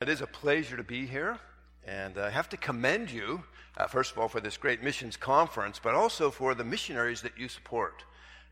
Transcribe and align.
It 0.00 0.08
is 0.08 0.22
a 0.22 0.26
pleasure 0.26 0.78
to 0.78 0.82
be 0.82 1.04
here, 1.04 1.38
and 1.86 2.16
I 2.16 2.30
have 2.30 2.48
to 2.48 2.56
commend 2.56 3.10
you, 3.10 3.44
uh, 3.76 3.86
first 3.86 4.12
of 4.12 4.18
all, 4.18 4.28
for 4.28 4.40
this 4.40 4.56
great 4.56 4.82
missions 4.82 5.18
conference, 5.18 5.78
but 5.78 5.94
also 5.94 6.30
for 6.30 6.54
the 6.54 6.64
missionaries 6.64 7.20
that 7.20 7.36
you 7.36 7.48
support. 7.48 8.02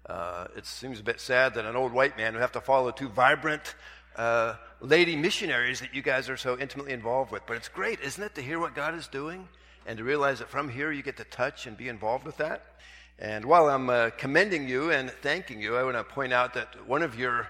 Uh, 0.05 0.49
it 0.59 0.67
seems 0.67 1.01
a 1.01 1.03
bit 1.03 1.19
sad 1.19 1.55
that 1.55 1.65
an 1.65 1.75
old 1.75 1.95
white 1.95 2.19
man 2.19 2.35
would 2.35 2.43
have 2.43 2.53
to 2.53 2.61
follow 2.61 2.91
two 2.91 3.09
vibrant 3.09 3.77
uh, 4.17 4.57
lady 4.83 5.17
missionaries 5.17 5.81
that 5.81 5.95
you 5.95 6.03
guys 6.03 6.29
are 6.29 6.37
so 6.37 6.59
intimately 6.59 6.93
involved 6.93 7.33
with. 7.33 7.41
But 7.47 7.57
it's 7.57 7.69
great, 7.69 7.99
isn't 8.01 8.23
it, 8.23 8.35
to 8.35 8.43
hear 8.43 8.59
what 8.59 8.75
God 8.75 8.95
is 8.95 9.09
doing 9.09 9.49
and 9.87 9.97
to 9.97 10.05
realize 10.05 10.41
that 10.41 10.51
from 10.51 10.69
here 10.69 10.93
you 10.93 11.03
get 11.03 11.17
to 11.17 11.25
touch 11.25 11.67
and 11.67 11.79
be 11.79 11.89
involved 11.89 12.27
with 12.27 12.37
that. 12.37 12.75
And 13.19 13.47
while 13.47 13.71
I'm 13.71 13.89
uh, 13.89 14.11
commending 14.19 14.69
you 14.69 14.91
and 14.91 15.11
thanking 15.23 15.63
you, 15.63 15.79
I 15.79 15.83
want 15.83 15.97
to 15.97 16.05
point 16.05 16.35
out 16.35 16.53
that 16.55 16.87
one 16.87 17.03
of 17.03 17.19
your 17.19 17.49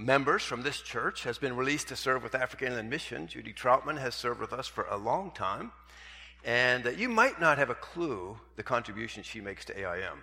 members 0.00 0.42
from 0.42 0.62
this 0.62 0.80
church 0.80 1.24
has 1.24 1.38
been 1.38 1.56
released 1.56 1.88
to 1.88 1.96
serve 1.96 2.22
with 2.22 2.34
Africa 2.34 2.66
Inland 2.66 2.90
Mission. 2.90 3.26
Judy 3.26 3.52
Troutman 3.52 3.98
has 3.98 4.14
served 4.14 4.40
with 4.40 4.52
us 4.52 4.66
for 4.66 4.86
a 4.90 4.96
long 4.96 5.30
time. 5.32 5.72
And 6.44 6.86
uh, 6.86 6.90
you 6.90 7.08
might 7.08 7.40
not 7.40 7.58
have 7.58 7.70
a 7.70 7.74
clue 7.74 8.38
the 8.56 8.62
contribution 8.62 9.22
she 9.22 9.40
makes 9.40 9.64
to 9.66 9.78
AIM. 9.78 10.20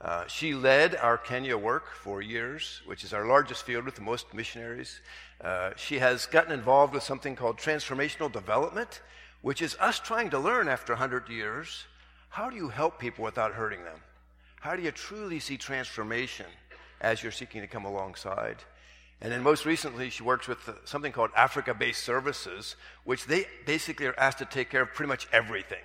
Uh, 0.00 0.26
she 0.26 0.54
led 0.54 0.96
our 0.96 1.16
Kenya 1.16 1.56
work 1.56 1.94
for 1.94 2.20
years, 2.20 2.82
which 2.86 3.04
is 3.04 3.12
our 3.12 3.26
largest 3.26 3.64
field 3.64 3.84
with 3.84 3.94
the 3.94 4.02
most 4.02 4.34
missionaries. 4.34 5.00
Uh, 5.40 5.70
she 5.76 5.98
has 5.98 6.26
gotten 6.26 6.52
involved 6.52 6.92
with 6.92 7.02
something 7.02 7.36
called 7.36 7.56
transformational 7.56 8.30
development, 8.30 9.00
which 9.42 9.62
is 9.62 9.76
us 9.80 9.98
trying 10.00 10.30
to 10.30 10.38
learn 10.38 10.68
after 10.68 10.92
100 10.92 11.28
years 11.28 11.84
how 12.34 12.50
do 12.50 12.56
you 12.56 12.68
help 12.68 12.98
people 12.98 13.22
without 13.22 13.52
hurting 13.52 13.84
them? 13.84 14.00
How 14.60 14.74
do 14.74 14.82
you 14.82 14.90
truly 14.90 15.38
see 15.38 15.56
transformation 15.56 16.46
as 17.00 17.22
you're 17.22 17.30
seeking 17.30 17.60
to 17.60 17.68
come 17.68 17.84
alongside? 17.84 18.56
And 19.20 19.32
then 19.32 19.42
most 19.42 19.64
recently, 19.64 20.10
she 20.10 20.22
works 20.22 20.48
with 20.48 20.68
something 20.84 21.12
called 21.12 21.30
Africa 21.36 21.72
based 21.72 22.02
services, 22.02 22.76
which 23.04 23.26
they 23.26 23.46
basically 23.64 24.06
are 24.06 24.18
asked 24.18 24.38
to 24.38 24.44
take 24.44 24.70
care 24.70 24.82
of 24.82 24.92
pretty 24.92 25.08
much 25.08 25.28
everything 25.32 25.80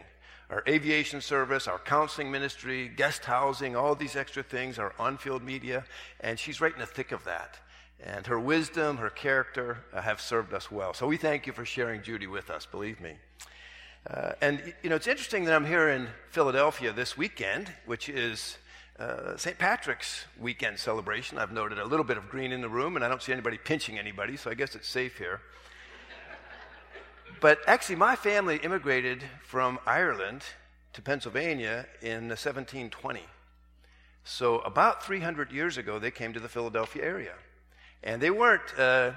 our 0.49 0.63
aviation 0.67 1.22
service, 1.22 1.67
our 1.67 1.77
counseling 1.77 2.31
ministry, 2.31 2.88
guest 2.88 3.23
housing, 3.25 3.75
all 3.75 3.94
these 3.94 4.16
extra 4.16 4.41
things, 4.41 4.80
our 4.80 4.94
on 4.97 5.17
field 5.17 5.44
media. 5.44 5.85
And 6.22 6.39
she's 6.39 6.59
right 6.59 6.73
in 6.73 6.80
the 6.80 6.88
thick 6.88 7.11
of 7.11 7.23
that. 7.25 7.59
And 8.03 8.25
her 8.27 8.39
wisdom, 8.39 8.97
her 8.97 9.09
character 9.09 9.80
uh, 9.94 10.02
have 10.02 10.22
served 10.22 10.53
us 10.53 10.72
well. 10.72 10.94
So 10.94 11.05
we 11.05 11.17
thank 11.17 11.45
you 11.45 11.53
for 11.53 11.66
sharing 11.66 12.02
Judy 12.02 12.27
with 12.27 12.50
us, 12.50 12.66
believe 12.66 13.00
me. 13.00 13.16
Uh, 14.09 14.31
and, 14.41 14.73
you 14.81 14.89
know, 14.89 14.95
it's 14.95 15.07
interesting 15.07 15.44
that 15.45 15.53
I'm 15.53 15.66
here 15.66 15.89
in 15.89 16.07
Philadelphia 16.31 16.94
this 16.94 17.17
weekend, 17.17 17.69
which 17.85 18.09
is 18.09 18.57
uh, 19.00 19.38
St. 19.38 19.58
Patrick's 19.58 20.25
weekend 20.39 20.78
celebration. 20.78 21.38
I've 21.38 21.53
noted 21.53 21.80
a 21.80 21.86
little 21.86 22.03
bit 22.03 22.17
of 22.17 22.30
green 22.30 22.52
in 22.52 22.61
the 22.61 22.69
room, 22.69 22.95
and 22.95 23.06
I 23.06 23.08
don't 23.08 23.22
see 23.22 23.31
anybody 23.31 23.58
pinching 23.58 23.97
anybody, 23.97 24.36
so 24.36 24.52
I 24.52 24.56
guess 24.56 24.75
it's 24.75 24.89
safe 24.89 25.17
here. 25.17 25.39
but 27.39 27.59
actually, 27.66 27.95
my 27.95 28.16
family 28.16 28.58
immigrated 28.58 29.23
from 29.41 29.80
Ireland 29.86 30.44
to 30.94 31.02
Pennsylvania 31.02 31.86
in 32.02 32.28
1720. 32.28 33.22
So, 34.25 34.59
about 34.59 35.03
300 35.03 35.52
years 35.52 35.78
ago, 35.78 35.97
they 35.97 36.11
came 36.11 36.34
to 36.34 36.39
the 36.39 36.50
Philadelphia 36.50 37.03
area. 37.03 37.34
And 38.03 38.22
they 38.22 38.31
weren't 38.31 38.78
uh, 38.78 39.11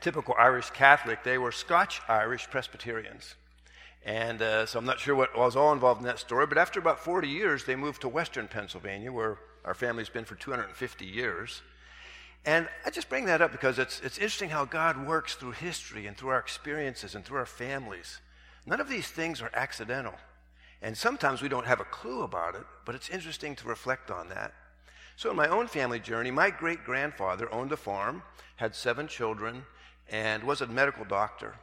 typical 0.00 0.34
Irish 0.38 0.70
Catholic, 0.70 1.22
they 1.24 1.36
were 1.36 1.52
Scotch 1.52 2.00
Irish 2.08 2.48
Presbyterians. 2.50 3.34
And 4.04 4.42
uh, 4.42 4.66
so 4.66 4.78
I'm 4.78 4.84
not 4.84 5.00
sure 5.00 5.14
what 5.14 5.36
was 5.36 5.56
all 5.56 5.72
involved 5.72 6.00
in 6.00 6.06
that 6.06 6.18
story, 6.18 6.46
but 6.46 6.58
after 6.58 6.78
about 6.78 7.00
40 7.00 7.26
years, 7.26 7.64
they 7.64 7.74
moved 7.74 8.02
to 8.02 8.08
western 8.08 8.48
Pennsylvania, 8.48 9.10
where 9.10 9.38
our 9.64 9.74
family's 9.74 10.10
been 10.10 10.26
for 10.26 10.34
250 10.34 11.06
years. 11.06 11.62
And 12.44 12.68
I 12.84 12.90
just 12.90 13.08
bring 13.08 13.24
that 13.26 13.40
up 13.40 13.50
because 13.50 13.78
it's, 13.78 14.00
it's 14.00 14.18
interesting 14.18 14.50
how 14.50 14.66
God 14.66 15.06
works 15.06 15.34
through 15.34 15.52
history 15.52 16.06
and 16.06 16.14
through 16.16 16.28
our 16.28 16.38
experiences 16.38 17.14
and 17.14 17.24
through 17.24 17.38
our 17.38 17.46
families. 17.46 18.20
None 18.66 18.80
of 18.80 18.90
these 18.90 19.08
things 19.08 19.40
are 19.40 19.50
accidental. 19.54 20.14
And 20.82 20.96
sometimes 20.96 21.40
we 21.40 21.48
don't 21.48 21.66
have 21.66 21.80
a 21.80 21.84
clue 21.84 22.22
about 22.22 22.54
it, 22.54 22.64
but 22.84 22.94
it's 22.94 23.08
interesting 23.08 23.56
to 23.56 23.68
reflect 23.68 24.10
on 24.10 24.28
that. 24.28 24.52
So, 25.16 25.30
in 25.30 25.36
my 25.36 25.48
own 25.48 25.68
family 25.68 26.00
journey, 26.00 26.30
my 26.30 26.50
great 26.50 26.84
grandfather 26.84 27.50
owned 27.52 27.72
a 27.72 27.76
farm, 27.76 28.22
had 28.56 28.74
seven 28.74 29.06
children, 29.06 29.64
and 30.10 30.42
was 30.42 30.60
a 30.60 30.66
medical 30.66 31.04
doctor. 31.04 31.54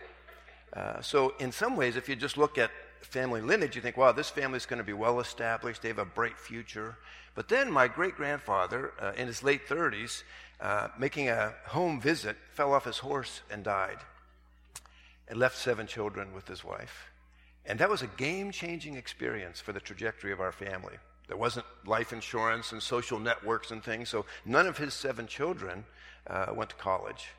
Uh, 0.73 1.01
so, 1.01 1.33
in 1.39 1.51
some 1.51 1.75
ways, 1.75 1.95
if 1.95 2.07
you 2.07 2.15
just 2.15 2.37
look 2.37 2.57
at 2.57 2.71
family 3.01 3.41
lineage, 3.41 3.75
you 3.75 3.81
think, 3.81 3.97
wow, 3.97 4.11
this 4.11 4.29
family's 4.29 4.65
going 4.65 4.77
to 4.77 4.83
be 4.83 4.93
well 4.93 5.19
established, 5.19 5.81
they 5.81 5.89
have 5.89 5.99
a 5.99 6.05
bright 6.05 6.37
future. 6.37 6.97
But 7.35 7.49
then 7.49 7.71
my 7.71 7.87
great 7.87 8.15
grandfather, 8.15 8.93
uh, 8.99 9.13
in 9.17 9.27
his 9.27 9.43
late 9.43 9.67
30s, 9.67 10.23
uh, 10.59 10.89
making 10.97 11.29
a 11.29 11.53
home 11.67 11.99
visit, 11.99 12.37
fell 12.53 12.73
off 12.73 12.85
his 12.85 12.99
horse 12.99 13.41
and 13.49 13.63
died, 13.63 13.97
and 15.27 15.39
left 15.39 15.57
seven 15.57 15.87
children 15.87 16.33
with 16.33 16.47
his 16.47 16.63
wife. 16.63 17.11
And 17.65 17.79
that 17.79 17.89
was 17.89 18.01
a 18.01 18.07
game 18.07 18.51
changing 18.51 18.95
experience 18.95 19.59
for 19.59 19.71
the 19.71 19.79
trajectory 19.79 20.31
of 20.31 20.39
our 20.39 20.51
family. 20.51 20.95
There 21.27 21.37
wasn't 21.37 21.65
life 21.85 22.11
insurance 22.11 22.71
and 22.71 22.81
social 22.81 23.19
networks 23.19 23.71
and 23.71 23.83
things, 23.83 24.09
so 24.09 24.25
none 24.45 24.67
of 24.67 24.77
his 24.77 24.93
seven 24.93 25.27
children 25.27 25.85
uh, 26.27 26.47
went 26.53 26.71
to 26.71 26.75
college. 26.75 27.29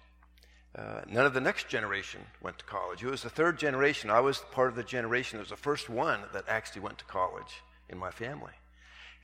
Uh, 0.74 1.02
none 1.06 1.26
of 1.26 1.34
the 1.34 1.40
next 1.40 1.68
generation 1.68 2.20
went 2.40 2.58
to 2.58 2.64
college. 2.64 3.02
It 3.02 3.10
was 3.10 3.22
the 3.22 3.30
third 3.30 3.58
generation. 3.58 4.08
I 4.08 4.20
was 4.20 4.38
part 4.52 4.68
of 4.68 4.74
the 4.74 4.82
generation 4.82 5.36
that 5.36 5.42
was 5.42 5.50
the 5.50 5.56
first 5.56 5.90
one 5.90 6.20
that 6.32 6.44
actually 6.48 6.82
went 6.82 6.98
to 6.98 7.04
college 7.04 7.62
in 7.90 7.98
my 7.98 8.10
family. 8.10 8.52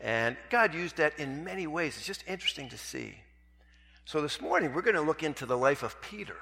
And 0.00 0.36
God 0.50 0.74
used 0.74 0.98
that 0.98 1.18
in 1.18 1.44
many 1.44 1.66
ways. 1.66 1.96
It's 1.96 2.06
just 2.06 2.24
interesting 2.28 2.68
to 2.68 2.78
see. 2.78 3.14
So 4.04 4.20
this 4.20 4.40
morning, 4.40 4.74
we're 4.74 4.82
going 4.82 4.94
to 4.94 5.02
look 5.02 5.22
into 5.22 5.46
the 5.46 5.56
life 5.56 5.82
of 5.82 6.00
Peter 6.02 6.36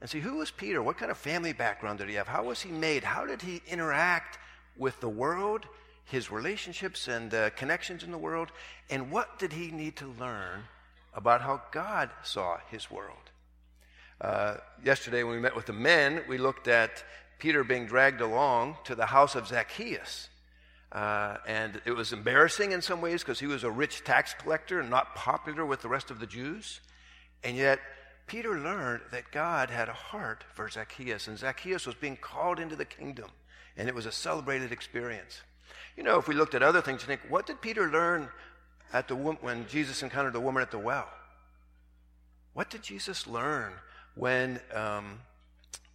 and 0.00 0.08
see 0.08 0.20
who 0.20 0.36
was 0.36 0.50
Peter? 0.50 0.82
What 0.82 0.96
kind 0.96 1.10
of 1.10 1.18
family 1.18 1.52
background 1.52 1.98
did 1.98 2.08
he 2.08 2.14
have? 2.14 2.28
How 2.28 2.44
was 2.44 2.62
he 2.62 2.70
made? 2.70 3.04
How 3.04 3.26
did 3.26 3.42
he 3.42 3.62
interact 3.68 4.38
with 4.76 4.98
the 5.00 5.08
world, 5.08 5.66
his 6.04 6.30
relationships 6.30 7.06
and 7.06 7.34
uh, 7.34 7.50
connections 7.50 8.02
in 8.02 8.10
the 8.10 8.18
world? 8.18 8.50
And 8.88 9.10
what 9.10 9.38
did 9.38 9.52
he 9.52 9.70
need 9.70 9.96
to 9.96 10.14
learn 10.18 10.64
about 11.12 11.42
how 11.42 11.62
God 11.70 12.10
saw 12.22 12.58
his 12.70 12.90
world? 12.90 13.29
Uh, 14.20 14.56
yesterday, 14.84 15.22
when 15.22 15.34
we 15.34 15.40
met 15.40 15.56
with 15.56 15.66
the 15.66 15.72
men, 15.72 16.22
we 16.28 16.36
looked 16.36 16.68
at 16.68 17.04
Peter 17.38 17.64
being 17.64 17.86
dragged 17.86 18.20
along 18.20 18.76
to 18.84 18.94
the 18.94 19.06
house 19.06 19.34
of 19.34 19.48
Zacchaeus. 19.48 20.28
Uh, 20.92 21.36
and 21.46 21.80
it 21.84 21.92
was 21.92 22.12
embarrassing 22.12 22.72
in 22.72 22.82
some 22.82 23.00
ways 23.00 23.22
because 23.22 23.40
he 23.40 23.46
was 23.46 23.64
a 23.64 23.70
rich 23.70 24.04
tax 24.04 24.34
collector 24.34 24.80
and 24.80 24.90
not 24.90 25.14
popular 25.14 25.64
with 25.64 25.80
the 25.80 25.88
rest 25.88 26.10
of 26.10 26.20
the 26.20 26.26
Jews. 26.26 26.80
And 27.42 27.56
yet, 27.56 27.78
Peter 28.26 28.58
learned 28.58 29.02
that 29.10 29.30
God 29.30 29.70
had 29.70 29.88
a 29.88 29.94
heart 29.94 30.44
for 30.54 30.68
Zacchaeus, 30.68 31.26
and 31.26 31.38
Zacchaeus 31.38 31.86
was 31.86 31.94
being 31.94 32.16
called 32.16 32.60
into 32.60 32.76
the 32.76 32.84
kingdom, 32.84 33.30
and 33.76 33.88
it 33.88 33.94
was 33.94 34.06
a 34.06 34.12
celebrated 34.12 34.70
experience. 34.70 35.40
You 35.96 36.02
know, 36.02 36.18
if 36.18 36.28
we 36.28 36.34
looked 36.34 36.54
at 36.54 36.62
other 36.62 36.80
things, 36.80 37.02
you 37.02 37.06
think, 37.06 37.22
what 37.28 37.46
did 37.46 37.60
Peter 37.60 37.90
learn 37.90 38.28
at 38.92 39.08
the 39.08 39.16
when 39.16 39.66
Jesus 39.68 40.02
encountered 40.02 40.32
the 40.32 40.40
woman 40.40 40.62
at 40.62 40.70
the 40.70 40.78
well? 40.78 41.08
What 42.52 42.68
did 42.68 42.82
Jesus 42.82 43.26
learn 43.26 43.72
when 44.20 44.60
um, 44.74 45.18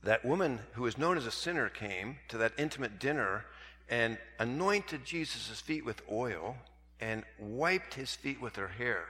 that 0.01 0.25
woman 0.25 0.59
who 0.73 0.81
was 0.81 0.97
known 0.97 1.15
as 1.15 1.27
a 1.27 1.31
sinner 1.31 1.69
came 1.69 2.17
to 2.27 2.39
that 2.39 2.51
intimate 2.57 2.97
dinner 2.97 3.45
and 3.87 4.17
anointed 4.39 5.05
Jesus' 5.05 5.61
feet 5.61 5.85
with 5.85 6.01
oil 6.11 6.55
and 6.99 7.21
wiped 7.37 7.93
his 7.93 8.15
feet 8.15 8.41
with 8.41 8.55
her 8.55 8.67
hair. 8.67 9.05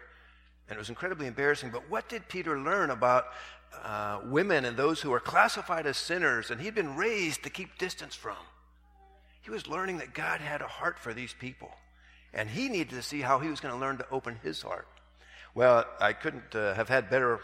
And 0.67 0.75
it 0.75 0.79
was 0.79 0.89
incredibly 0.89 1.27
embarrassing. 1.27 1.69
But 1.69 1.89
what 1.89 2.09
did 2.09 2.27
Peter 2.27 2.59
learn 2.59 2.89
about 2.89 3.27
uh, 3.85 4.19
women 4.25 4.65
and 4.65 4.75
those 4.75 4.99
who 4.99 5.13
are 5.13 5.21
classified 5.21 5.87
as 5.87 5.95
sinners 5.95 6.51
and 6.51 6.59
he'd 6.59 6.75
been 6.75 6.97
raised 6.97 7.43
to 7.43 7.49
keep 7.49 7.77
distance 7.77 8.15
from? 8.15 8.35
He 9.43 9.49
was 9.49 9.65
learning 9.65 9.99
that 9.99 10.13
God 10.13 10.41
had 10.41 10.61
a 10.61 10.67
heart 10.67 10.99
for 10.99 11.13
these 11.13 11.33
people. 11.33 11.71
And 12.33 12.49
he 12.49 12.67
needed 12.67 12.89
to 12.89 13.01
see 13.01 13.21
how 13.21 13.39
he 13.39 13.47
was 13.47 13.61
going 13.61 13.73
to 13.73 13.79
learn 13.79 13.97
to 13.99 14.09
open 14.11 14.39
his 14.43 14.61
heart. 14.61 14.89
Well, 15.53 15.85
I 16.01 16.11
couldn't 16.11 16.53
uh, 16.53 16.73
have 16.73 16.89
had 16.89 17.09
better 17.09 17.39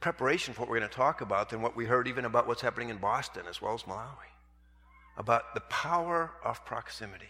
preparation 0.00 0.54
for 0.54 0.62
what 0.62 0.70
we're 0.70 0.78
going 0.78 0.90
to 0.90 0.96
talk 0.96 1.20
about 1.20 1.50
than 1.50 1.62
what 1.62 1.76
we 1.76 1.84
heard 1.84 2.08
even 2.08 2.24
about 2.24 2.46
what's 2.46 2.62
happening 2.62 2.88
in 2.88 2.98
Boston 2.98 3.42
as 3.48 3.60
well 3.60 3.74
as 3.74 3.82
Malawi. 3.82 4.30
About 5.16 5.54
the 5.54 5.60
power 5.62 6.30
of 6.44 6.64
proximity. 6.64 7.26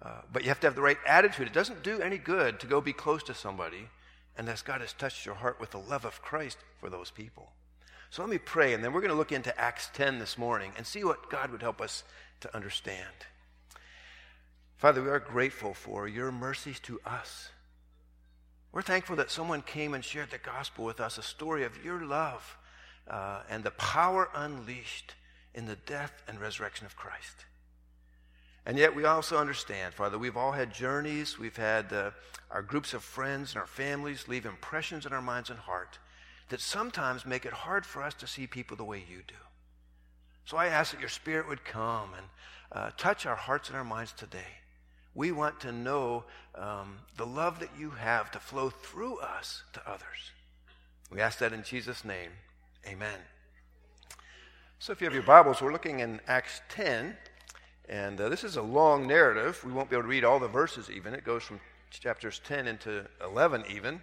Uh, 0.00 0.20
but 0.32 0.42
you 0.42 0.48
have 0.48 0.60
to 0.60 0.66
have 0.66 0.74
the 0.74 0.82
right 0.82 0.98
attitude. 1.06 1.46
It 1.46 1.52
doesn't 1.52 1.82
do 1.82 2.00
any 2.00 2.18
good 2.18 2.60
to 2.60 2.66
go 2.66 2.80
be 2.80 2.92
close 2.92 3.22
to 3.24 3.34
somebody 3.34 3.88
unless 4.36 4.62
God 4.62 4.80
has 4.80 4.92
touched 4.92 5.26
your 5.26 5.34
heart 5.34 5.60
with 5.60 5.70
the 5.70 5.78
love 5.78 6.04
of 6.04 6.22
Christ 6.22 6.58
for 6.80 6.90
those 6.90 7.10
people. 7.10 7.50
So 8.10 8.22
let 8.22 8.30
me 8.30 8.38
pray, 8.38 8.74
and 8.74 8.84
then 8.84 8.92
we're 8.92 9.00
going 9.00 9.10
to 9.10 9.16
look 9.16 9.32
into 9.32 9.58
Acts 9.58 9.90
10 9.94 10.18
this 10.18 10.36
morning 10.36 10.72
and 10.76 10.86
see 10.86 11.02
what 11.02 11.30
God 11.30 11.50
would 11.50 11.62
help 11.62 11.80
us 11.80 12.04
to 12.40 12.54
understand. 12.54 13.06
Father, 14.76 15.02
we 15.02 15.08
are 15.08 15.20
grateful 15.20 15.74
for 15.74 16.08
your 16.08 16.32
mercies 16.32 16.80
to 16.80 17.00
us. 17.06 17.50
We're 18.72 18.82
thankful 18.82 19.16
that 19.16 19.30
someone 19.30 19.60
came 19.60 19.92
and 19.92 20.02
shared 20.02 20.30
the 20.30 20.38
gospel 20.38 20.84
with 20.84 20.98
us, 20.98 21.18
a 21.18 21.22
story 21.22 21.64
of 21.64 21.84
your 21.84 22.04
love 22.04 22.56
uh, 23.08 23.42
and 23.50 23.62
the 23.62 23.70
power 23.72 24.30
unleashed 24.34 25.14
in 25.54 25.66
the 25.66 25.76
death 25.76 26.22
and 26.26 26.40
resurrection 26.40 26.86
of 26.86 26.96
Christ. 26.96 27.44
And 28.64 28.78
yet, 28.78 28.94
we 28.94 29.04
also 29.04 29.38
understand, 29.38 29.92
Father, 29.92 30.18
we've 30.18 30.36
all 30.36 30.52
had 30.52 30.72
journeys, 30.72 31.38
we've 31.38 31.56
had 31.56 31.92
uh, 31.92 32.12
our 32.50 32.62
groups 32.62 32.94
of 32.94 33.02
friends 33.02 33.52
and 33.52 33.60
our 33.60 33.66
families 33.66 34.28
leave 34.28 34.46
impressions 34.46 35.04
in 35.04 35.12
our 35.12 35.20
minds 35.20 35.50
and 35.50 35.58
heart 35.58 35.98
that 36.48 36.60
sometimes 36.60 37.26
make 37.26 37.44
it 37.44 37.52
hard 37.52 37.84
for 37.84 38.02
us 38.02 38.14
to 38.14 38.26
see 38.26 38.46
people 38.46 38.76
the 38.76 38.84
way 38.84 38.98
you 38.98 39.22
do. 39.26 39.34
So 40.44 40.56
I 40.56 40.66
ask 40.66 40.92
that 40.92 41.00
your 41.00 41.08
Spirit 41.08 41.48
would 41.48 41.64
come 41.64 42.10
and 42.16 42.26
uh, 42.70 42.90
touch 42.96 43.26
our 43.26 43.36
hearts 43.36 43.68
and 43.68 43.76
our 43.76 43.84
minds 43.84 44.12
today. 44.12 44.61
We 45.14 45.32
want 45.32 45.60
to 45.60 45.72
know 45.72 46.24
um, 46.54 46.98
the 47.16 47.26
love 47.26 47.60
that 47.60 47.70
you 47.78 47.90
have 47.90 48.30
to 48.32 48.40
flow 48.40 48.70
through 48.70 49.18
us 49.18 49.62
to 49.74 49.80
others. 49.86 50.32
We 51.10 51.20
ask 51.20 51.38
that 51.40 51.52
in 51.52 51.62
Jesus' 51.62 52.04
name. 52.04 52.30
Amen. 52.86 53.18
So 54.78 54.92
if 54.92 55.00
you 55.00 55.04
have 55.04 55.14
your 55.14 55.22
Bibles, 55.22 55.60
we're 55.60 55.72
looking 55.72 56.00
in 56.00 56.20
Acts 56.26 56.62
10. 56.70 57.16
And 57.88 58.20
uh, 58.20 58.28
this 58.30 58.42
is 58.42 58.56
a 58.56 58.62
long 58.62 59.06
narrative. 59.06 59.62
We 59.64 59.72
won't 59.72 59.90
be 59.90 59.96
able 59.96 60.04
to 60.04 60.08
read 60.08 60.24
all 60.24 60.40
the 60.40 60.48
verses 60.48 60.90
even. 60.90 61.14
It 61.14 61.24
goes 61.24 61.42
from 61.42 61.60
chapters 61.90 62.40
10 62.44 62.66
into 62.66 63.04
11 63.22 63.64
even. 63.70 64.00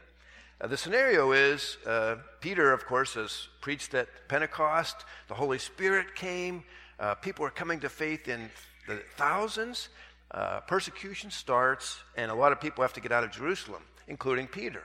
Uh, 0.61 0.67
the 0.67 0.77
scenario 0.77 1.31
is 1.31 1.77
uh, 1.87 2.17
Peter, 2.39 2.71
of 2.71 2.85
course, 2.85 3.15
has 3.15 3.47
preached 3.61 3.93
at 3.93 4.07
Pentecost. 4.27 5.05
The 5.27 5.33
Holy 5.33 5.57
Spirit 5.57 6.15
came. 6.15 6.63
Uh, 6.99 7.15
people 7.15 7.45
are 7.45 7.49
coming 7.49 7.79
to 7.79 7.89
faith 7.89 8.27
in 8.27 8.49
the 8.87 8.97
thousands. 9.15 9.89
Uh, 10.31 10.59
persecution 10.61 11.31
starts, 11.31 11.99
and 12.15 12.29
a 12.29 12.35
lot 12.35 12.51
of 12.51 12.61
people 12.61 12.83
have 12.83 12.93
to 12.93 13.01
get 13.01 13.11
out 13.11 13.23
of 13.23 13.31
Jerusalem, 13.31 13.81
including 14.07 14.47
Peter. 14.47 14.83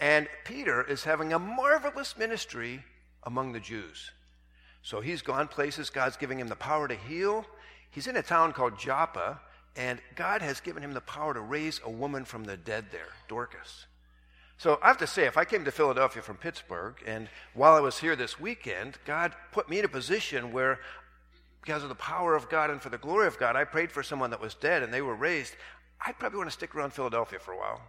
And 0.00 0.28
Peter 0.44 0.82
is 0.82 1.04
having 1.04 1.32
a 1.32 1.38
marvelous 1.38 2.18
ministry 2.18 2.82
among 3.22 3.52
the 3.52 3.60
Jews. 3.60 4.10
So 4.82 5.00
he's 5.00 5.22
gone 5.22 5.48
places. 5.48 5.90
God's 5.90 6.16
giving 6.16 6.38
him 6.38 6.48
the 6.48 6.56
power 6.56 6.88
to 6.88 6.94
heal. 6.94 7.46
He's 7.90 8.06
in 8.06 8.16
a 8.16 8.22
town 8.22 8.52
called 8.52 8.78
Joppa, 8.78 9.40
and 9.76 10.00
God 10.16 10.42
has 10.42 10.60
given 10.60 10.82
him 10.82 10.92
the 10.92 11.00
power 11.00 11.32
to 11.32 11.40
raise 11.40 11.80
a 11.84 11.90
woman 11.90 12.24
from 12.24 12.44
the 12.44 12.56
dead 12.56 12.86
there, 12.90 13.08
Dorcas. 13.28 13.86
So 14.58 14.78
I 14.82 14.88
have 14.88 14.98
to 14.98 15.06
say, 15.06 15.26
if 15.26 15.36
I 15.36 15.44
came 15.44 15.64
to 15.64 15.72
Philadelphia 15.72 16.22
from 16.22 16.36
Pittsburgh, 16.36 16.94
and 17.06 17.28
while 17.54 17.74
I 17.74 17.80
was 17.80 17.98
here 17.98 18.14
this 18.14 18.38
weekend, 18.38 18.98
God 19.04 19.32
put 19.52 19.68
me 19.68 19.78
in 19.78 19.84
a 19.84 19.88
position 19.88 20.52
where, 20.52 20.80
because 21.64 21.82
of 21.82 21.88
the 21.88 21.94
power 21.94 22.34
of 22.34 22.50
God 22.50 22.68
and 22.68 22.82
for 22.82 22.90
the 22.90 22.98
glory 22.98 23.26
of 23.26 23.38
God, 23.38 23.56
I 23.56 23.64
prayed 23.64 23.90
for 23.90 24.02
someone 24.02 24.28
that 24.30 24.40
was 24.40 24.54
dead 24.54 24.82
and 24.82 24.92
they 24.92 25.00
were 25.00 25.14
raised. 25.14 25.56
I'd 26.04 26.18
probably 26.18 26.36
want 26.36 26.50
to 26.50 26.54
stick 26.54 26.74
around 26.74 26.92
Philadelphia 26.92 27.38
for 27.38 27.52
a 27.52 27.56
while. 27.56 27.80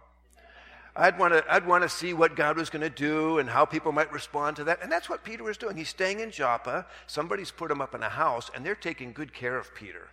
I'd 0.96 1.18
want 1.18 1.34
to, 1.34 1.44
I'd 1.52 1.66
want 1.66 1.82
to 1.82 1.88
see 1.90 2.14
what 2.14 2.36
God 2.36 2.56
was 2.56 2.70
going 2.70 2.80
to 2.80 2.88
do 2.88 3.38
and 3.38 3.50
how 3.50 3.66
people 3.66 3.92
might 3.92 4.10
respond 4.10 4.56
to 4.56 4.64
that. 4.64 4.82
And 4.82 4.90
that's 4.90 5.10
what 5.10 5.24
Peter 5.24 5.44
was 5.44 5.58
doing. 5.58 5.76
He's 5.76 5.90
staying 5.90 6.20
in 6.20 6.30
Joppa. 6.30 6.86
Somebody's 7.06 7.50
put 7.50 7.70
him 7.70 7.82
up 7.82 7.94
in 7.94 8.02
a 8.02 8.08
house, 8.08 8.50
and 8.54 8.64
they're 8.64 8.74
taking 8.74 9.12
good 9.12 9.34
care 9.34 9.58
of 9.58 9.74
Peter 9.74 10.08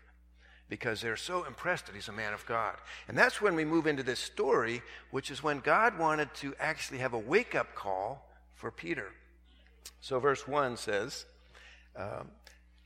because 0.68 1.00
they're 1.00 1.16
so 1.16 1.46
impressed 1.46 1.86
that 1.86 1.96
he's 1.96 2.10
a 2.10 2.14
man 2.14 2.34
of 2.34 2.46
God. 2.46 2.76
And 3.08 3.18
that's 3.18 3.42
when 3.42 3.56
we 3.56 3.64
move 3.64 3.88
into 3.88 4.04
this 4.04 4.20
story, 4.20 4.82
which 5.12 5.32
is 5.32 5.42
when 5.42 5.60
God 5.60 5.98
wanted 5.98 6.34
to 6.36 6.54
actually 6.60 6.98
have 6.98 7.14
a 7.14 7.20
wake 7.20 7.56
up 7.56 7.76
call 7.76 8.30
for 8.56 8.72
Peter. 8.72 9.14
So, 10.02 10.20
verse 10.20 10.46
1 10.46 10.76
says 10.76 11.26
um, 11.96 12.28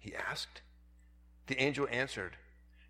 He 0.00 0.14
asked. 0.16 0.62
The 1.46 1.60
angel 1.60 1.86
answered, 1.90 2.36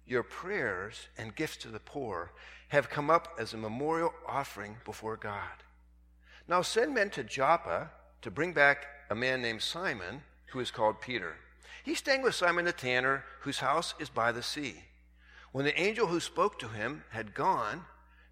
Your 0.06 0.22
prayers 0.22 1.08
and 1.18 1.36
gifts 1.36 1.58
to 1.58 1.68
the 1.68 1.80
poor 1.80 2.32
have 2.68 2.88
come 2.88 3.10
up 3.10 3.36
as 3.38 3.52
a 3.52 3.58
memorial 3.58 4.14
offering 4.26 4.76
before 4.84 5.16
God. 5.16 5.64
Now 6.48 6.62
send 6.62 6.94
men 6.94 7.10
to 7.10 7.24
Joppa 7.24 7.90
to 8.22 8.30
bring 8.30 8.52
back 8.52 8.86
a 9.10 9.14
man 9.14 9.42
named 9.42 9.62
Simon, 9.62 10.22
who 10.52 10.60
is 10.60 10.70
called 10.70 11.00
Peter. 11.00 11.36
He's 11.82 11.98
staying 11.98 12.22
with 12.22 12.34
Simon 12.34 12.64
the 12.64 12.72
tanner, 12.72 13.24
whose 13.40 13.58
house 13.58 13.94
is 13.98 14.08
by 14.08 14.32
the 14.32 14.42
sea. 14.42 14.84
When 15.52 15.64
the 15.64 15.80
angel 15.80 16.06
who 16.06 16.20
spoke 16.20 16.58
to 16.60 16.68
him 16.68 17.04
had 17.10 17.34
gone, 17.34 17.86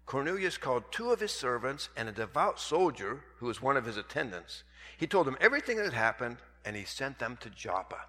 Cornelius 0.05 0.57
called 0.57 0.91
two 0.91 1.11
of 1.11 1.19
his 1.19 1.31
servants 1.31 1.89
and 1.97 2.07
a 2.07 2.13
devout 2.13 2.59
soldier 2.59 3.23
who 3.37 3.45
was 3.47 3.61
one 3.61 3.77
of 3.77 3.85
his 3.85 3.97
attendants. 3.97 4.63
He 4.97 5.07
told 5.07 5.27
them 5.27 5.37
everything 5.41 5.77
that 5.77 5.85
had 5.85 5.93
happened, 5.93 6.37
and 6.63 6.75
he 6.75 6.85
sent 6.85 7.19
them 7.19 7.37
to 7.41 7.49
Joppa. 7.49 7.99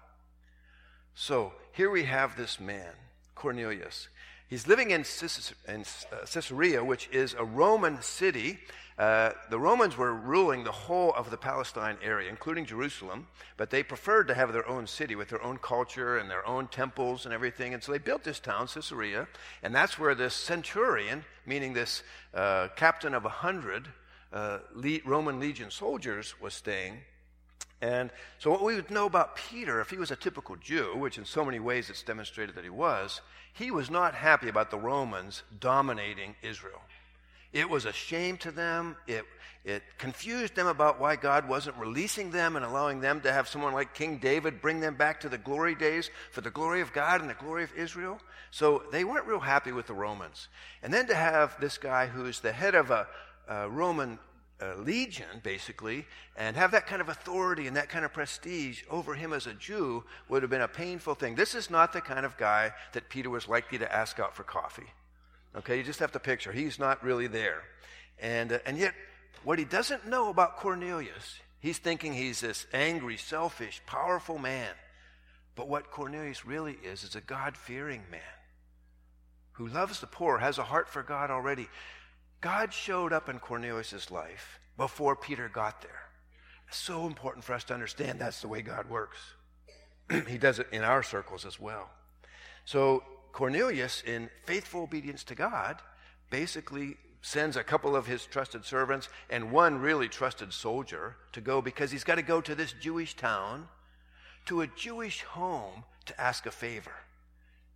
So 1.15 1.53
here 1.73 1.89
we 1.89 2.03
have 2.05 2.35
this 2.35 2.59
man, 2.59 2.93
Cornelius. 3.35 4.07
He's 4.47 4.67
living 4.67 4.91
in 4.91 5.01
uh, 5.01 6.25
Caesarea, 6.25 6.83
which 6.83 7.07
is 7.11 7.33
a 7.37 7.43
Roman 7.45 8.01
city. 8.01 8.59
Uh, 8.97 9.31
the 9.49 9.57
Romans 9.57 9.95
were 9.95 10.13
ruling 10.13 10.63
the 10.63 10.71
whole 10.71 11.13
of 11.13 11.31
the 11.31 11.37
Palestine 11.37 11.97
area, 12.03 12.29
including 12.29 12.65
Jerusalem, 12.65 13.27
but 13.55 13.69
they 13.69 13.81
preferred 13.81 14.27
to 14.27 14.33
have 14.33 14.51
their 14.51 14.67
own 14.67 14.87
city 14.87 15.15
with 15.15 15.29
their 15.29 15.41
own 15.41 15.57
culture 15.57 16.17
and 16.17 16.29
their 16.29 16.45
own 16.45 16.67
temples 16.67 17.25
and 17.25 17.33
everything. 17.33 17.73
And 17.73 17.81
so 17.81 17.93
they 17.93 17.97
built 17.97 18.23
this 18.23 18.39
town, 18.39 18.67
Caesarea, 18.67 19.27
and 19.63 19.73
that's 19.73 19.97
where 19.97 20.15
this 20.15 20.33
centurion, 20.33 21.23
meaning 21.45 21.73
this 21.73 22.03
uh, 22.33 22.67
captain 22.75 23.13
of 23.13 23.23
a 23.25 23.29
hundred 23.29 23.87
uh, 24.33 24.59
Roman 25.05 25.39
legion 25.39 25.71
soldiers, 25.71 26.35
was 26.41 26.53
staying. 26.53 26.99
And 27.81 28.11
so, 28.37 28.51
what 28.51 28.63
we 28.63 28.75
would 28.75 28.91
know 28.91 29.07
about 29.07 29.35
Peter, 29.35 29.81
if 29.81 29.89
he 29.89 29.97
was 29.97 30.11
a 30.11 30.15
typical 30.15 30.55
Jew, 30.55 30.95
which 30.95 31.17
in 31.17 31.25
so 31.25 31.43
many 31.43 31.59
ways 31.59 31.89
it's 31.89 32.03
demonstrated 32.03 32.55
that 32.55 32.63
he 32.63 32.69
was, 32.69 33.21
he 33.53 33.71
was 33.71 33.89
not 33.89 34.13
happy 34.13 34.49
about 34.49 34.69
the 34.69 34.77
Romans 34.77 35.41
dominating 35.59 36.35
Israel. 36.43 36.81
It 37.53 37.69
was 37.69 37.85
a 37.85 37.91
shame 37.91 38.37
to 38.37 38.51
them. 38.51 38.95
It, 39.07 39.25
it 39.65 39.83
confused 39.97 40.55
them 40.55 40.67
about 40.67 40.99
why 40.99 41.15
God 41.15 41.47
wasn't 41.49 41.75
releasing 41.77 42.31
them 42.31 42.55
and 42.55 42.63
allowing 42.63 43.01
them 43.01 43.21
to 43.21 43.31
have 43.31 43.47
someone 43.47 43.73
like 43.73 43.93
King 43.93 44.17
David 44.17 44.61
bring 44.61 44.79
them 44.79 44.95
back 44.95 45.19
to 45.21 45.29
the 45.29 45.37
glory 45.37 45.75
days 45.75 46.09
for 46.31 46.41
the 46.41 46.49
glory 46.49 46.81
of 46.81 46.93
God 46.93 47.21
and 47.21 47.29
the 47.29 47.35
glory 47.35 47.63
of 47.63 47.73
Israel. 47.75 48.19
So 48.51 48.83
they 48.91 49.03
weren't 49.03 49.27
real 49.27 49.39
happy 49.39 49.71
with 49.71 49.87
the 49.87 49.93
Romans. 49.93 50.47
And 50.81 50.93
then 50.93 51.07
to 51.07 51.15
have 51.15 51.59
this 51.59 51.77
guy 51.77 52.07
who's 52.07 52.39
the 52.39 52.51
head 52.51 52.73
of 52.73 52.89
a, 52.89 53.07
a 53.47 53.69
Roman 53.69 54.17
uh, 54.61 54.75
legion, 54.75 55.41
basically, 55.43 56.05
and 56.37 56.55
have 56.55 56.71
that 56.71 56.87
kind 56.87 57.01
of 57.01 57.09
authority 57.09 57.67
and 57.67 57.75
that 57.75 57.89
kind 57.89 58.05
of 58.05 58.13
prestige 58.13 58.83
over 58.89 59.15
him 59.15 59.33
as 59.33 59.47
a 59.47 59.53
Jew 59.53 60.03
would 60.29 60.43
have 60.43 60.51
been 60.51 60.61
a 60.61 60.67
painful 60.67 61.15
thing. 61.15 61.35
This 61.35 61.55
is 61.55 61.69
not 61.69 61.93
the 61.93 62.01
kind 62.01 62.25
of 62.25 62.37
guy 62.37 62.71
that 62.93 63.09
Peter 63.09 63.29
was 63.29 63.47
likely 63.47 63.77
to 63.79 63.93
ask 63.93 64.19
out 64.19 64.35
for 64.35 64.43
coffee. 64.43 64.91
Okay, 65.55 65.77
you 65.77 65.83
just 65.83 65.99
have 65.99 66.11
to 66.13 66.19
picture. 66.19 66.51
He's 66.51 66.79
not 66.79 67.03
really 67.03 67.27
there. 67.27 67.63
And, 68.19 68.53
uh, 68.53 68.59
and 68.65 68.77
yet, 68.77 68.93
what 69.43 69.59
he 69.59 69.65
doesn't 69.65 70.07
know 70.07 70.29
about 70.29 70.57
Cornelius, 70.57 71.39
he's 71.59 71.77
thinking 71.79 72.13
he's 72.13 72.41
this 72.41 72.67
angry, 72.73 73.17
selfish, 73.17 73.81
powerful 73.85 74.37
man. 74.37 74.69
But 75.55 75.67
what 75.67 75.91
Cornelius 75.91 76.45
really 76.45 76.77
is, 76.83 77.03
is 77.03 77.15
a 77.15 77.21
God 77.21 77.57
fearing 77.57 78.03
man 78.09 78.21
who 79.53 79.67
loves 79.67 79.99
the 79.99 80.07
poor, 80.07 80.37
has 80.37 80.57
a 80.57 80.63
heart 80.63 80.87
for 80.87 81.03
God 81.03 81.29
already. 81.29 81.67
God 82.41 82.73
showed 82.73 83.13
up 83.13 83.29
in 83.29 83.39
Cornelius' 83.39 84.09
life 84.09 84.59
before 84.75 85.15
Peter 85.15 85.47
got 85.47 85.81
there. 85.81 86.09
It's 86.67 86.77
so 86.77 87.05
important 87.05 87.45
for 87.45 87.53
us 87.53 87.63
to 87.65 87.73
understand 87.73 88.19
that's 88.19 88.41
the 88.41 88.47
way 88.47 88.61
God 88.61 88.89
works. 88.89 89.17
he 90.27 90.37
does 90.37 90.57
it 90.57 90.67
in 90.71 90.83
our 90.83 91.03
circles 91.03 91.45
as 91.45 91.59
well. 91.59 91.89
So 92.65 93.03
Cornelius, 93.31 94.01
in 94.05 94.29
faithful 94.45 94.83
obedience 94.83 95.23
to 95.25 95.35
God, 95.35 95.77
basically 96.29 96.97
sends 97.21 97.55
a 97.55 97.63
couple 97.63 97.95
of 97.95 98.07
his 98.07 98.25
trusted 98.25 98.65
servants 98.65 99.07
and 99.29 99.51
one 99.51 99.79
really 99.79 100.09
trusted 100.09 100.51
soldier 100.51 101.15
to 101.33 101.41
go 101.41 101.61
because 101.61 101.91
he's 101.91 102.03
got 102.03 102.15
to 102.15 102.23
go 102.23 102.41
to 102.41 102.55
this 102.55 102.73
Jewish 102.73 103.15
town, 103.15 103.67
to 104.47 104.61
a 104.61 104.67
Jewish 104.67 105.21
home 105.21 105.83
to 106.05 106.19
ask 106.19 106.47
a 106.47 106.51
favor. 106.51 106.95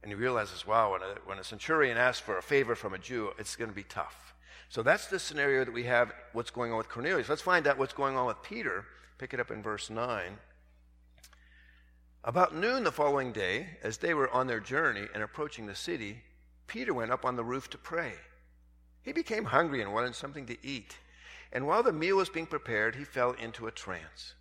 And 0.01 0.12
he 0.12 0.15
realizes, 0.15 0.65
wow, 0.65 0.93
when 0.93 1.01
a, 1.01 1.15
when 1.25 1.39
a 1.39 1.43
centurion 1.43 1.98
asks 1.98 2.22
for 2.22 2.38
a 2.38 2.41
favor 2.41 2.75
from 2.75 2.93
a 2.93 2.98
Jew, 2.98 3.31
it's 3.38 3.55
going 3.55 3.69
to 3.69 3.75
be 3.75 3.84
tough. 3.84 4.35
So 4.75 4.84
that's 4.84 5.08
the 5.08 5.20
scenario 5.20 5.63
that 5.63 5.74
we 5.74 5.86
have 5.86 6.12
what's 6.34 6.51
going 6.51 6.74
on 6.74 6.77
with 6.77 6.89
Cornelius. 6.89 7.29
Let's 7.29 7.41
find 7.41 7.65
out 7.65 7.77
what's 7.77 7.94
going 7.94 8.17
on 8.17 8.25
with 8.25 8.44
Peter. 8.44 8.84
Pick 9.17 9.34
it 9.34 9.39
up 9.39 9.50
in 9.50 9.63
verse 9.63 9.89
9. 9.89 10.38
About 12.25 12.53
noon 12.53 12.84
the 12.84 12.91
following 12.91 13.32
day, 13.32 13.67
as 13.82 14.00
they 14.00 14.13
were 14.13 14.29
on 14.32 14.48
their 14.48 14.60
journey 14.60 15.08
and 15.13 15.24
approaching 15.24 15.65
the 15.65 15.75
city, 15.75 16.24
Peter 16.67 16.94
went 16.94 17.10
up 17.10 17.24
on 17.24 17.38
the 17.38 17.44
roof 17.46 17.70
to 17.70 17.77
pray. 17.77 18.15
He 19.01 19.13
became 19.13 19.46
hungry 19.46 19.82
and 19.82 19.94
wanted 19.94 20.13
something 20.13 20.46
to 20.48 20.58
eat. 20.62 20.98
And 21.53 21.65
while 21.65 21.82
the 21.82 21.94
meal 21.94 22.17
was 22.17 22.27
being 22.27 22.46
prepared, 22.46 22.98
he 22.98 23.05
fell 23.05 23.32
into 23.32 23.67
a 23.67 23.72
trance. 23.72 24.34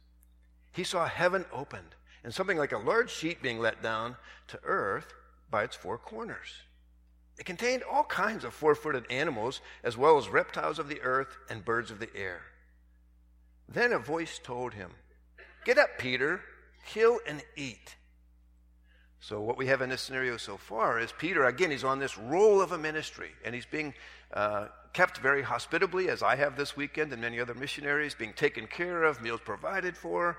He 0.72 0.82
saw 0.82 1.06
heaven 1.06 1.44
opened 1.52 1.94
and 2.24 2.34
something 2.34 2.58
like 2.58 2.72
a 2.72 2.78
large 2.78 3.12
sheet 3.12 3.40
being 3.40 3.60
let 3.60 3.84
down 3.84 4.16
to 4.48 4.58
earth 4.64 5.14
by 5.48 5.62
its 5.62 5.76
four 5.76 5.96
corners. 5.96 6.64
It 7.38 7.46
contained 7.46 7.82
all 7.82 8.04
kinds 8.04 8.44
of 8.44 8.54
four 8.54 8.74
footed 8.74 9.10
animals, 9.10 9.60
as 9.82 9.96
well 9.96 10.16
as 10.16 10.28
reptiles 10.28 10.78
of 10.78 10.88
the 10.88 11.00
earth 11.00 11.36
and 11.50 11.64
birds 11.64 11.90
of 11.90 11.98
the 11.98 12.14
air. 12.14 12.42
Then 13.68 13.92
a 13.92 13.98
voice 13.98 14.40
told 14.42 14.74
him, 14.74 14.90
Get 15.64 15.78
up, 15.78 15.98
Peter, 15.98 16.40
kill 16.86 17.18
and 17.26 17.42
eat. 17.56 17.96
So, 19.20 19.40
what 19.40 19.56
we 19.56 19.68
have 19.68 19.80
in 19.80 19.88
this 19.88 20.02
scenario 20.02 20.36
so 20.36 20.58
far 20.58 21.00
is 21.00 21.10
Peter, 21.16 21.46
again, 21.46 21.70
he's 21.70 21.82
on 21.82 21.98
this 21.98 22.18
role 22.18 22.60
of 22.60 22.72
a 22.72 22.78
ministry, 22.78 23.30
and 23.44 23.54
he's 23.54 23.64
being 23.64 23.94
uh, 24.34 24.66
kept 24.92 25.18
very 25.18 25.42
hospitably, 25.42 26.10
as 26.10 26.22
I 26.22 26.36
have 26.36 26.56
this 26.56 26.76
weekend, 26.76 27.10
and 27.12 27.22
many 27.22 27.40
other 27.40 27.54
missionaries, 27.54 28.14
being 28.14 28.34
taken 28.34 28.66
care 28.66 29.02
of, 29.02 29.22
meals 29.22 29.40
provided 29.42 29.96
for. 29.96 30.38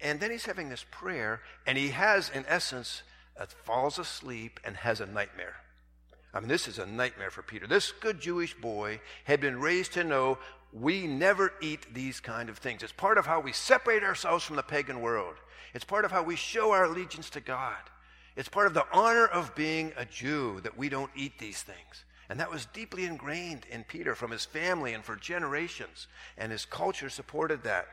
And 0.00 0.20
then 0.20 0.30
he's 0.30 0.44
having 0.44 0.68
this 0.68 0.84
prayer, 0.90 1.40
and 1.66 1.78
he 1.78 1.88
has, 1.88 2.30
in 2.30 2.44
essence, 2.46 3.02
uh, 3.40 3.46
falls 3.64 3.98
asleep 3.98 4.60
and 4.62 4.76
has 4.76 5.00
a 5.00 5.06
nightmare. 5.06 5.56
I 6.34 6.40
mean, 6.40 6.48
this 6.48 6.68
is 6.68 6.78
a 6.78 6.86
nightmare 6.86 7.30
for 7.30 7.42
Peter. 7.42 7.66
This 7.66 7.92
good 7.92 8.20
Jewish 8.20 8.54
boy 8.54 9.00
had 9.24 9.40
been 9.40 9.60
raised 9.60 9.94
to 9.94 10.04
know 10.04 10.38
we 10.72 11.06
never 11.06 11.54
eat 11.62 11.94
these 11.94 12.20
kind 12.20 12.48
of 12.48 12.58
things. 12.58 12.82
It's 12.82 12.92
part 12.92 13.16
of 13.16 13.26
how 13.26 13.40
we 13.40 13.52
separate 13.52 14.02
ourselves 14.02 14.44
from 14.44 14.56
the 14.56 14.62
pagan 14.62 15.00
world. 15.00 15.36
It's 15.74 15.84
part 15.84 16.04
of 16.04 16.12
how 16.12 16.22
we 16.22 16.36
show 16.36 16.72
our 16.72 16.84
allegiance 16.84 17.30
to 17.30 17.40
God. 17.40 17.76
It's 18.36 18.48
part 18.48 18.66
of 18.66 18.74
the 18.74 18.86
honor 18.92 19.26
of 19.26 19.54
being 19.54 19.92
a 19.96 20.04
Jew 20.04 20.60
that 20.62 20.76
we 20.76 20.88
don't 20.88 21.10
eat 21.16 21.38
these 21.38 21.62
things. 21.62 22.04
And 22.28 22.38
that 22.40 22.50
was 22.50 22.66
deeply 22.66 23.06
ingrained 23.06 23.64
in 23.70 23.84
Peter 23.84 24.14
from 24.14 24.30
his 24.30 24.44
family 24.44 24.92
and 24.92 25.02
for 25.02 25.16
generations. 25.16 26.08
And 26.36 26.52
his 26.52 26.66
culture 26.66 27.08
supported 27.08 27.62
that. 27.64 27.88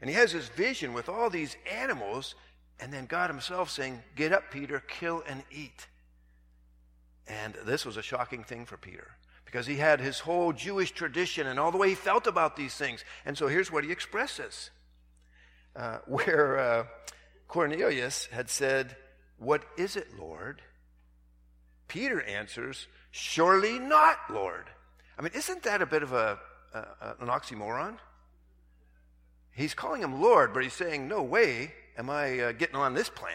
And 0.00 0.08
he 0.08 0.16
has 0.16 0.32
this 0.32 0.48
vision 0.48 0.92
with 0.92 1.08
all 1.08 1.28
these 1.28 1.56
animals, 1.70 2.34
and 2.78 2.92
then 2.92 3.06
God 3.06 3.28
himself 3.28 3.68
saying, 3.68 4.02
Get 4.14 4.32
up, 4.32 4.50
Peter, 4.50 4.80
kill 4.80 5.22
and 5.28 5.42
eat. 5.50 5.86
And 7.30 7.54
this 7.64 7.86
was 7.86 7.96
a 7.96 8.02
shocking 8.02 8.42
thing 8.42 8.66
for 8.66 8.76
Peter 8.76 9.06
because 9.44 9.66
he 9.66 9.76
had 9.76 10.00
his 10.00 10.18
whole 10.18 10.52
Jewish 10.52 10.90
tradition 10.90 11.46
and 11.46 11.60
all 11.60 11.70
the 11.70 11.78
way 11.78 11.90
he 11.90 11.94
felt 11.94 12.26
about 12.26 12.56
these 12.56 12.74
things. 12.74 13.04
And 13.24 13.38
so 13.38 13.46
here's 13.46 13.70
what 13.70 13.84
he 13.84 13.92
expresses 13.92 14.70
uh, 15.76 15.98
where 16.06 16.58
uh, 16.58 16.86
Cornelius 17.46 18.26
had 18.26 18.50
said, 18.50 18.96
what 19.38 19.62
is 19.78 19.96
it, 19.96 20.18
Lord? 20.18 20.60
Peter 21.88 22.20
answers, 22.22 22.88
Surely 23.10 23.78
not, 23.78 24.18
Lord. 24.30 24.66
I 25.18 25.22
mean, 25.22 25.32
isn't 25.34 25.64
that 25.64 25.82
a 25.82 25.86
bit 25.86 26.02
of 26.02 26.12
a, 26.12 26.38
an 27.20 27.28
oxymoron? 27.28 27.96
He's 29.52 29.74
calling 29.74 30.02
him 30.02 30.20
Lord, 30.22 30.54
but 30.54 30.62
he's 30.62 30.72
saying, 30.72 31.08
No 31.08 31.22
way 31.22 31.72
am 31.98 32.08
I 32.08 32.38
uh, 32.38 32.52
getting 32.52 32.76
on 32.76 32.94
this 32.94 33.08
plan. 33.08 33.34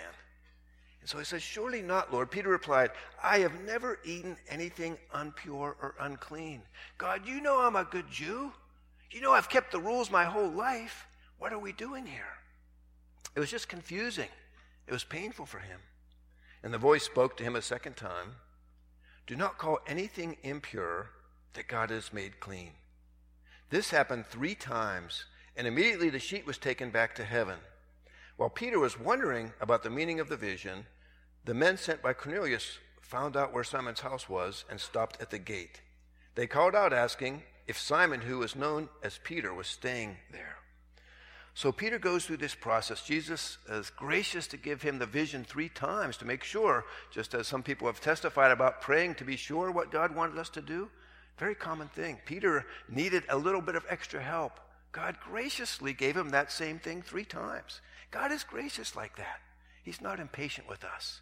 And 1.05 1.09
so 1.11 1.19
he 1.19 1.23
says, 1.23 1.43
Surely 1.43 1.83
not, 1.83 2.11
Lord. 2.11 2.31
Peter 2.31 2.49
replied, 2.49 2.89
I 3.21 3.37
have 3.37 3.61
never 3.63 3.99
eaten 4.03 4.35
anything 4.49 4.97
impure 5.13 5.77
or 5.79 5.93
unclean. 5.99 6.63
God, 6.97 7.27
you 7.27 7.41
know 7.41 7.59
I'm 7.59 7.75
a 7.75 7.83
good 7.83 8.09
Jew. 8.09 8.51
You 9.11 9.21
know 9.21 9.31
I've 9.31 9.47
kept 9.47 9.71
the 9.71 9.79
rules 9.79 10.09
my 10.09 10.23
whole 10.23 10.49
life. 10.49 11.05
What 11.37 11.53
are 11.53 11.59
we 11.59 11.73
doing 11.73 12.07
here? 12.07 12.33
It 13.35 13.39
was 13.39 13.51
just 13.51 13.69
confusing. 13.69 14.29
It 14.87 14.91
was 14.91 15.03
painful 15.03 15.45
for 15.45 15.59
him. 15.59 15.79
And 16.63 16.73
the 16.73 16.79
voice 16.79 17.03
spoke 17.03 17.37
to 17.37 17.43
him 17.43 17.55
a 17.55 17.61
second 17.61 17.95
time 17.95 18.37
Do 19.27 19.35
not 19.35 19.59
call 19.59 19.77
anything 19.85 20.37
impure 20.41 21.11
that 21.53 21.67
God 21.67 21.91
has 21.91 22.13
made 22.13 22.39
clean. 22.39 22.71
This 23.69 23.91
happened 23.91 24.25
three 24.25 24.55
times, 24.55 25.25
and 25.55 25.67
immediately 25.67 26.09
the 26.09 26.17
sheet 26.17 26.47
was 26.47 26.57
taken 26.57 26.89
back 26.89 27.13
to 27.13 27.23
heaven. 27.23 27.59
While 28.37 28.49
Peter 28.49 28.79
was 28.79 28.99
wondering 28.99 29.53
about 29.61 29.83
the 29.83 29.91
meaning 29.91 30.19
of 30.19 30.29
the 30.29 30.35
vision, 30.35 30.87
the 31.45 31.53
men 31.53 31.77
sent 31.77 32.01
by 32.01 32.13
Cornelius 32.13 32.79
found 33.01 33.37
out 33.37 33.53
where 33.53 33.63
Simon's 33.63 34.01
house 34.01 34.27
was 34.27 34.65
and 34.69 34.79
stopped 34.79 35.21
at 35.21 35.29
the 35.29 35.39
gate. 35.39 35.81
They 36.33 36.47
called 36.47 36.75
out, 36.75 36.91
asking 36.91 37.43
if 37.67 37.79
Simon, 37.79 38.21
who 38.21 38.39
was 38.39 38.55
known 38.55 38.89
as 39.03 39.19
Peter, 39.23 39.53
was 39.53 39.67
staying 39.67 40.17
there. 40.31 40.57
So 41.53 41.71
Peter 41.71 41.97
goes 41.97 42.25
through 42.25 42.37
this 42.37 42.55
process. 42.55 43.03
Jesus 43.03 43.57
is 43.69 43.89
gracious 43.89 44.47
to 44.47 44.57
give 44.57 44.81
him 44.81 44.99
the 44.99 45.05
vision 45.05 45.45
three 45.45 45.69
times 45.69 46.17
to 46.17 46.25
make 46.25 46.43
sure, 46.43 46.83
just 47.11 47.33
as 47.33 47.47
some 47.47 47.63
people 47.63 47.87
have 47.87 48.01
testified 48.01 48.51
about 48.51 48.81
praying 48.81 49.15
to 49.15 49.23
be 49.23 49.37
sure 49.37 49.71
what 49.71 49.91
God 49.91 50.13
wanted 50.13 50.37
us 50.37 50.49
to 50.49 50.61
do. 50.61 50.89
Very 51.37 51.55
common 51.55 51.87
thing. 51.87 52.19
Peter 52.25 52.65
needed 52.89 53.23
a 53.29 53.37
little 53.37 53.61
bit 53.61 53.75
of 53.75 53.85
extra 53.89 54.21
help. 54.21 54.59
God 54.91 55.17
graciously 55.23 55.93
gave 55.93 56.17
him 56.17 56.29
that 56.29 56.51
same 56.51 56.79
thing 56.79 57.01
three 57.01 57.25
times. 57.25 57.81
God 58.11 58.31
is 58.31 58.43
gracious 58.43 58.95
like 58.95 59.15
that. 59.15 59.39
He's 59.83 60.01
not 60.01 60.19
impatient 60.19 60.67
with 60.67 60.83
us. 60.83 61.21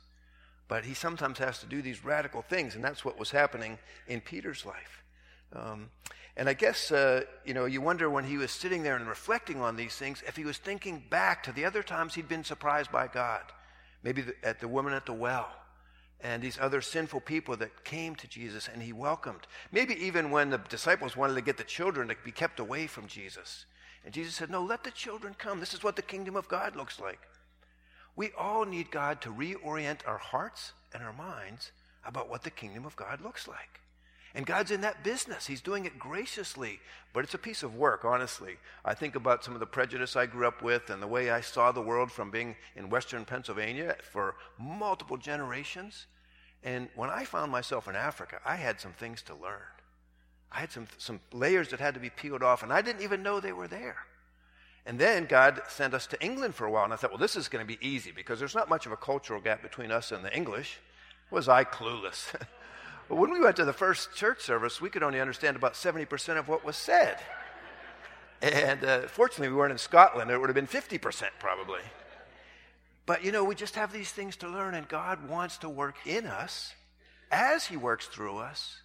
But 0.74 0.86
he 0.86 0.96
sometimes 0.96 1.38
has 1.38 1.60
to 1.60 1.68
do 1.68 1.84
these 1.84 2.04
radical 2.04 2.42
things, 2.42 2.74
and 2.74 2.84
that's 2.84 3.06
what 3.06 3.20
was 3.20 3.30
happening 3.30 3.78
in 4.08 4.22
Peter's 4.22 4.66
life. 4.66 5.04
Um, 5.56 5.92
and 6.36 6.50
I 6.50 6.56
guess, 6.56 6.92
uh, 6.92 7.26
you 7.46 7.54
know, 7.54 7.66
you 7.66 7.80
wonder 7.80 8.10
when 8.10 8.24
he 8.24 8.38
was 8.38 8.50
sitting 8.50 8.82
there 8.82 8.96
and 8.96 9.08
reflecting 9.08 9.62
on 9.62 9.76
these 9.76 9.96
things, 9.96 10.24
if 10.28 10.36
he 10.36 10.44
was 10.44 10.58
thinking 10.58 11.04
back 11.12 11.44
to 11.44 11.52
the 11.52 11.64
other 11.64 11.84
times 11.84 12.16
he'd 12.16 12.28
been 12.28 12.44
surprised 12.44 12.92
by 12.92 13.06
God. 13.08 13.44
Maybe 14.02 14.24
the, 14.24 14.34
at 14.42 14.62
the 14.62 14.68
woman 14.68 14.94
at 14.94 15.06
the 15.06 15.14
well 15.14 15.48
and 16.22 16.42
these 16.42 16.58
other 16.60 16.82
sinful 16.82 17.22
people 17.22 17.56
that 17.58 17.84
came 17.84 18.16
to 18.16 18.28
Jesus 18.28 18.68
and 18.68 18.82
he 18.82 18.94
welcomed. 18.94 19.46
Maybe 19.72 19.94
even 20.04 20.32
when 20.32 20.50
the 20.50 20.58
disciples 20.58 21.16
wanted 21.16 21.36
to 21.36 21.42
get 21.42 21.58
the 21.58 21.64
children 21.64 22.08
to 22.08 22.16
be 22.26 22.32
kept 22.32 22.60
away 22.60 22.88
from 22.88 23.06
Jesus. 23.06 23.68
And 24.04 24.12
Jesus 24.12 24.34
said, 24.34 24.50
No, 24.50 24.64
let 24.64 24.84
the 24.84 24.90
children 24.90 25.36
come. 25.38 25.60
This 25.60 25.76
is 25.76 25.84
what 25.84 25.96
the 25.96 26.02
kingdom 26.02 26.36
of 26.36 26.48
God 26.48 26.76
looks 26.76 27.00
like. 27.00 27.20
We 28.16 28.32
all 28.38 28.66
need 28.66 28.92
God 28.92 29.22
to 29.22 29.30
reorient 29.30 30.00
our 30.08 30.18
hearts 30.18 30.74
and 30.94 31.04
our 31.04 31.14
minds 31.14 31.72
about 32.06 32.30
what 32.30 32.44
the 32.44 32.52
kingdom 32.52 32.86
of 32.86 32.96
God 32.96 33.22
looks 33.22 33.48
like. 33.48 33.80
And 34.36 34.46
God's 34.46 34.72
in 34.72 34.82
that 34.82 35.04
business. 35.04 35.46
He's 35.46 35.62
doing 35.62 35.86
it 35.86 36.00
graciously, 36.00 36.80
but 37.14 37.24
it's 37.24 37.36
a 37.36 37.40
piece 37.40 37.62
of 37.62 37.76
work, 37.76 38.04
honestly. 38.04 38.58
I 38.84 38.96
think 38.96 39.16
about 39.16 39.44
some 39.44 39.54
of 39.54 39.60
the 39.60 39.66
prejudice 39.68 40.16
I 40.16 40.26
grew 40.26 40.48
up 40.48 40.64
with 40.64 40.90
and 40.90 41.02
the 41.02 41.08
way 41.08 41.30
I 41.30 41.42
saw 41.42 41.72
the 41.72 41.82
world 41.82 42.12
from 42.12 42.32
being 42.32 42.56
in 42.76 42.90
western 42.90 43.26
Pennsylvania 43.26 43.96
for 44.12 44.36
multiple 44.58 45.18
generations. 45.18 46.08
And 46.64 46.90
when 46.96 47.12
I 47.12 47.26
found 47.26 47.52
myself 47.52 47.88
in 47.88 47.96
Africa, 47.96 48.40
I 48.44 48.56
had 48.56 48.80
some 48.80 48.94
things 48.94 49.22
to 49.24 49.36
learn. 49.36 49.62
I 50.52 50.60
had 50.60 50.72
some, 50.72 50.88
some 50.98 51.20
layers 51.32 51.70
that 51.70 51.80
had 51.80 51.94
to 51.94 52.00
be 52.00 52.10
peeled 52.10 52.44
off, 52.44 52.64
and 52.64 52.74
I 52.74 52.82
didn't 52.82 53.02
even 53.02 53.22
know 53.22 53.40
they 53.40 53.54
were 53.54 53.68
there. 53.68 53.98
And 54.86 55.00
then 55.00 55.26
God 55.26 55.62
sent 55.70 55.94
us 55.94 56.08
to 56.08 56.22
England 56.22 56.56
for 56.56 56.66
a 56.66 56.72
while, 56.72 56.84
and 56.84 56.92
I 56.92 56.98
thought, 56.98 57.12
well, 57.12 57.20
this 57.20 57.36
is 57.36 57.48
going 57.48 57.66
to 57.66 57.78
be 57.78 57.86
easy 57.86 58.12
because 58.12 58.40
there's 58.40 58.56
not 58.56 58.70
much 58.70 58.86
of 58.86 58.92
a 58.92 58.98
cultural 58.98 59.40
gap 59.40 59.62
between 59.62 59.92
us 59.92 60.12
and 60.12 60.26
the 60.26 60.36
English. 60.36 60.80
Was 61.32 61.48
I 61.48 61.64
clueless? 61.64 62.34
But 63.10 63.18
when 63.18 63.32
we 63.32 63.42
went 63.42 63.58
to 63.58 63.66
the 63.66 63.74
first 63.74 64.16
church 64.16 64.42
service, 64.42 64.80
we 64.80 64.90
could 64.90 65.04
only 65.04 65.20
understand 65.20 65.56
about 65.56 65.74
70% 65.74 66.38
of 66.38 66.48
what 66.48 66.64
was 66.64 66.78
said. 66.78 67.18
And 68.42 68.84
uh, 68.84 69.02
fortunately, 69.08 69.50
we 69.50 69.56
weren't 69.56 69.72
in 69.72 69.78
Scotland. 69.78 70.32
It 70.32 70.40
would 70.40 70.50
have 70.50 70.56
been 70.56 70.68
50% 70.68 71.24
probably. 71.40 71.82
But 73.06 73.24
you 73.24 73.32
know, 73.32 73.44
we 73.44 73.56
just 73.56 73.76
have 73.76 73.92
these 73.92 74.12
things 74.12 74.38
to 74.38 74.50
learn, 74.50 74.74
and 74.74 74.88
God 74.88 75.28
wants 75.28 75.58
to 75.60 75.70
work 75.70 75.96
in 76.06 76.26
us 76.26 76.74
as 77.32 77.66
He 77.66 77.78
works 77.78 78.08
through 78.08 78.38
us, 78.38 78.82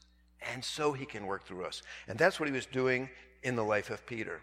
and 0.52 0.64
so 0.64 0.92
He 0.92 1.06
can 1.06 1.26
work 1.26 1.44
through 1.44 1.64
us. 1.64 1.82
And 2.08 2.18
that's 2.18 2.40
what 2.40 2.48
He 2.48 2.54
was 2.54 2.66
doing 2.66 3.08
in 3.42 3.54
the 3.56 3.64
life 3.64 3.90
of 3.90 4.04
Peter. 4.06 4.40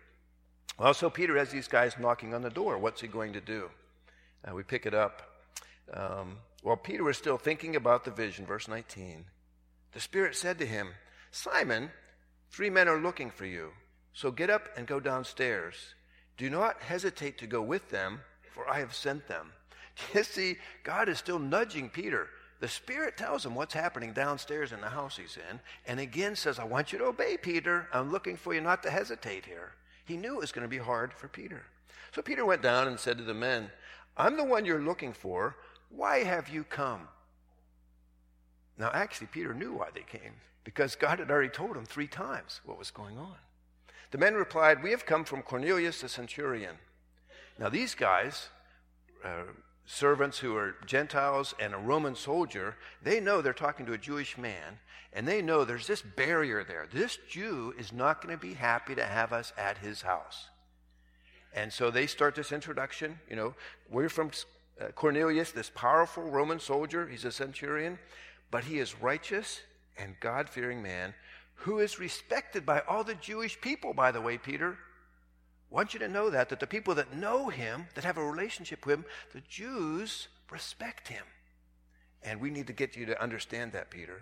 Well, 0.77 0.93
so 0.93 1.09
Peter 1.09 1.37
has 1.37 1.51
these 1.51 1.67
guys 1.67 1.95
knocking 1.99 2.33
on 2.33 2.41
the 2.41 2.49
door. 2.49 2.77
What's 2.77 3.01
he 3.01 3.07
going 3.07 3.33
to 3.33 3.41
do? 3.41 3.69
Uh, 4.43 4.53
we 4.53 4.63
pick 4.63 4.85
it 4.85 4.93
up. 4.93 5.21
Um, 5.93 6.37
while 6.63 6.75
Peter 6.75 7.03
was 7.03 7.17
still 7.17 7.37
thinking 7.37 7.75
about 7.75 8.03
the 8.03 8.11
vision, 8.11 8.45
verse 8.45 8.67
19, 8.67 9.25
the 9.93 9.99
Spirit 9.99 10.35
said 10.35 10.59
to 10.59 10.65
him, 10.65 10.89
Simon, 11.31 11.91
three 12.49 12.69
men 12.69 12.89
are 12.89 12.99
looking 12.99 13.29
for 13.29 13.45
you. 13.45 13.71
So 14.13 14.31
get 14.31 14.49
up 14.49 14.69
and 14.75 14.87
go 14.87 14.99
downstairs. 14.99 15.75
Do 16.37 16.49
not 16.49 16.81
hesitate 16.81 17.37
to 17.37 17.47
go 17.47 17.61
with 17.61 17.89
them, 17.89 18.19
for 18.51 18.69
I 18.69 18.79
have 18.79 18.93
sent 18.93 19.27
them. 19.27 19.51
You 20.13 20.23
see, 20.23 20.57
God 20.83 21.07
is 21.07 21.19
still 21.19 21.39
nudging 21.39 21.89
Peter. 21.89 22.27
The 22.59 22.67
Spirit 22.67 23.15
tells 23.15 23.45
him 23.45 23.55
what's 23.55 23.73
happening 23.73 24.11
downstairs 24.11 24.73
in 24.73 24.81
the 24.81 24.89
house 24.89 25.15
he's 25.15 25.37
in, 25.37 25.59
and 25.87 26.01
again 26.01 26.35
says, 26.35 26.59
I 26.59 26.65
want 26.65 26.91
you 26.91 26.99
to 26.99 27.05
obey, 27.05 27.37
Peter. 27.37 27.87
I'm 27.93 28.11
looking 28.11 28.35
for 28.35 28.53
you 28.53 28.59
not 28.59 28.83
to 28.83 28.89
hesitate 28.89 29.45
here. 29.45 29.71
He 30.05 30.17
knew 30.17 30.35
it 30.35 30.41
was 30.41 30.51
going 30.51 30.63
to 30.63 30.69
be 30.69 30.77
hard 30.77 31.13
for 31.13 31.27
Peter. 31.27 31.63
So 32.13 32.21
Peter 32.21 32.45
went 32.45 32.61
down 32.61 32.87
and 32.87 32.99
said 32.99 33.17
to 33.17 33.23
the 33.23 33.33
men, 33.33 33.69
I'm 34.15 34.37
the 34.37 34.43
one 34.43 34.65
you're 34.65 34.81
looking 34.81 35.13
for. 35.13 35.55
Why 35.89 36.23
have 36.23 36.47
you 36.47 36.63
come? 36.63 37.07
Now, 38.77 38.91
actually, 38.93 39.27
Peter 39.27 39.53
knew 39.53 39.73
why 39.73 39.89
they 39.93 40.01
came 40.01 40.33
because 40.63 40.95
God 40.95 41.19
had 41.19 41.31
already 41.31 41.49
told 41.49 41.75
him 41.75 41.85
three 41.85 42.07
times 42.07 42.61
what 42.65 42.77
was 42.77 42.91
going 42.91 43.17
on. 43.17 43.35
The 44.11 44.17
men 44.17 44.35
replied, 44.35 44.83
We 44.83 44.91
have 44.91 45.05
come 45.05 45.23
from 45.23 45.41
Cornelius 45.41 46.01
the 46.01 46.09
centurion. 46.09 46.75
Now, 47.57 47.69
these 47.69 47.95
guys, 47.95 48.49
uh, 49.23 49.43
servants 49.85 50.39
who 50.39 50.55
are 50.55 50.75
Gentiles 50.85 51.53
and 51.59 51.73
a 51.73 51.77
Roman 51.77 52.15
soldier, 52.15 52.75
they 53.01 53.19
know 53.19 53.41
they're 53.41 53.53
talking 53.53 53.85
to 53.85 53.93
a 53.93 53.97
Jewish 53.97 54.37
man, 54.37 54.79
and 55.13 55.27
they 55.27 55.41
know 55.41 55.63
there's 55.63 55.87
this 55.87 56.01
barrier 56.01 56.63
there. 56.63 56.87
This 56.91 57.17
Jew 57.29 57.73
is 57.77 57.93
not 57.93 58.21
going 58.21 58.35
to 58.35 58.41
be 58.41 58.53
happy 58.53 58.95
to 58.95 59.05
have 59.05 59.31
us 59.31 59.53
at 59.57 59.77
his 59.77 60.01
house. 60.01 60.49
And 61.53 61.71
so 61.71 61.89
they 61.89 62.07
start 62.07 62.35
this 62.35 62.51
introduction. 62.51 63.19
You 63.29 63.35
know, 63.35 63.55
we're 63.89 64.09
from 64.09 64.31
uh, 64.81 64.87
Cornelius, 64.89 65.51
this 65.51 65.71
powerful 65.73 66.23
Roman 66.23 66.59
soldier. 66.59 67.07
He's 67.07 67.23
a 67.23 67.31
centurion 67.31 67.97
but 68.51 68.63
he 68.63 68.79
is 68.79 69.01
righteous 69.01 69.61
and 69.97 70.15
God 70.19 70.49
fearing 70.49 70.81
man 70.81 71.13
who 71.55 71.79
is 71.79 71.99
respected 71.99 72.65
by 72.65 72.81
all 72.87 73.03
the 73.03 73.15
Jewish 73.15 73.59
people, 73.59 73.93
by 73.93 74.11
the 74.11 74.21
way, 74.21 74.37
Peter. 74.37 74.77
I 75.75 75.77
want 75.77 75.93
you 75.93 75.99
to 75.99 76.07
know 76.07 76.29
that, 76.29 76.47
that 76.47 76.61
the 76.61 76.67
people 76.67 76.95
that 76.95 77.17
know 77.17 77.49
him, 77.49 77.87
that 77.95 78.05
have 78.05 78.17
a 78.17 78.23
relationship 78.23 78.85
with 78.85 78.99
him, 78.99 79.05
the 79.33 79.41
Jews 79.41 80.29
respect 80.49 81.09
him. 81.09 81.25
And 82.23 82.39
we 82.39 82.49
need 82.49 82.67
to 82.67 82.73
get 82.73 82.95
you 82.95 83.05
to 83.07 83.21
understand 83.21 83.73
that, 83.73 83.89
Peter. 83.89 84.21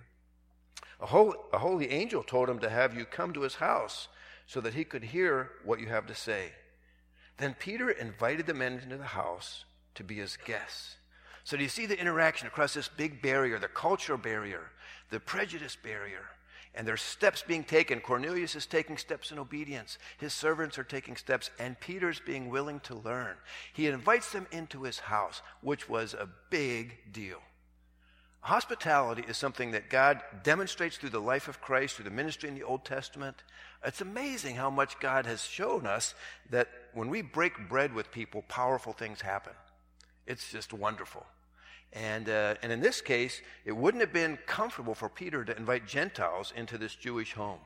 A 1.00 1.05
holy, 1.05 1.38
a 1.53 1.60
holy 1.60 1.91
angel 1.91 2.24
told 2.24 2.50
him 2.50 2.57
to 2.57 2.72
have 2.72 2.98
you 2.98 3.05
come 3.05 3.33
to 3.33 3.41
his 3.41 3.53
house 3.53 4.07
so 4.48 4.62
that 4.62 4.74
he 4.74 4.83
could 4.83 5.03
hear 5.03 5.51
what 5.63 5.79
you 5.79 5.86
have 5.89 6.07
to 6.07 6.15
say. 6.15 6.53
Then 7.38 7.55
Peter 7.60 7.91
invited 7.91 8.48
the 8.48 8.55
men 8.55 8.79
into 8.79 8.98
the 8.98 9.03
house 9.03 9.63
to 9.93 10.03
be 10.03 10.15
his 10.15 10.38
guests. 10.38 10.95
So, 11.43 11.55
do 11.55 11.62
you 11.62 11.69
see 11.69 11.86
the 11.86 12.00
interaction 12.00 12.48
across 12.48 12.74
this 12.74 12.88
big 12.88 13.22
barrier, 13.22 13.60
the 13.60 13.67
cultural 13.67 14.17
barrier, 14.17 14.72
the 15.12 15.19
prejudice 15.19 15.75
barrier? 15.75 16.25
And 16.75 16.87
there's 16.87 17.01
steps 17.01 17.43
being 17.45 17.63
taken. 17.63 17.99
Cornelius 17.99 18.55
is 18.55 18.65
taking 18.65 18.97
steps 18.97 19.31
in 19.31 19.37
obedience. 19.37 19.99
His 20.17 20.33
servants 20.33 20.79
are 20.79 20.83
taking 20.83 21.15
steps, 21.15 21.51
and 21.59 21.79
Peter's 21.79 22.19
being 22.19 22.49
willing 22.49 22.79
to 22.81 22.95
learn. 22.95 23.35
He 23.73 23.87
invites 23.87 24.31
them 24.31 24.47
into 24.51 24.83
his 24.83 24.99
house, 24.99 25.41
which 25.61 25.87
was 25.87 26.13
a 26.13 26.27
big 26.49 26.97
deal. 27.11 27.41
Hospitality 28.41 29.23
is 29.25 29.37
something 29.37 29.71
that 29.71 29.89
God 29.89 30.21
demonstrates 30.43 30.97
through 30.97 31.11
the 31.11 31.21
life 31.21 31.47
of 31.47 31.61
Christ, 31.61 31.95
through 31.95 32.05
the 32.05 32.11
ministry 32.11 32.49
in 32.49 32.55
the 32.55 32.63
Old 32.63 32.83
Testament. 32.83 33.37
It's 33.85 34.01
amazing 34.01 34.55
how 34.55 34.69
much 34.69 34.99
God 34.99 35.25
has 35.25 35.43
shown 35.43 35.85
us 35.85 36.13
that 36.49 36.67
when 36.93 37.09
we 37.09 37.21
break 37.21 37.69
bread 37.69 37.93
with 37.93 38.11
people, 38.11 38.41
powerful 38.49 38.91
things 38.91 39.21
happen. 39.21 39.53
It's 40.27 40.51
just 40.51 40.73
wonderful. 40.73 41.25
And, 41.93 42.27
uh, 42.27 42.55
and 42.63 42.71
in 42.71 42.79
this 42.79 43.01
case, 43.01 43.41
it 43.65 43.71
wouldn't 43.71 44.01
have 44.01 44.12
been 44.12 44.38
comfortable 44.47 44.95
for 44.95 45.09
Peter 45.09 45.45
to 45.45 45.55
invite 45.55 45.88
Gentiles 45.88 46.51
into 46.55 46.77
this 46.77 46.95
Jewish 46.95 47.33
home. 47.33 47.59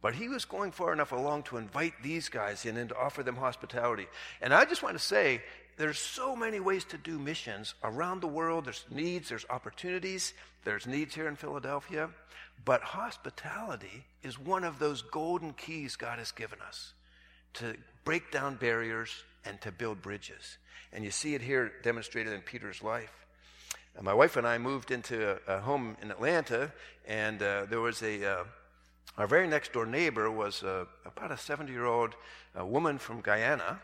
But 0.00 0.14
he 0.14 0.28
was 0.28 0.44
going 0.44 0.72
far 0.72 0.92
enough 0.92 1.12
along 1.12 1.42
to 1.44 1.56
invite 1.56 1.94
these 2.02 2.28
guys 2.28 2.64
in 2.64 2.76
and 2.76 2.88
to 2.88 2.96
offer 2.96 3.22
them 3.22 3.36
hospitality. 3.36 4.06
And 4.40 4.54
I 4.54 4.64
just 4.64 4.82
want 4.82 4.96
to 4.96 5.04
say, 5.04 5.42
there's 5.76 5.98
so 5.98 6.34
many 6.34 6.58
ways 6.58 6.84
to 6.86 6.98
do 6.98 7.18
missions 7.18 7.74
around 7.84 8.20
the 8.20 8.28
world. 8.28 8.64
There's 8.64 8.84
needs, 8.90 9.28
there's 9.28 9.46
opportunities, 9.50 10.34
there's 10.64 10.86
needs 10.86 11.14
here 11.14 11.28
in 11.28 11.36
Philadelphia. 11.36 12.10
But 12.64 12.82
hospitality 12.82 14.04
is 14.22 14.38
one 14.38 14.64
of 14.64 14.78
those 14.78 15.02
golden 15.02 15.52
keys 15.52 15.96
God 15.96 16.18
has 16.18 16.32
given 16.32 16.60
us 16.66 16.92
to 17.54 17.76
break 18.04 18.30
down 18.30 18.56
barriers 18.56 19.10
and 19.44 19.60
to 19.60 19.72
build 19.72 20.02
bridges. 20.02 20.58
And 20.92 21.04
you 21.04 21.10
see 21.10 21.34
it 21.34 21.42
here 21.42 21.72
demonstrated 21.82 22.32
in 22.32 22.40
Peter's 22.40 22.82
life. 22.82 23.26
Uh, 23.98 24.02
my 24.02 24.14
wife 24.14 24.36
and 24.36 24.46
I 24.46 24.58
moved 24.58 24.90
into 24.90 25.38
a, 25.46 25.56
a 25.56 25.60
home 25.60 25.96
in 26.02 26.10
Atlanta, 26.10 26.72
and 27.06 27.42
uh, 27.42 27.66
there 27.66 27.80
was 27.80 28.02
a, 28.02 28.24
uh, 28.24 28.44
our 29.16 29.26
very 29.26 29.46
next 29.46 29.72
door 29.72 29.86
neighbor 29.86 30.30
was 30.30 30.62
uh, 30.62 30.84
about 31.04 31.32
a 31.32 31.36
70 31.36 31.72
year 31.72 31.84
old 31.84 32.14
uh, 32.58 32.64
woman 32.64 32.98
from 32.98 33.20
Guyana. 33.20 33.80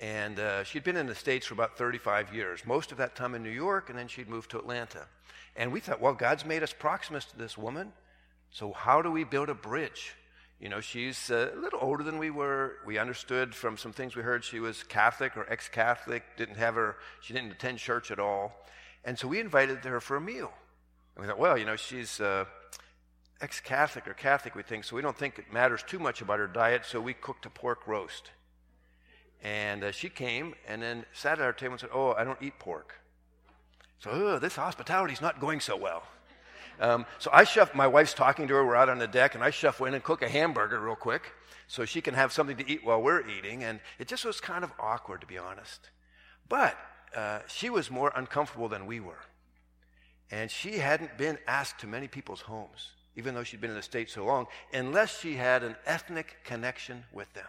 And 0.00 0.38
she'd 0.66 0.84
been 0.84 0.96
in 0.96 1.06
the 1.06 1.14
States 1.14 1.46
for 1.46 1.54
about 1.54 1.78
35 1.78 2.34
years, 2.34 2.66
most 2.66 2.92
of 2.92 2.98
that 2.98 3.14
time 3.14 3.34
in 3.34 3.42
New 3.42 3.48
York, 3.48 3.88
and 3.88 3.98
then 3.98 4.08
she'd 4.08 4.28
moved 4.28 4.50
to 4.50 4.58
Atlanta. 4.58 5.06
And 5.56 5.72
we 5.72 5.80
thought, 5.80 6.00
well, 6.00 6.12
God's 6.12 6.44
made 6.44 6.62
us 6.62 6.74
Proximus 6.74 7.24
to 7.26 7.38
this 7.38 7.56
woman, 7.56 7.92
so 8.50 8.72
how 8.72 9.00
do 9.00 9.10
we 9.10 9.24
build 9.24 9.48
a 9.48 9.54
bridge? 9.54 10.14
You 10.60 10.68
know, 10.68 10.80
she's 10.80 11.30
a 11.30 11.52
little 11.56 11.80
older 11.82 12.04
than 12.04 12.18
we 12.18 12.30
were. 12.30 12.76
We 12.86 12.98
understood 12.98 13.54
from 13.54 13.76
some 13.76 13.92
things 13.92 14.16
we 14.16 14.22
heard 14.22 14.44
she 14.44 14.60
was 14.60 14.82
Catholic 14.82 15.36
or 15.36 15.50
ex 15.50 15.68
Catholic, 15.68 16.22
didn't 16.36 16.56
have 16.56 16.74
her, 16.74 16.96
she 17.20 17.34
didn't 17.34 17.52
attend 17.52 17.78
church 17.78 18.10
at 18.10 18.18
all. 18.18 18.52
And 19.04 19.18
so 19.18 19.28
we 19.28 19.40
invited 19.40 19.84
her 19.84 20.00
for 20.00 20.16
a 20.16 20.20
meal. 20.20 20.52
And 21.14 21.24
we 21.24 21.28
thought, 21.28 21.38
well, 21.38 21.58
you 21.58 21.64
know, 21.64 21.76
she's 21.76 22.20
uh, 22.20 22.44
ex 23.40 23.60
Catholic 23.60 24.08
or 24.08 24.14
Catholic, 24.14 24.54
we 24.54 24.62
think, 24.62 24.84
so 24.84 24.96
we 24.96 25.02
don't 25.02 25.16
think 25.16 25.38
it 25.38 25.52
matters 25.52 25.82
too 25.82 25.98
much 25.98 26.22
about 26.22 26.38
her 26.38 26.46
diet, 26.46 26.86
so 26.86 27.00
we 27.00 27.14
cooked 27.14 27.44
a 27.46 27.50
pork 27.50 27.86
roast. 27.86 28.30
And 29.42 29.84
uh, 29.84 29.92
she 29.92 30.08
came 30.08 30.54
and 30.66 30.80
then 30.80 31.04
sat 31.12 31.38
at 31.38 31.44
our 31.44 31.52
table 31.52 31.72
and 31.72 31.80
said, 31.80 31.90
Oh, 31.92 32.12
I 32.12 32.24
don't 32.24 32.40
eat 32.40 32.58
pork. 32.58 32.94
So, 33.98 34.10
oh, 34.10 34.38
this 34.38 34.56
hospitality's 34.56 35.20
not 35.20 35.40
going 35.40 35.60
so 35.60 35.76
well. 35.76 36.04
Um, 36.80 37.06
so 37.18 37.30
I 37.32 37.44
shuffle, 37.44 37.76
my 37.76 37.86
wife's 37.86 38.14
talking 38.14 38.48
to 38.48 38.54
her, 38.54 38.66
we're 38.66 38.76
out 38.76 38.88
on 38.88 38.98
the 38.98 39.06
deck, 39.06 39.34
and 39.34 39.44
I 39.44 39.50
shuffle 39.50 39.86
in 39.86 39.94
and 39.94 40.02
cook 40.02 40.22
a 40.22 40.28
hamburger 40.28 40.80
real 40.80 40.96
quick 40.96 41.32
so 41.66 41.84
she 41.84 42.00
can 42.00 42.14
have 42.14 42.32
something 42.32 42.56
to 42.56 42.70
eat 42.70 42.84
while 42.84 43.00
we're 43.00 43.26
eating. 43.28 43.64
And 43.64 43.80
it 43.98 44.08
just 44.08 44.24
was 44.24 44.40
kind 44.40 44.64
of 44.64 44.72
awkward, 44.78 45.20
to 45.20 45.26
be 45.26 45.38
honest. 45.38 45.90
But 46.48 46.76
uh, 47.16 47.40
she 47.46 47.70
was 47.70 47.90
more 47.90 48.12
uncomfortable 48.14 48.68
than 48.68 48.86
we 48.86 49.00
were. 49.00 49.20
And 50.30 50.50
she 50.50 50.78
hadn't 50.78 51.16
been 51.16 51.38
asked 51.46 51.80
to 51.80 51.86
many 51.86 52.08
people's 52.08 52.40
homes, 52.40 52.90
even 53.16 53.34
though 53.34 53.44
she'd 53.44 53.60
been 53.60 53.70
in 53.70 53.76
the 53.76 53.82
States 53.82 54.12
so 54.14 54.24
long, 54.24 54.46
unless 54.72 55.20
she 55.20 55.34
had 55.34 55.62
an 55.62 55.76
ethnic 55.86 56.38
connection 56.44 57.04
with 57.12 57.32
them. 57.34 57.46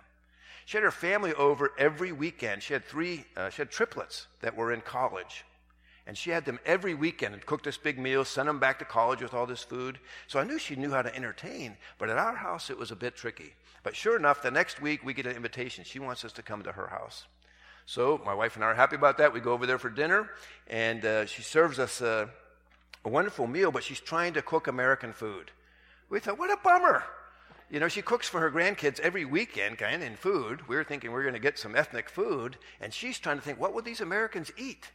She 0.65 0.77
had 0.77 0.83
her 0.83 0.91
family 0.91 1.33
over 1.33 1.71
every 1.77 2.11
weekend. 2.11 2.63
She 2.63 2.73
had 2.73 2.85
three, 2.85 3.25
uh, 3.37 3.49
she 3.49 3.61
had 3.61 3.71
triplets 3.71 4.27
that 4.41 4.55
were 4.55 4.73
in 4.73 4.81
college. 4.81 5.45
And 6.07 6.17
she 6.17 6.29
had 6.29 6.45
them 6.45 6.59
every 6.65 6.93
weekend 6.93 7.33
and 7.33 7.45
cooked 7.45 7.65
this 7.65 7.77
big 7.77 7.97
meal, 7.97 8.23
sent 8.25 8.45
them 8.45 8.59
back 8.59 8.79
to 8.79 8.85
college 8.85 9.21
with 9.21 9.33
all 9.33 9.47
this 9.47 9.63
food. 9.63 9.99
So 10.27 10.39
I 10.39 10.43
knew 10.43 10.59
she 10.59 10.75
knew 10.75 10.91
how 10.91 11.01
to 11.01 11.15
entertain, 11.15 11.77
but 11.97 12.09
at 12.09 12.17
our 12.17 12.35
house 12.35 12.69
it 12.69 12.77
was 12.77 12.91
a 12.91 12.95
bit 12.95 13.15
tricky. 13.15 13.53
But 13.81 13.95
sure 13.95 14.15
enough, 14.15 14.41
the 14.41 14.51
next 14.51 14.81
week 14.81 15.03
we 15.03 15.13
get 15.13 15.25
an 15.25 15.35
invitation. 15.35 15.83
She 15.83 15.99
wants 15.99 16.23
us 16.23 16.31
to 16.33 16.43
come 16.43 16.63
to 16.63 16.71
her 16.71 16.87
house. 16.87 17.25
So 17.87 18.19
my 18.25 18.33
wife 18.33 18.55
and 18.55 18.63
I 18.63 18.67
are 18.67 18.75
happy 18.75 18.95
about 18.95 19.17
that. 19.19 19.33
We 19.33 19.39
go 19.39 19.53
over 19.53 19.65
there 19.65 19.77
for 19.77 19.89
dinner, 19.89 20.29
and 20.67 21.05
uh, 21.05 21.25
she 21.27 21.43
serves 21.43 21.77
us 21.77 22.01
a, 22.01 22.29
a 23.03 23.09
wonderful 23.09 23.45
meal, 23.45 23.71
but 23.71 23.83
she's 23.83 23.99
trying 23.99 24.33
to 24.33 24.41
cook 24.41 24.67
American 24.67 25.13
food. 25.13 25.51
We 26.09 26.19
thought, 26.19 26.39
what 26.39 26.51
a 26.51 26.57
bummer. 26.63 27.03
You 27.69 27.79
know, 27.79 27.87
she 27.87 28.01
cooks 28.01 28.27
for 28.27 28.39
her 28.39 28.51
grandkids 28.51 28.99
every 28.99 29.25
weekend, 29.25 29.77
Guyana 29.77 30.09
food. 30.17 30.67
We 30.67 30.75
were 30.75 30.83
thinking 30.83 31.11
we 31.11 31.19
are 31.19 31.23
going 31.23 31.33
to 31.33 31.39
get 31.39 31.59
some 31.59 31.75
ethnic 31.75 32.09
food, 32.09 32.57
and 32.79 32.93
she's 32.93 33.19
trying 33.19 33.37
to 33.37 33.43
think, 33.43 33.59
what 33.59 33.73
would 33.73 33.85
these 33.85 34.01
Americans 34.01 34.51
eat? 34.57 34.91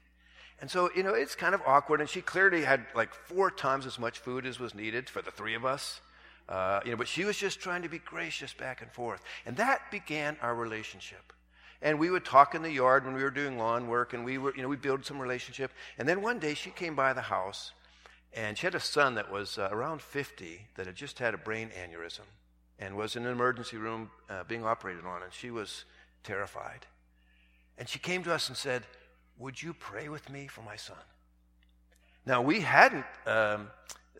And 0.61 0.71
so, 0.71 0.91
you 0.95 1.03
know, 1.03 1.15
it's 1.15 1.35
kind 1.35 1.55
of 1.55 1.63
awkward. 1.67 2.01
And 2.01 2.09
she 2.09 2.21
clearly 2.21 2.65
had 2.65 2.87
like 2.95 3.15
four 3.15 3.51
times 3.51 3.87
as 3.87 3.99
much 3.99 4.19
food 4.19 4.47
as 4.47 4.61
was 4.61 4.75
needed 4.75 5.09
for 5.09 5.23
the 5.23 5.31
three 5.31 5.55
of 5.55 5.65
us. 5.65 6.01
Uh, 6.49 6.81
you 6.85 6.91
know, 6.91 6.97
but 6.97 7.09
she 7.09 7.25
was 7.25 7.37
just 7.37 7.61
trying 7.61 7.83
to 7.83 7.89
be 7.89 7.99
gracious 7.99 8.53
back 8.53 8.83
and 8.83 8.91
forth. 8.91 9.23
And 9.47 9.57
that 9.57 9.91
began 9.91 10.37
our 10.43 10.55
relationship. 10.55 11.33
And 11.83 11.99
we 11.99 12.11
would 12.11 12.25
talk 12.25 12.55
in 12.55 12.63
the 12.63 12.71
yard 12.71 13.07
when 13.07 13.15
we 13.15 13.23
were 13.23 13.31
doing 13.31 13.57
lawn 13.57 13.89
work, 13.89 14.13
and 14.13 14.25
we 14.25 14.37
were, 14.37 14.55
you 14.55 14.63
know, 14.63 14.69
we 14.69 14.77
built 14.77 15.07
some 15.07 15.19
relationship. 15.19 15.71
And 15.97 16.07
then 16.07 16.21
one 16.21 16.39
day 16.39 16.55
she 16.55 16.71
came 16.71 16.95
by 16.95 17.15
the 17.15 17.23
house, 17.23 17.73
and 18.35 18.59
she 18.59 18.67
had 18.67 18.75
a 18.75 18.81
son 18.81 19.15
that 19.15 19.33
was 19.33 19.59
uh, 19.59 19.69
around 19.73 20.03
50 20.03 20.67
that 20.77 20.87
had 20.87 20.95
just 20.95 21.19
had 21.19 21.33
a 21.33 21.39
brain 21.39 21.71
aneurysm 21.71 22.27
and 22.79 22.97
was 22.97 23.17
in 23.17 23.25
an 23.25 23.33
emergency 23.33 23.77
room 23.77 24.11
uh, 24.29 24.45
being 24.45 24.65
operated 24.65 25.05
on, 25.07 25.23
and 25.23 25.33
she 25.33 25.51
was 25.51 25.85
terrified. 26.23 26.87
And 27.79 27.89
she 27.89 27.99
came 27.99 28.23
to 28.25 28.35
us 28.35 28.49
and 28.49 28.57
said, 28.57 28.83
would 29.41 29.61
you 29.61 29.73
pray 29.73 30.09
with 30.09 30.29
me 30.31 30.47
for 30.47 30.63
my 30.63 30.77
son? 30.77 30.97
Now, 32.27 32.43
we 32.43 32.61
hadn't 32.61 33.07
um, 33.27 33.69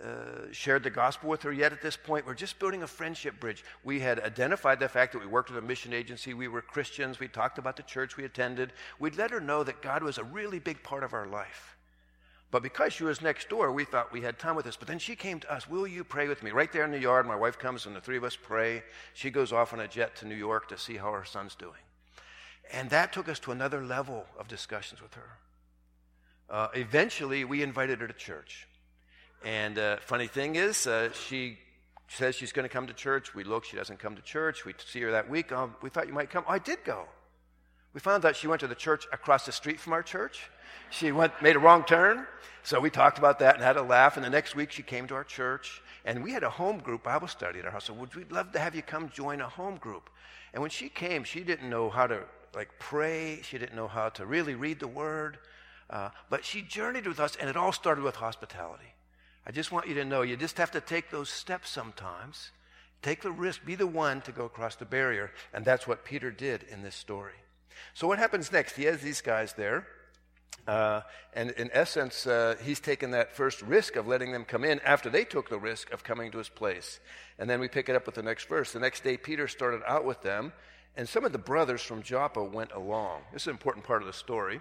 uh, 0.03 0.51
shared 0.51 0.83
the 0.83 0.91
gospel 0.91 1.29
with 1.29 1.43
her 1.43 1.53
yet 1.53 1.73
at 1.73 1.83
this 1.83 1.97
point. 1.97 2.27
We're 2.27 2.35
just 2.35 2.59
building 2.59 2.83
a 2.83 2.87
friendship 2.87 3.39
bridge. 3.39 3.63
We 3.85 4.01
had 4.01 4.19
identified 4.21 4.81
the 4.81 4.89
fact 4.89 5.13
that 5.13 5.19
we 5.19 5.27
worked 5.27 5.51
with 5.51 5.63
a 5.63 5.67
mission 5.67 5.93
agency. 5.93 6.33
We 6.33 6.49
were 6.49 6.63
Christians. 6.63 7.21
We 7.21 7.29
talked 7.29 7.59
about 7.59 7.77
the 7.77 7.83
church 7.83 8.17
we 8.17 8.25
attended. 8.25 8.73
We'd 8.99 9.17
let 9.17 9.31
her 9.31 9.41
know 9.41 9.63
that 9.63 9.83
God 9.83 10.03
was 10.03 10.17
a 10.17 10.25
really 10.25 10.59
big 10.59 10.83
part 10.83 11.05
of 11.05 11.13
our 11.13 11.27
life. 11.27 11.77
But 12.51 12.63
because 12.63 12.95
she 12.95 13.05
was 13.05 13.21
next 13.21 13.49
door, 13.49 13.71
we 13.71 13.85
thought 13.85 14.13
we 14.13 14.23
had 14.23 14.39
time 14.39 14.57
with 14.57 14.67
us. 14.67 14.77
But 14.77 14.89
then 14.89 14.99
she 14.99 15.15
came 15.15 15.39
to 15.41 15.53
us, 15.53 15.69
Will 15.69 15.87
you 15.87 16.03
pray 16.03 16.27
with 16.27 16.43
me? 16.43 16.51
Right 16.51 16.73
there 16.73 16.85
in 16.85 16.91
the 16.91 16.99
yard, 16.99 17.27
my 17.27 17.37
wife 17.37 17.59
comes 17.59 17.87
and 17.87 17.95
the 17.95 18.01
three 18.01 18.17
of 18.17 18.25
us 18.25 18.37
pray. 18.37 18.83
She 19.13 19.31
goes 19.31 19.53
off 19.53 19.73
on 19.73 19.81
a 19.81 19.87
jet 19.87 20.17
to 20.17 20.27
New 20.27 20.35
York 20.35 20.69
to 20.71 20.79
see 20.79 20.97
how 20.97 21.13
her 21.13 21.25
son's 21.25 21.55
doing. 21.55 21.79
And 22.73 22.91
that 22.91 23.13
took 23.13 23.29
us 23.29 23.39
to 23.41 23.53
another 23.53 23.83
level 23.83 24.27
of 24.39 24.49
discussions 24.49 25.03
with 25.03 25.15
her. 25.15 25.39
Uh, 26.49 26.69
eventually, 26.75 27.45
we 27.45 27.63
invited 27.63 28.01
her 28.01 28.07
to 28.07 28.13
church. 28.13 28.67
And 29.45 29.79
uh, 29.79 29.97
funny 30.01 30.27
thing 30.27 30.57
is, 30.57 30.87
uh, 30.87 31.11
she 31.13 31.59
says 32.09 32.35
she's 32.35 32.53
going 32.53 32.65
to 32.65 32.73
come 32.73 32.87
to 32.89 32.93
church. 32.93 33.35
We 33.35 33.45
look, 33.45 33.65
she 33.65 33.77
doesn't 33.77 33.99
come 33.99 34.17
to 34.17 34.23
church. 34.23 34.65
We 34.65 34.75
see 34.85 35.01
her 35.03 35.13
that 35.13 35.31
week. 35.31 35.53
Um, 35.53 35.75
we 35.81 35.91
thought 35.91 36.09
you 36.09 36.13
might 36.13 36.31
come. 36.31 36.45
Oh, 36.49 36.53
I 36.53 36.59
did 36.59 36.85
go. 36.85 37.07
We 37.93 38.01
found 38.01 38.25
out 38.25 38.37
she 38.37 38.47
went 38.47 38.61
to 38.61 38.69
the 38.69 38.75
church 38.75 39.07
across 39.13 39.47
the 39.47 39.53
street 39.53 39.81
from 39.81 39.93
our 39.93 40.03
church. 40.03 40.51
She 40.91 41.13
went, 41.13 41.33
made 41.41 41.57
a 41.57 41.61
wrong 41.61 41.85
turn. 41.85 42.27
So 42.63 42.79
we 42.79 42.91
talked 42.91 43.19
about 43.19 43.39
that 43.39 43.55
and 43.55 43.65
had 43.65 43.77
a 43.77 43.83
laugh. 43.83 44.17
And 44.17 44.25
the 44.25 44.31
next 44.31 44.55
week 44.55 44.71
she 44.71 44.83
came 44.83 45.07
to 45.09 45.15
our 45.15 45.25
church. 45.25 45.83
And 46.05 46.23
we 46.23 46.33
had 46.33 46.43
a 46.43 46.51
home 46.51 46.79
group 46.79 47.05
Bible 47.05 47.29
study 47.29 47.61
at 47.61 47.65
our 47.65 47.71
house. 47.71 47.85
So 47.85 47.95
we'd 47.95 48.31
love 48.31 48.53
to 48.53 48.59
have 48.59 48.75
you 48.75 48.83
come 48.83 49.09
join 49.11 49.41
a 49.41 49.49
home 49.49 49.77
group. 49.77 50.11
And 50.53 50.61
when 50.61 50.71
she 50.71 50.89
came, 50.89 51.25
she 51.25 51.41
didn't 51.41 51.71
know 51.71 51.91
how 51.91 52.07
to 52.07 52.25
like 52.55 52.69
pray. 52.79 53.41
She 53.43 53.59
didn't 53.59 53.77
know 53.77 53.89
how 53.89 54.09
to 54.11 54.27
really 54.27 54.55
read 54.55 54.81
the 54.81 54.89
word. 54.89 55.39
Uh, 55.89 56.11
but 56.29 56.45
she 56.45 56.63
journeyed 56.63 57.07
with 57.07 57.19
us, 57.19 57.37
and 57.37 57.51
it 57.51 57.57
all 57.57 57.73
started 57.73 58.05
with 58.05 58.17
hospitality. 58.17 58.95
I 59.47 59.51
just 59.51 59.73
want 59.73 59.89
you 59.89 59.95
to 59.95 60.05
know 60.05 60.23
you 60.23 60.37
just 60.37 60.59
have 60.59 60.71
to 60.73 60.81
take 60.81 61.11
those 61.11 61.29
steps 61.29 61.71
sometimes. 61.71 62.53
Take 63.03 63.23
the 63.23 63.33
risk, 63.33 63.65
be 63.65 63.75
the 63.75 63.87
one 63.87 64.21
to 64.23 64.33
go 64.33 64.45
across 64.45 64.77
the 64.77 64.85
barrier. 64.85 65.33
And 65.53 65.65
that's 65.65 65.87
what 65.87 66.05
Peter 66.05 66.31
did 66.31 66.65
in 66.71 66.83
this 66.83 66.95
story. 66.95 67.35
So, 67.95 68.07
what 68.07 68.19
happens 68.19 68.53
next? 68.53 68.77
He 68.77 68.85
has 68.85 69.01
these 69.01 69.21
guys 69.21 69.55
there. 69.55 69.87
Uh, 70.69 71.01
and 71.33 71.51
in 71.53 71.71
essence, 71.73 72.27
uh, 72.27 72.55
he's 72.63 72.79
taken 72.79 73.13
that 73.13 73.35
first 73.35 73.63
risk 73.63 73.97
of 73.97 74.07
letting 74.07 74.33
them 74.33 74.45
come 74.45 74.65
in 74.65 74.79
after 74.81 75.09
they 75.09 75.25
took 75.25 75.49
the 75.49 75.59
risk 75.59 75.91
of 75.91 76.05
coming 76.05 76.31
to 76.31 76.39
his 76.39 76.51
place. 76.51 77.01
And 77.39 77.49
then 77.49 77.59
we 77.59 77.69
pick 77.69 77.89
it 77.89 77.97
up 77.97 78.05
with 78.05 78.15
the 78.15 78.23
next 78.23 78.47
verse. 78.49 78.73
The 78.73 78.79
next 78.79 79.03
day, 79.03 79.17
Peter 79.17 79.49
started 79.49 79.81
out 79.87 80.05
with 80.05 80.21
them 80.23 80.53
and 80.97 81.09
some 81.09 81.25
of 81.25 81.33
the 81.33 81.39
brothers 81.39 81.83
from 81.83 82.03
Joppa 82.03 82.43
went 82.43 82.73
along. 82.73 83.23
This 83.33 83.43
is 83.43 83.47
an 83.49 83.53
important 83.53 83.85
part 83.85 84.03
of 84.03 84.07
the 84.07 84.13
story. 84.13 84.61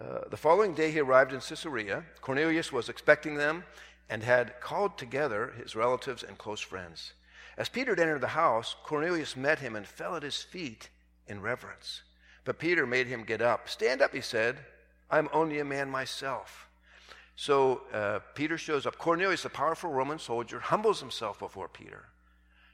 Uh, 0.00 0.20
the 0.30 0.36
following 0.36 0.74
day 0.74 0.90
he 0.90 1.00
arrived 1.00 1.32
in 1.32 1.40
Caesarea. 1.40 2.04
Cornelius 2.20 2.72
was 2.72 2.88
expecting 2.88 3.34
them 3.34 3.64
and 4.08 4.22
had 4.22 4.60
called 4.60 4.96
together 4.96 5.52
his 5.62 5.76
relatives 5.76 6.22
and 6.22 6.38
close 6.38 6.60
friends. 6.60 7.12
As 7.56 7.68
Peter 7.68 7.92
entered 7.92 8.20
the 8.20 8.28
house, 8.28 8.74
Cornelius 8.82 9.36
met 9.36 9.58
him 9.58 9.76
and 9.76 9.86
fell 9.86 10.16
at 10.16 10.22
his 10.22 10.42
feet 10.42 10.88
in 11.26 11.42
reverence. 11.42 12.02
But 12.44 12.58
Peter 12.58 12.86
made 12.86 13.06
him 13.06 13.24
get 13.24 13.42
up. 13.42 13.68
Stand 13.68 14.00
up, 14.00 14.14
he 14.14 14.20
said. 14.20 14.58
I'm 15.10 15.28
only 15.32 15.58
a 15.58 15.64
man 15.64 15.90
myself. 15.90 16.68
So 17.36 17.82
uh, 17.92 18.20
Peter 18.34 18.56
shows 18.56 18.86
up. 18.86 18.98
Cornelius, 18.98 19.44
a 19.44 19.50
powerful 19.50 19.90
Roman 19.90 20.18
soldier, 20.18 20.60
humbles 20.60 21.00
himself 21.00 21.38
before 21.38 21.68
Peter. 21.68 22.06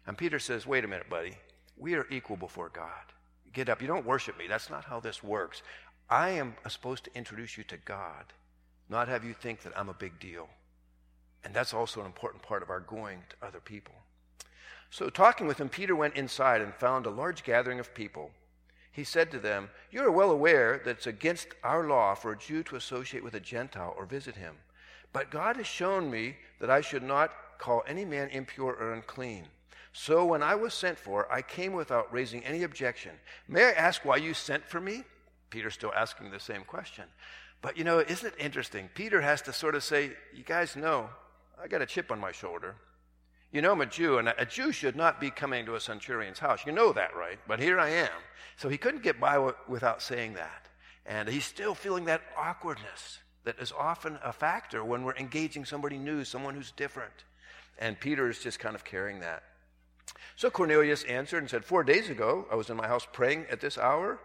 And 0.07 0.17
Peter 0.17 0.39
says, 0.39 0.67
Wait 0.67 0.85
a 0.85 0.89
minute, 0.89 1.11
buddy. 1.11 1.37
We 1.79 1.95
are 1.95 2.07
equal 2.11 2.37
before 2.37 2.69
God. 2.69 3.13
Get 3.53 3.69
up. 3.69 3.81
You 3.81 3.87
don't 3.87 4.07
worship 4.07 4.37
me. 4.39 4.47
That's 4.49 4.71
not 4.71 4.85
how 4.85 5.01
this 5.01 5.23
works. 5.23 5.63
I 6.11 6.31
am 6.31 6.55
supposed 6.69 7.05
to 7.05 7.15
introduce 7.15 7.57
you 7.57 7.65
to 7.65 7.77
God, 7.77 8.33
not 8.89 9.09
have 9.09 9.25
you 9.25 9.35
think 9.35 9.63
that 9.63 9.79
I'm 9.79 9.89
a 9.89 9.95
big 9.95 10.19
deal. 10.19 10.49
And 11.45 11.55
that's 11.55 11.75
also 11.75 12.01
an 12.01 12.07
important 12.07 12.43
part 12.43 12.63
of 12.63 12.71
our 12.71 12.81
going 12.81 13.23
to 13.29 13.47
other 13.47 13.61
people. 13.61 13.95
So, 14.91 15.11
talking 15.11 15.47
with 15.47 15.59
him, 15.59 15.69
Peter 15.69 15.95
went 15.95 16.17
inside 16.17 16.63
and 16.63 16.75
found 16.75 17.05
a 17.05 17.11
large 17.11 17.45
gathering 17.45 17.79
of 17.79 17.95
people. 17.95 18.31
He 18.91 19.05
said 19.05 19.31
to 19.31 19.39
them, 19.39 19.69
You 19.91 20.03
are 20.03 20.11
well 20.11 20.31
aware 20.31 20.81
that 20.85 20.97
it's 20.97 21.07
against 21.07 21.49
our 21.63 21.87
law 21.87 22.15
for 22.15 22.33
a 22.33 22.39
Jew 22.39 22.63
to 22.65 22.77
associate 22.77 23.23
with 23.23 23.35
a 23.35 23.41
Gentile 23.41 23.95
or 23.97 24.07
visit 24.07 24.35
him. 24.35 24.57
But 25.13 25.31
God 25.31 25.57
has 25.57 25.67
shown 25.67 26.11
me 26.11 26.37
that 26.59 26.71
I 26.71 26.81
should 26.81 27.03
not 27.03 27.33
call 27.59 27.85
any 27.87 28.05
man 28.05 28.31
impure 28.31 28.73
or 28.73 28.95
unclean. 28.95 29.47
So 29.93 30.25
when 30.25 30.43
I 30.43 30.55
was 30.55 30.75
sent 30.75 30.99
for, 30.99 31.31
I 31.33 31.43
came 31.43 31.73
without 31.73 32.13
raising 32.13 32.45
any 32.45 32.63
objection. 32.63 33.13
May 33.49 33.65
I 33.65 33.71
ask 33.73 34.05
why 34.05 34.17
you 34.17 34.35
sent 34.35 34.65
for 34.65 34.81
me? 34.81 35.05
Peter's 35.51 35.75
still 35.75 35.93
asking 35.95 36.31
the 36.31 36.41
same 36.41 36.65
question. 36.65 37.05
But 37.63 37.77
you 37.77 37.85
know, 37.85 37.99
isn't 38.01 38.27
it 38.27 38.35
interesting? 38.39 38.89
Peter 38.95 39.21
has 39.21 39.43
to 39.43 39.53
sort 39.53 39.75
of 39.75 39.83
say, 39.83 40.13
You 40.35 40.45
guys 40.45 40.77
know, 40.77 41.09
I 41.63 41.67
got 41.67 41.83
a 41.83 41.87
chip 41.87 42.13
on 42.13 42.21
my 42.21 42.33
shoulder. 42.33 42.77
You 43.51 43.63
know 43.63 43.73
I'm 43.73 43.81
a 43.81 43.87
Jew, 43.87 44.19
and 44.19 44.29
a 44.29 44.45
Jew 44.45 44.73
should 44.73 44.95
not 44.95 45.21
be 45.21 45.31
coming 45.31 45.65
to 45.67 45.75
a 45.75 45.81
centurion's 45.81 46.39
house. 46.39 46.67
You 46.67 46.73
know 46.73 46.93
that, 46.93 47.17
right? 47.17 47.39
But 47.49 47.61
here 47.61 47.81
I 47.81 47.89
am. 47.89 48.11
So 48.57 48.69
he 48.69 48.77
couldn't 48.77 49.03
get 49.03 49.19
by 49.19 49.35
w- 49.35 49.55
without 49.67 50.03
saying 50.03 50.35
that. 50.35 50.69
And 51.07 51.29
he's 51.29 51.47
still 51.47 51.75
feeling 51.75 52.05
that 52.05 52.21
awkwardness 52.37 53.19
that 53.45 53.59
is 53.59 53.73
often 53.73 54.19
a 54.23 54.33
factor 54.33 54.85
when 54.85 55.03
we're 55.03 55.17
engaging 55.17 55.65
somebody 55.65 55.97
new, 55.97 56.25
someone 56.25 56.55
who's 56.55 56.73
different. 56.73 57.25
And 57.79 57.99
Peter 57.99 58.29
is 58.29 58.41
just 58.41 58.59
kind 58.59 58.75
of 58.75 58.85
carrying 58.85 59.21
that. 59.21 59.43
So 60.37 60.51
Cornelius 60.51 61.05
answered 61.05 61.39
and 61.39 61.51
said, 61.51 61.65
Four 61.65 61.85
days 61.85 62.11
ago, 62.11 62.47
I 62.51 62.55
was 62.55 62.71
in 62.71 62.77
my 62.77 62.87
house 62.87 63.07
praying 63.13 63.47
at 63.51 63.61
this 63.61 63.79
hour. 63.79 64.21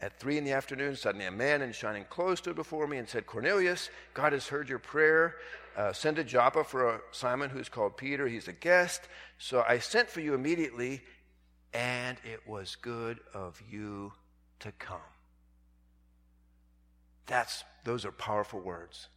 At 0.00 0.18
three 0.18 0.36
in 0.36 0.44
the 0.44 0.52
afternoon, 0.52 0.96
suddenly 0.96 1.26
a 1.26 1.30
man 1.30 1.62
in 1.62 1.72
shining 1.72 2.04
clothes 2.10 2.38
stood 2.38 2.56
before 2.56 2.86
me 2.86 2.98
and 2.98 3.08
said, 3.08 3.26
Cornelius, 3.26 3.90
God 4.12 4.32
has 4.32 4.48
heard 4.48 4.68
your 4.68 4.78
prayer. 4.78 5.36
Uh, 5.76 5.92
send 5.92 6.16
to 6.16 6.24
Joppa 6.24 6.64
for 6.64 6.88
a 6.88 7.00
Simon 7.10 7.50
who's 7.50 7.68
called 7.68 7.96
Peter. 7.96 8.28
He's 8.28 8.48
a 8.48 8.52
guest. 8.52 9.08
So 9.38 9.64
I 9.66 9.78
sent 9.78 10.10
for 10.10 10.20
you 10.20 10.34
immediately, 10.34 11.02
and 11.72 12.18
it 12.24 12.46
was 12.46 12.76
good 12.76 13.20
of 13.32 13.62
you 13.70 14.12
to 14.60 14.72
come. 14.72 14.98
That's, 17.26 17.64
those 17.84 18.04
are 18.04 18.12
powerful 18.12 18.60
words. 18.60 19.08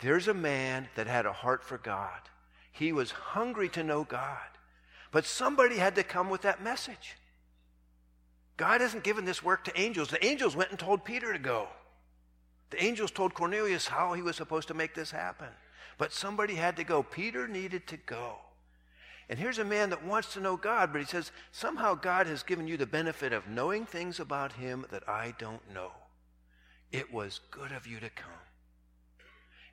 There's 0.00 0.28
a 0.28 0.34
man 0.34 0.88
that 0.96 1.06
had 1.06 1.26
a 1.26 1.32
heart 1.32 1.62
for 1.62 1.78
God. 1.78 2.20
He 2.70 2.92
was 2.92 3.10
hungry 3.10 3.68
to 3.70 3.82
know 3.82 4.04
God. 4.04 4.38
But 5.14 5.26
somebody 5.26 5.76
had 5.76 5.94
to 5.94 6.02
come 6.02 6.28
with 6.28 6.42
that 6.42 6.60
message. 6.60 7.14
God 8.56 8.80
hasn't 8.80 9.04
given 9.04 9.24
this 9.24 9.44
work 9.44 9.62
to 9.62 9.80
angels. 9.80 10.08
The 10.08 10.26
angels 10.26 10.56
went 10.56 10.70
and 10.70 10.78
told 10.78 11.04
Peter 11.04 11.32
to 11.32 11.38
go. 11.38 11.68
The 12.70 12.82
angels 12.82 13.12
told 13.12 13.32
Cornelius 13.32 13.86
how 13.86 14.14
he 14.14 14.22
was 14.22 14.34
supposed 14.34 14.66
to 14.66 14.74
make 14.74 14.92
this 14.92 15.12
happen. 15.12 15.50
But 15.98 16.12
somebody 16.12 16.56
had 16.56 16.74
to 16.78 16.84
go. 16.84 17.04
Peter 17.04 17.46
needed 17.46 17.86
to 17.86 17.96
go. 17.96 18.38
And 19.28 19.38
here's 19.38 19.60
a 19.60 19.64
man 19.64 19.90
that 19.90 20.04
wants 20.04 20.32
to 20.32 20.40
know 20.40 20.56
God, 20.56 20.90
but 20.90 21.00
he 21.00 21.06
says, 21.06 21.30
somehow 21.52 21.94
God 21.94 22.26
has 22.26 22.42
given 22.42 22.66
you 22.66 22.76
the 22.76 22.84
benefit 22.84 23.32
of 23.32 23.46
knowing 23.46 23.86
things 23.86 24.18
about 24.18 24.54
him 24.54 24.84
that 24.90 25.08
I 25.08 25.32
don't 25.38 25.72
know. 25.72 25.92
It 26.90 27.12
was 27.12 27.38
good 27.52 27.70
of 27.70 27.86
you 27.86 28.00
to 28.00 28.10
come. 28.10 28.32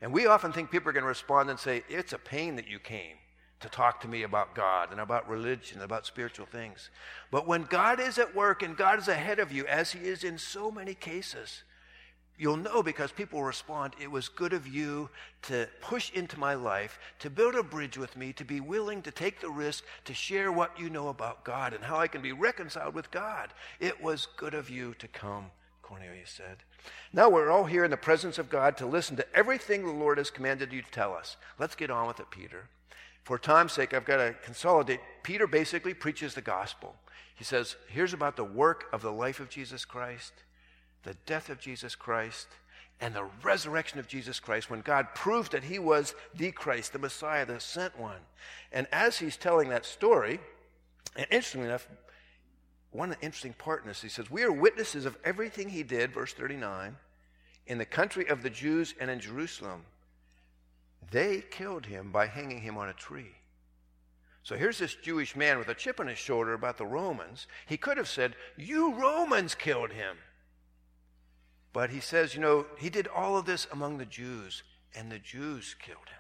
And 0.02 0.14
we 0.14 0.28
often 0.28 0.54
think 0.54 0.70
people 0.70 0.90
are 0.92 0.94
going 0.94 1.02
to 1.02 1.08
respond 1.08 1.50
and 1.50 1.58
say, 1.58 1.84
It's 1.90 2.14
a 2.14 2.20
pain 2.20 2.58
that 2.58 2.68
you 2.68 2.78
came 2.78 3.16
to 3.62 3.70
talk 3.70 4.02
to 4.02 4.08
me 4.08 4.24
about 4.24 4.56
God 4.56 4.92
and 4.92 5.00
about 5.00 5.30
religion 5.30 5.78
and 5.78 5.84
about 5.84 6.06
spiritual 6.06 6.46
things. 6.46 6.90
But 7.30 7.48
when 7.48 7.64
God 7.64 8.00
is 8.00 8.18
at 8.18 8.36
work 8.36 8.62
and 8.64 8.76
God 8.76 9.00
is 9.00 9.08
ahead 9.08 9.40
of 9.40 9.52
you, 9.52 9.66
as 9.68 9.92
He 9.92 10.00
is 10.00 10.24
in 10.24 10.38
so 10.38 10.72
many 10.72 10.94
cases, 10.94 11.64
you'll 12.38 12.58
know 12.58 12.82
because 12.82 13.12
people 13.12 13.44
respond, 13.44 13.94
it 14.02 14.10
was 14.10 14.28
good 14.28 14.52
of 14.52 14.68
you 14.68 15.10
to 15.44 15.68
push 15.80 16.12
into 16.12 16.40
my 16.40 16.56
life, 16.56 17.00
to 17.20 17.30
build 17.30 17.56
a 17.56 17.64
bridge 17.64 17.98
with 17.98 18.18
me, 18.18 18.34
to 18.34 18.44
be 18.44 18.60
willing 18.60 19.02
to 19.04 19.12
take 19.12 19.40
the 19.40 19.50
risk 19.50 19.84
to 20.06 20.14
share 20.14 20.52
what 20.52 20.80
you 20.80 20.90
know 20.90 21.10
about 21.10 21.46
God 21.46 21.74
and 21.74 21.84
how 21.84 21.98
I 21.98 22.08
can 22.08 22.22
be 22.22 22.32
reconciled 22.32 22.96
with 22.96 23.12
God. 23.12 23.54
It 23.80 24.02
was 24.02 24.28
good 24.38 24.56
of 24.56 24.70
you 24.70 24.96
to 24.96 25.08
come, 25.08 25.52
Cornelius 25.84 26.32
said. 26.32 26.58
Now 27.14 27.30
we're 27.30 27.52
all 27.52 27.66
here 27.66 27.86
in 27.86 27.92
the 27.92 27.98
presence 27.98 28.40
of 28.40 28.50
God 28.50 28.76
to 28.78 28.88
listen 28.88 29.16
to 29.18 29.36
everything 29.36 29.86
the 29.86 29.92
Lord 29.92 30.18
has 30.18 30.32
commanded 30.32 30.74
you 30.74 30.82
to 30.82 30.92
tell 30.92 31.14
us. 31.14 31.38
Let's 31.60 31.76
get 31.76 31.92
on 31.92 32.08
with 32.08 32.20
it, 32.20 32.32
Peter. 32.32 32.70
For 33.24 33.38
time's 33.38 33.74
sake, 33.74 33.94
I've 33.94 34.06
got 34.06 34.18
to 34.18 34.36
consolidate. 34.44 35.00
Peter 35.24 35.48
basically 35.48 35.94
preaches 35.94 36.34
the 36.34 36.42
gospel. 36.42 36.96
He 37.36 37.44
says, 37.44 37.76
here's 37.88 38.14
about 38.14 38.36
the 38.36 38.44
work 38.44 38.86
of 38.92 39.02
the 39.02 39.12
life 39.12 39.40
of 39.40 39.50
Jesus 39.50 39.86
Christ, 39.86 40.34
the 41.04 41.16
death 41.26 41.50
of 41.50 41.60
Jesus 41.60 41.96
Christ, 41.96 42.48
and 43.00 43.16
the 43.16 43.28
resurrection 43.42 44.00
of 44.00 44.08
Jesus 44.08 44.40
Christ 44.40 44.70
when 44.70 44.82
God 44.82 45.08
proved 45.16 45.52
that 45.54 45.64
he 45.64 45.80
was 45.80 46.14
the 46.36 46.52
Christ, 46.52 46.94
the 46.94 47.00
Messiah, 47.00 47.46
the 47.46 47.60
sent 47.60 47.98
one. 48.00 48.20
And 48.72 48.88
as 48.92 49.18
he's 49.18 49.38
telling 49.38 49.70
that 49.70 49.86
story, 49.86 50.40
and 51.16 51.26
interestingly 51.32 51.68
enough, 51.68 51.88
one 52.92 53.16
interesting 53.22 53.54
part 53.54 53.82
in 53.82 53.88
this, 53.88 54.02
he 54.02 54.10
says, 54.10 54.30
We 54.30 54.44
are 54.44 54.52
witnesses 54.52 55.06
of 55.06 55.18
everything 55.24 55.70
he 55.70 55.82
did, 55.82 56.14
verse 56.14 56.34
39, 56.34 56.96
in 57.66 57.78
the 57.78 57.86
country 57.86 58.28
of 58.30 58.44
the 58.44 58.50
Jews 58.50 58.94
and 59.00 59.10
in 59.10 59.20
Jerusalem 59.20 59.84
they 61.12 61.42
killed 61.52 61.86
him 61.86 62.12
by 62.12 62.28
hanging 62.28 62.62
him 62.62 62.78
on 62.78 62.90
a 62.90 62.94
tree. 62.94 63.36
So 64.44 64.56
here's 64.56 64.80
this 64.80 64.96
Jewish 64.96 65.36
man 65.36 65.60
with 65.60 65.68
a 65.68 65.76
chip 65.76 66.00
on 66.00 66.08
his 66.08 66.18
shoulder 66.18 66.54
about 66.54 66.78
the 66.78 66.86
Romans. 66.86 67.48
He 67.68 67.78
could 67.78 67.98
have 67.98 68.10
said, 68.10 68.36
You 68.58 68.96
Romans 68.96 69.54
killed 69.54 69.92
him. 69.92 70.18
But 71.74 71.92
he 71.92 72.00
says, 72.00 72.34
You 72.34 72.42
know, 72.42 72.66
he 72.78 72.90
did 72.90 73.08
all 73.08 73.38
of 73.38 73.46
this 73.46 73.68
among 73.72 73.98
the 73.98 74.06
Jews, 74.06 74.64
and 74.96 75.12
the 75.12 75.20
Jews 75.20 75.76
killed 75.80 76.10
him. 76.10 76.18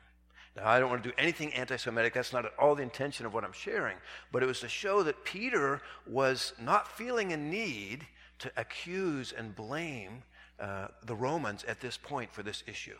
Now, 0.55 0.69
I 0.69 0.79
don't 0.79 0.89
want 0.89 1.01
to 1.03 1.09
do 1.09 1.15
anything 1.17 1.53
anti 1.53 1.77
Semitic. 1.77 2.13
That's 2.13 2.33
not 2.33 2.45
at 2.45 2.51
all 2.59 2.75
the 2.75 2.83
intention 2.83 3.25
of 3.25 3.33
what 3.33 3.43
I'm 3.43 3.53
sharing. 3.53 3.97
But 4.31 4.43
it 4.43 4.47
was 4.47 4.59
to 4.59 4.69
show 4.69 5.01
that 5.03 5.23
Peter 5.23 5.81
was 6.05 6.53
not 6.61 6.87
feeling 6.87 7.31
a 7.31 7.37
need 7.37 8.05
to 8.39 8.51
accuse 8.57 9.31
and 9.31 9.55
blame 9.55 10.23
uh, 10.59 10.87
the 11.05 11.15
Romans 11.15 11.63
at 11.63 11.79
this 11.79 11.97
point 11.97 12.33
for 12.33 12.43
this 12.43 12.63
issue. 12.67 12.97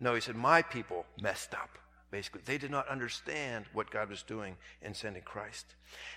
No, 0.00 0.14
he 0.14 0.20
said, 0.20 0.36
My 0.36 0.62
people 0.62 1.06
messed 1.20 1.54
up. 1.54 1.78
Basically, 2.10 2.42
they 2.44 2.58
did 2.58 2.70
not 2.70 2.86
understand 2.88 3.64
what 3.72 3.90
God 3.90 4.08
was 4.08 4.22
doing 4.22 4.56
in 4.82 4.94
sending 4.94 5.22
Christ. 5.22 5.66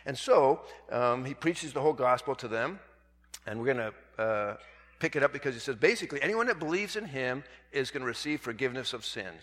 And 0.06 0.16
so 0.16 0.62
um, 0.92 1.26
he 1.26 1.34
preaches 1.34 1.74
the 1.74 1.82
whole 1.82 1.94
gospel 1.94 2.36
to 2.36 2.48
them. 2.48 2.80
And 3.48 3.60
we're 3.60 3.74
going 3.74 3.92
to 4.18 4.22
uh, 4.22 4.58
pick 5.00 5.16
it 5.16 5.24
up 5.24 5.34
because 5.34 5.54
he 5.54 5.60
says 5.60 5.76
basically, 5.76 6.22
anyone 6.22 6.48
that 6.48 6.60
believes 6.60 6.96
in 6.96 7.06
him 7.06 7.44
is 7.72 7.92
going 7.92 8.02
to 8.02 8.08
receive 8.08 8.42
forgiveness 8.42 8.94
of 8.94 9.06
sins. 9.06 9.42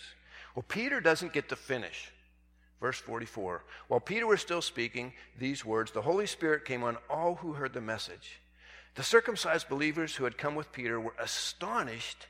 Well, 0.55 0.65
Peter 0.69 1.01
doesn't 1.01 1.33
get 1.33 1.49
to 1.49 1.57
finish. 1.57 2.13
Verse 2.81 2.99
44 2.99 3.65
While 3.89 4.01
Peter 4.01 4.27
was 4.27 4.41
still 4.41 4.63
speaking 4.63 5.13
these 5.39 5.65
words, 5.65 5.91
the 5.91 6.03
Holy 6.03 6.27
Spirit 6.27 6.65
came 6.65 6.83
on 6.83 6.99
all 7.09 7.37
who 7.37 7.55
heard 7.55 7.73
the 7.73 7.81
message. 7.81 8.41
The 8.95 9.03
circumcised 9.03 9.69
believers 9.69 10.15
who 10.15 10.25
had 10.25 10.39
come 10.39 10.55
with 10.55 10.71
Peter 10.71 11.01
were 11.01 11.15
astonished 11.19 12.27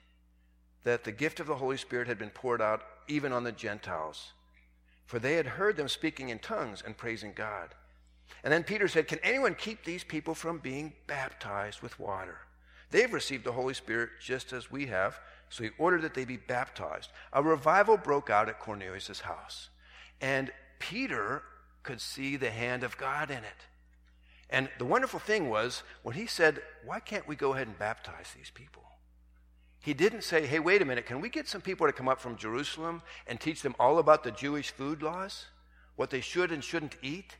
that 0.84 1.04
the 1.04 1.12
gift 1.12 1.40
of 1.40 1.46
the 1.46 1.56
Holy 1.56 1.76
Spirit 1.76 2.06
had 2.06 2.18
been 2.18 2.30
poured 2.30 2.62
out 2.62 2.82
even 3.08 3.32
on 3.32 3.44
the 3.44 3.52
Gentiles, 3.52 4.32
for 5.06 5.18
they 5.18 5.34
had 5.34 5.46
heard 5.46 5.76
them 5.76 5.88
speaking 5.88 6.28
in 6.28 6.38
tongues 6.38 6.82
and 6.84 6.96
praising 6.96 7.32
God. 7.34 7.74
And 8.42 8.52
then 8.52 8.64
Peter 8.64 8.88
said, 8.88 9.08
Can 9.08 9.18
anyone 9.22 9.54
keep 9.54 9.84
these 9.84 10.04
people 10.04 10.34
from 10.34 10.58
being 10.58 10.92
baptized 11.06 11.82
with 11.82 11.98
water? 11.98 12.38
They've 12.90 13.12
received 13.12 13.44
the 13.44 13.52
Holy 13.52 13.74
Spirit 13.74 14.10
just 14.20 14.52
as 14.52 14.70
we 14.70 14.86
have, 14.86 15.18
so 15.48 15.64
he 15.64 15.70
ordered 15.78 16.02
that 16.02 16.14
they 16.14 16.24
be 16.24 16.36
baptized. 16.36 17.10
A 17.32 17.42
revival 17.42 17.96
broke 17.96 18.30
out 18.30 18.48
at 18.48 18.60
Cornelius' 18.60 19.20
house, 19.20 19.70
and 20.20 20.52
Peter 20.78 21.42
could 21.82 22.00
see 22.00 22.36
the 22.36 22.50
hand 22.50 22.82
of 22.84 22.96
God 22.96 23.30
in 23.30 23.38
it. 23.38 23.66
And 24.50 24.68
the 24.78 24.84
wonderful 24.84 25.20
thing 25.20 25.48
was 25.48 25.82
when 26.02 26.14
he 26.14 26.26
said, 26.26 26.62
Why 26.84 27.00
can't 27.00 27.26
we 27.26 27.36
go 27.36 27.54
ahead 27.54 27.66
and 27.66 27.78
baptize 27.78 28.32
these 28.36 28.50
people? 28.50 28.83
He 29.84 29.92
didn't 29.92 30.22
say, 30.22 30.46
hey, 30.46 30.60
wait 30.60 30.80
a 30.80 30.86
minute, 30.86 31.04
can 31.04 31.20
we 31.20 31.28
get 31.28 31.46
some 31.46 31.60
people 31.60 31.86
to 31.86 31.92
come 31.92 32.08
up 32.08 32.18
from 32.18 32.36
Jerusalem 32.36 33.02
and 33.26 33.38
teach 33.38 33.60
them 33.60 33.74
all 33.78 33.98
about 33.98 34.24
the 34.24 34.30
Jewish 34.30 34.70
food 34.70 35.02
laws? 35.02 35.44
What 35.96 36.08
they 36.08 36.22
should 36.22 36.50
and 36.52 36.64
shouldn't 36.64 36.96
eat? 37.02 37.36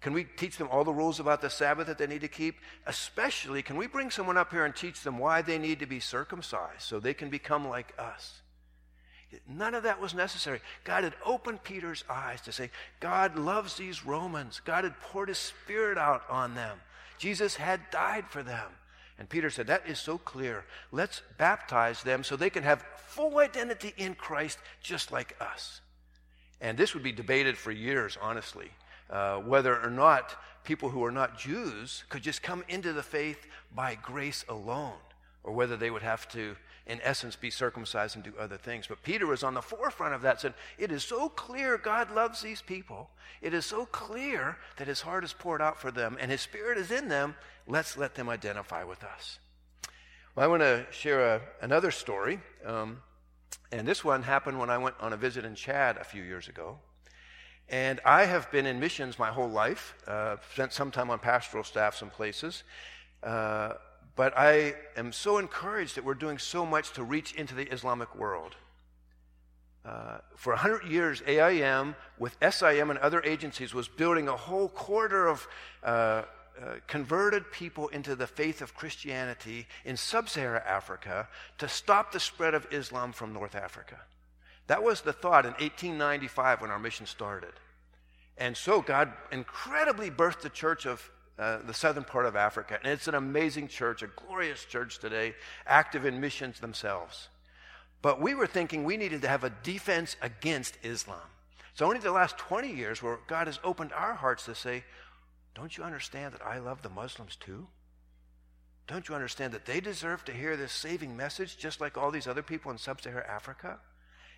Can 0.00 0.12
we 0.12 0.22
teach 0.22 0.58
them 0.58 0.68
all 0.70 0.84
the 0.84 0.92
rules 0.92 1.18
about 1.18 1.40
the 1.40 1.50
Sabbath 1.50 1.88
that 1.88 1.98
they 1.98 2.06
need 2.06 2.20
to 2.20 2.28
keep? 2.28 2.60
Especially, 2.86 3.62
can 3.62 3.76
we 3.76 3.88
bring 3.88 4.12
someone 4.12 4.36
up 4.36 4.52
here 4.52 4.64
and 4.64 4.76
teach 4.76 5.02
them 5.02 5.18
why 5.18 5.42
they 5.42 5.58
need 5.58 5.80
to 5.80 5.86
be 5.86 5.98
circumcised 5.98 6.82
so 6.82 7.00
they 7.00 7.14
can 7.14 7.30
become 7.30 7.66
like 7.66 7.92
us? 7.98 8.42
None 9.48 9.74
of 9.74 9.82
that 9.82 10.00
was 10.00 10.14
necessary. 10.14 10.60
God 10.84 11.02
had 11.02 11.14
opened 11.26 11.64
Peter's 11.64 12.04
eyes 12.08 12.42
to 12.42 12.52
say, 12.52 12.70
God 13.00 13.36
loves 13.36 13.76
these 13.76 14.06
Romans. 14.06 14.60
God 14.64 14.84
had 14.84 15.00
poured 15.00 15.30
his 15.30 15.38
spirit 15.38 15.98
out 15.98 16.22
on 16.30 16.54
them. 16.54 16.78
Jesus 17.18 17.56
had 17.56 17.80
died 17.90 18.26
for 18.28 18.44
them. 18.44 18.70
And 19.18 19.28
Peter 19.28 19.50
said, 19.50 19.66
That 19.66 19.86
is 19.86 19.98
so 19.98 20.18
clear. 20.18 20.64
Let's 20.90 21.22
baptize 21.38 22.02
them 22.02 22.24
so 22.24 22.36
they 22.36 22.50
can 22.50 22.62
have 22.62 22.84
full 22.96 23.38
identity 23.38 23.94
in 23.96 24.14
Christ 24.14 24.58
just 24.82 25.12
like 25.12 25.36
us. 25.40 25.80
And 26.60 26.78
this 26.78 26.94
would 26.94 27.02
be 27.02 27.12
debated 27.12 27.58
for 27.58 27.72
years, 27.72 28.16
honestly, 28.20 28.70
uh, 29.10 29.38
whether 29.38 29.80
or 29.80 29.90
not 29.90 30.36
people 30.64 30.88
who 30.88 31.04
are 31.04 31.10
not 31.10 31.38
Jews 31.38 32.04
could 32.08 32.22
just 32.22 32.42
come 32.42 32.64
into 32.68 32.92
the 32.92 33.02
faith 33.02 33.46
by 33.74 33.96
grace 33.96 34.44
alone, 34.48 34.98
or 35.42 35.52
whether 35.52 35.76
they 35.76 35.90
would 35.90 36.02
have 36.02 36.28
to 36.30 36.56
in 36.86 37.00
essence, 37.02 37.36
be 37.36 37.50
circumcised 37.50 38.16
and 38.16 38.24
do 38.24 38.32
other 38.38 38.56
things. 38.56 38.86
But 38.86 39.02
Peter 39.02 39.26
was 39.26 39.42
on 39.42 39.54
the 39.54 39.62
forefront 39.62 40.14
of 40.14 40.22
that, 40.22 40.40
said, 40.40 40.54
It 40.78 40.90
is 40.90 41.04
so 41.04 41.28
clear 41.28 41.78
God 41.78 42.10
loves 42.10 42.42
these 42.42 42.60
people. 42.60 43.08
It 43.40 43.54
is 43.54 43.64
so 43.64 43.86
clear 43.86 44.56
that 44.76 44.88
his 44.88 45.00
heart 45.00 45.24
is 45.24 45.32
poured 45.32 45.62
out 45.62 45.80
for 45.80 45.90
them 45.90 46.16
and 46.20 46.30
his 46.30 46.40
spirit 46.40 46.78
is 46.78 46.90
in 46.90 47.08
them. 47.08 47.36
Let's 47.66 47.96
let 47.96 48.14
them 48.14 48.28
identify 48.28 48.84
with 48.84 49.02
us. 49.04 49.38
Well, 50.34 50.44
I 50.44 50.48
want 50.48 50.62
to 50.62 50.86
share 50.90 51.36
a, 51.36 51.40
another 51.60 51.90
story. 51.90 52.40
Um, 52.64 53.02
and 53.70 53.86
this 53.86 54.04
one 54.04 54.22
happened 54.22 54.58
when 54.58 54.70
I 54.70 54.78
went 54.78 54.96
on 55.00 55.12
a 55.12 55.16
visit 55.16 55.44
in 55.44 55.54
Chad 55.54 55.96
a 55.96 56.04
few 56.04 56.22
years 56.22 56.48
ago. 56.48 56.78
And 57.68 58.00
I 58.04 58.24
have 58.24 58.50
been 58.50 58.66
in 58.66 58.80
missions 58.80 59.18
my 59.18 59.30
whole 59.30 59.48
life, 59.48 59.94
uh, 60.06 60.36
spent 60.52 60.72
some 60.72 60.90
time 60.90 61.10
on 61.10 61.18
pastoral 61.18 61.64
staff 61.64 61.94
some 61.94 62.10
places. 62.10 62.64
Uh, 63.22 63.74
but 64.14 64.36
I 64.36 64.74
am 64.96 65.12
so 65.12 65.38
encouraged 65.38 65.96
that 65.96 66.04
we're 66.04 66.14
doing 66.14 66.38
so 66.38 66.66
much 66.66 66.92
to 66.92 67.02
reach 67.02 67.34
into 67.34 67.54
the 67.54 67.72
Islamic 67.72 68.14
world. 68.14 68.56
Uh, 69.84 70.18
for 70.36 70.52
100 70.52 70.84
years, 70.84 71.22
AIM, 71.26 71.96
with 72.18 72.36
SIM 72.50 72.90
and 72.90 72.98
other 72.98 73.22
agencies, 73.22 73.72
was 73.74 73.88
building 73.88 74.28
a 74.28 74.36
whole 74.36 74.68
quarter 74.68 75.26
of 75.26 75.48
uh, 76.60 76.74
converted 76.86 77.50
people 77.50 77.88
into 77.88 78.14
the 78.14 78.26
faith 78.26 78.60
of 78.60 78.74
Christianity 78.74 79.66
in 79.84 79.96
sub 79.96 80.28
Saharan 80.28 80.62
Africa 80.66 81.28
to 81.58 81.68
stop 81.68 82.12
the 82.12 82.20
spread 82.20 82.54
of 82.54 82.66
Islam 82.70 83.12
from 83.12 83.32
North 83.32 83.54
Africa. 83.54 83.96
That 84.66 84.82
was 84.82 85.00
the 85.00 85.12
thought 85.12 85.44
in 85.44 85.52
1895 85.52 86.60
when 86.60 86.70
our 86.70 86.78
mission 86.78 87.06
started. 87.06 87.52
And 88.38 88.56
so 88.56 88.80
God 88.80 89.12
incredibly 89.30 90.10
birthed 90.10 90.40
the 90.40 90.50
church 90.50 90.86
of 90.86 91.10
uh, 91.38 91.58
the 91.66 91.74
southern 91.74 92.04
part 92.04 92.26
of 92.26 92.36
Africa. 92.36 92.78
And 92.82 92.92
it's 92.92 93.08
an 93.08 93.14
amazing 93.14 93.68
church, 93.68 94.02
a 94.02 94.06
glorious 94.06 94.64
church 94.64 94.98
today, 94.98 95.34
active 95.66 96.04
in 96.04 96.20
missions 96.20 96.60
themselves. 96.60 97.28
But 98.02 98.20
we 98.20 98.34
were 98.34 98.46
thinking 98.46 98.84
we 98.84 98.96
needed 98.96 99.22
to 99.22 99.28
have 99.28 99.44
a 99.44 99.50
defense 99.62 100.16
against 100.20 100.76
Islam. 100.82 101.20
So 101.74 101.86
only 101.86 102.00
the 102.00 102.12
last 102.12 102.36
20 102.36 102.70
years 102.70 103.02
where 103.02 103.18
God 103.28 103.46
has 103.46 103.58
opened 103.64 103.92
our 103.92 104.14
hearts 104.14 104.44
to 104.44 104.54
say, 104.54 104.84
don't 105.54 105.76
you 105.76 105.84
understand 105.84 106.34
that 106.34 106.44
I 106.44 106.58
love 106.58 106.82
the 106.82 106.88
Muslims 106.88 107.36
too? 107.36 107.66
Don't 108.86 109.08
you 109.08 109.14
understand 109.14 109.52
that 109.52 109.66
they 109.66 109.80
deserve 109.80 110.24
to 110.24 110.32
hear 110.32 110.56
this 110.56 110.72
saving 110.72 111.16
message 111.16 111.56
just 111.56 111.80
like 111.80 111.96
all 111.96 112.10
these 112.10 112.26
other 112.26 112.42
people 112.42 112.70
in 112.70 112.78
sub 112.78 113.00
Saharan 113.00 113.28
Africa? 113.28 113.78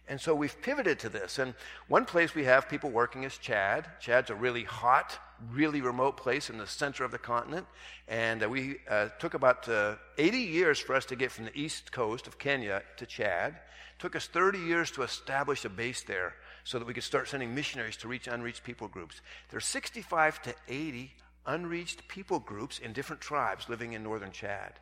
And 0.06 0.20
so 0.20 0.34
we've 0.34 0.60
pivoted 0.60 0.98
to 1.00 1.08
this. 1.08 1.38
And 1.38 1.54
one 1.88 2.04
place 2.04 2.34
we 2.34 2.44
have 2.44 2.68
people 2.68 2.90
working 2.90 3.22
is 3.22 3.38
Chad. 3.38 3.86
Chad's 4.00 4.28
a 4.28 4.34
really 4.34 4.64
hot, 4.64 5.18
really 5.50 5.80
remote 5.80 6.18
place 6.18 6.50
in 6.50 6.58
the 6.58 6.66
center 6.66 7.04
of 7.04 7.10
the 7.10 7.18
continent. 7.18 7.66
And 8.06 8.42
uh, 8.42 8.48
we 8.48 8.76
uh, 8.88 9.08
took 9.18 9.32
about 9.32 9.66
uh, 9.66 9.94
80 10.18 10.38
years 10.38 10.78
for 10.78 10.94
us 10.94 11.06
to 11.06 11.16
get 11.16 11.32
from 11.32 11.46
the 11.46 11.58
east 11.58 11.90
coast 11.90 12.26
of 12.26 12.38
Kenya 12.38 12.82
to 12.98 13.06
Chad. 13.06 13.54
It 13.54 14.00
took 14.00 14.14
us 14.14 14.26
30 14.26 14.58
years 14.58 14.90
to 14.92 15.02
establish 15.02 15.64
a 15.64 15.70
base 15.70 16.02
there 16.02 16.34
so 16.64 16.78
that 16.78 16.86
we 16.86 16.94
could 16.94 17.04
start 17.04 17.28
sending 17.28 17.54
missionaries 17.54 17.96
to 17.98 18.08
reach 18.08 18.26
unreached 18.26 18.64
people 18.64 18.88
groups. 18.88 19.20
There 19.50 19.58
are 19.58 19.60
65 19.60 20.42
to 20.42 20.54
80 20.68 21.12
unreached 21.46 22.08
people 22.08 22.38
groups 22.38 22.78
in 22.78 22.92
different 22.92 23.20
tribes 23.20 23.68
living 23.68 23.92
in 23.92 24.02
northern 24.02 24.32
Chad. 24.32 24.72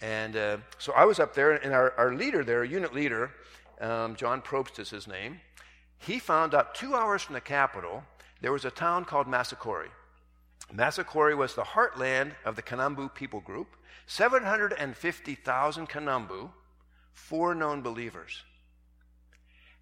And 0.00 0.36
uh, 0.36 0.58
so 0.78 0.92
I 0.92 1.04
was 1.04 1.18
up 1.18 1.34
there, 1.34 1.52
and 1.52 1.72
our, 1.72 1.92
our 1.98 2.14
leader 2.14 2.44
there, 2.44 2.62
unit 2.64 2.94
leader, 2.94 3.30
um, 3.80 4.14
John 4.16 4.42
Probst 4.42 4.78
is 4.78 4.90
his 4.90 5.08
name, 5.08 5.40
he 5.98 6.18
found 6.18 6.54
out 6.54 6.74
two 6.74 6.94
hours 6.94 7.22
from 7.22 7.34
the 7.34 7.40
capital, 7.40 8.04
there 8.40 8.52
was 8.52 8.64
a 8.64 8.70
town 8.70 9.04
called 9.04 9.26
Massakori. 9.26 9.88
Massakori 10.74 11.36
was 11.36 11.54
the 11.54 11.62
heartland 11.62 12.32
of 12.44 12.56
the 12.56 12.62
Kanembu 12.62 13.14
people 13.14 13.40
group. 13.40 13.68
750,000 14.06 15.88
Kanembu, 15.88 16.50
four 17.12 17.54
known 17.54 17.82
believers. 17.82 18.42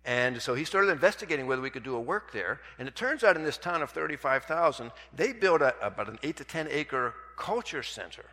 And 0.04 0.40
so 0.40 0.54
he 0.54 0.64
started 0.64 0.90
investigating 0.90 1.46
whether 1.46 1.62
we 1.62 1.70
could 1.70 1.82
do 1.82 1.96
a 1.96 2.00
work 2.00 2.32
there. 2.32 2.60
And 2.78 2.86
it 2.86 2.94
turns 2.94 3.24
out 3.24 3.36
in 3.36 3.44
this 3.44 3.56
town 3.56 3.82
of 3.82 3.90
35,000, 3.90 4.90
they 5.14 5.32
built 5.32 5.62
a, 5.62 5.74
about 5.84 6.08
an 6.08 6.18
8 6.22 6.36
to 6.36 6.44
10 6.44 6.68
acre 6.70 7.14
culture 7.38 7.82
center, 7.82 8.24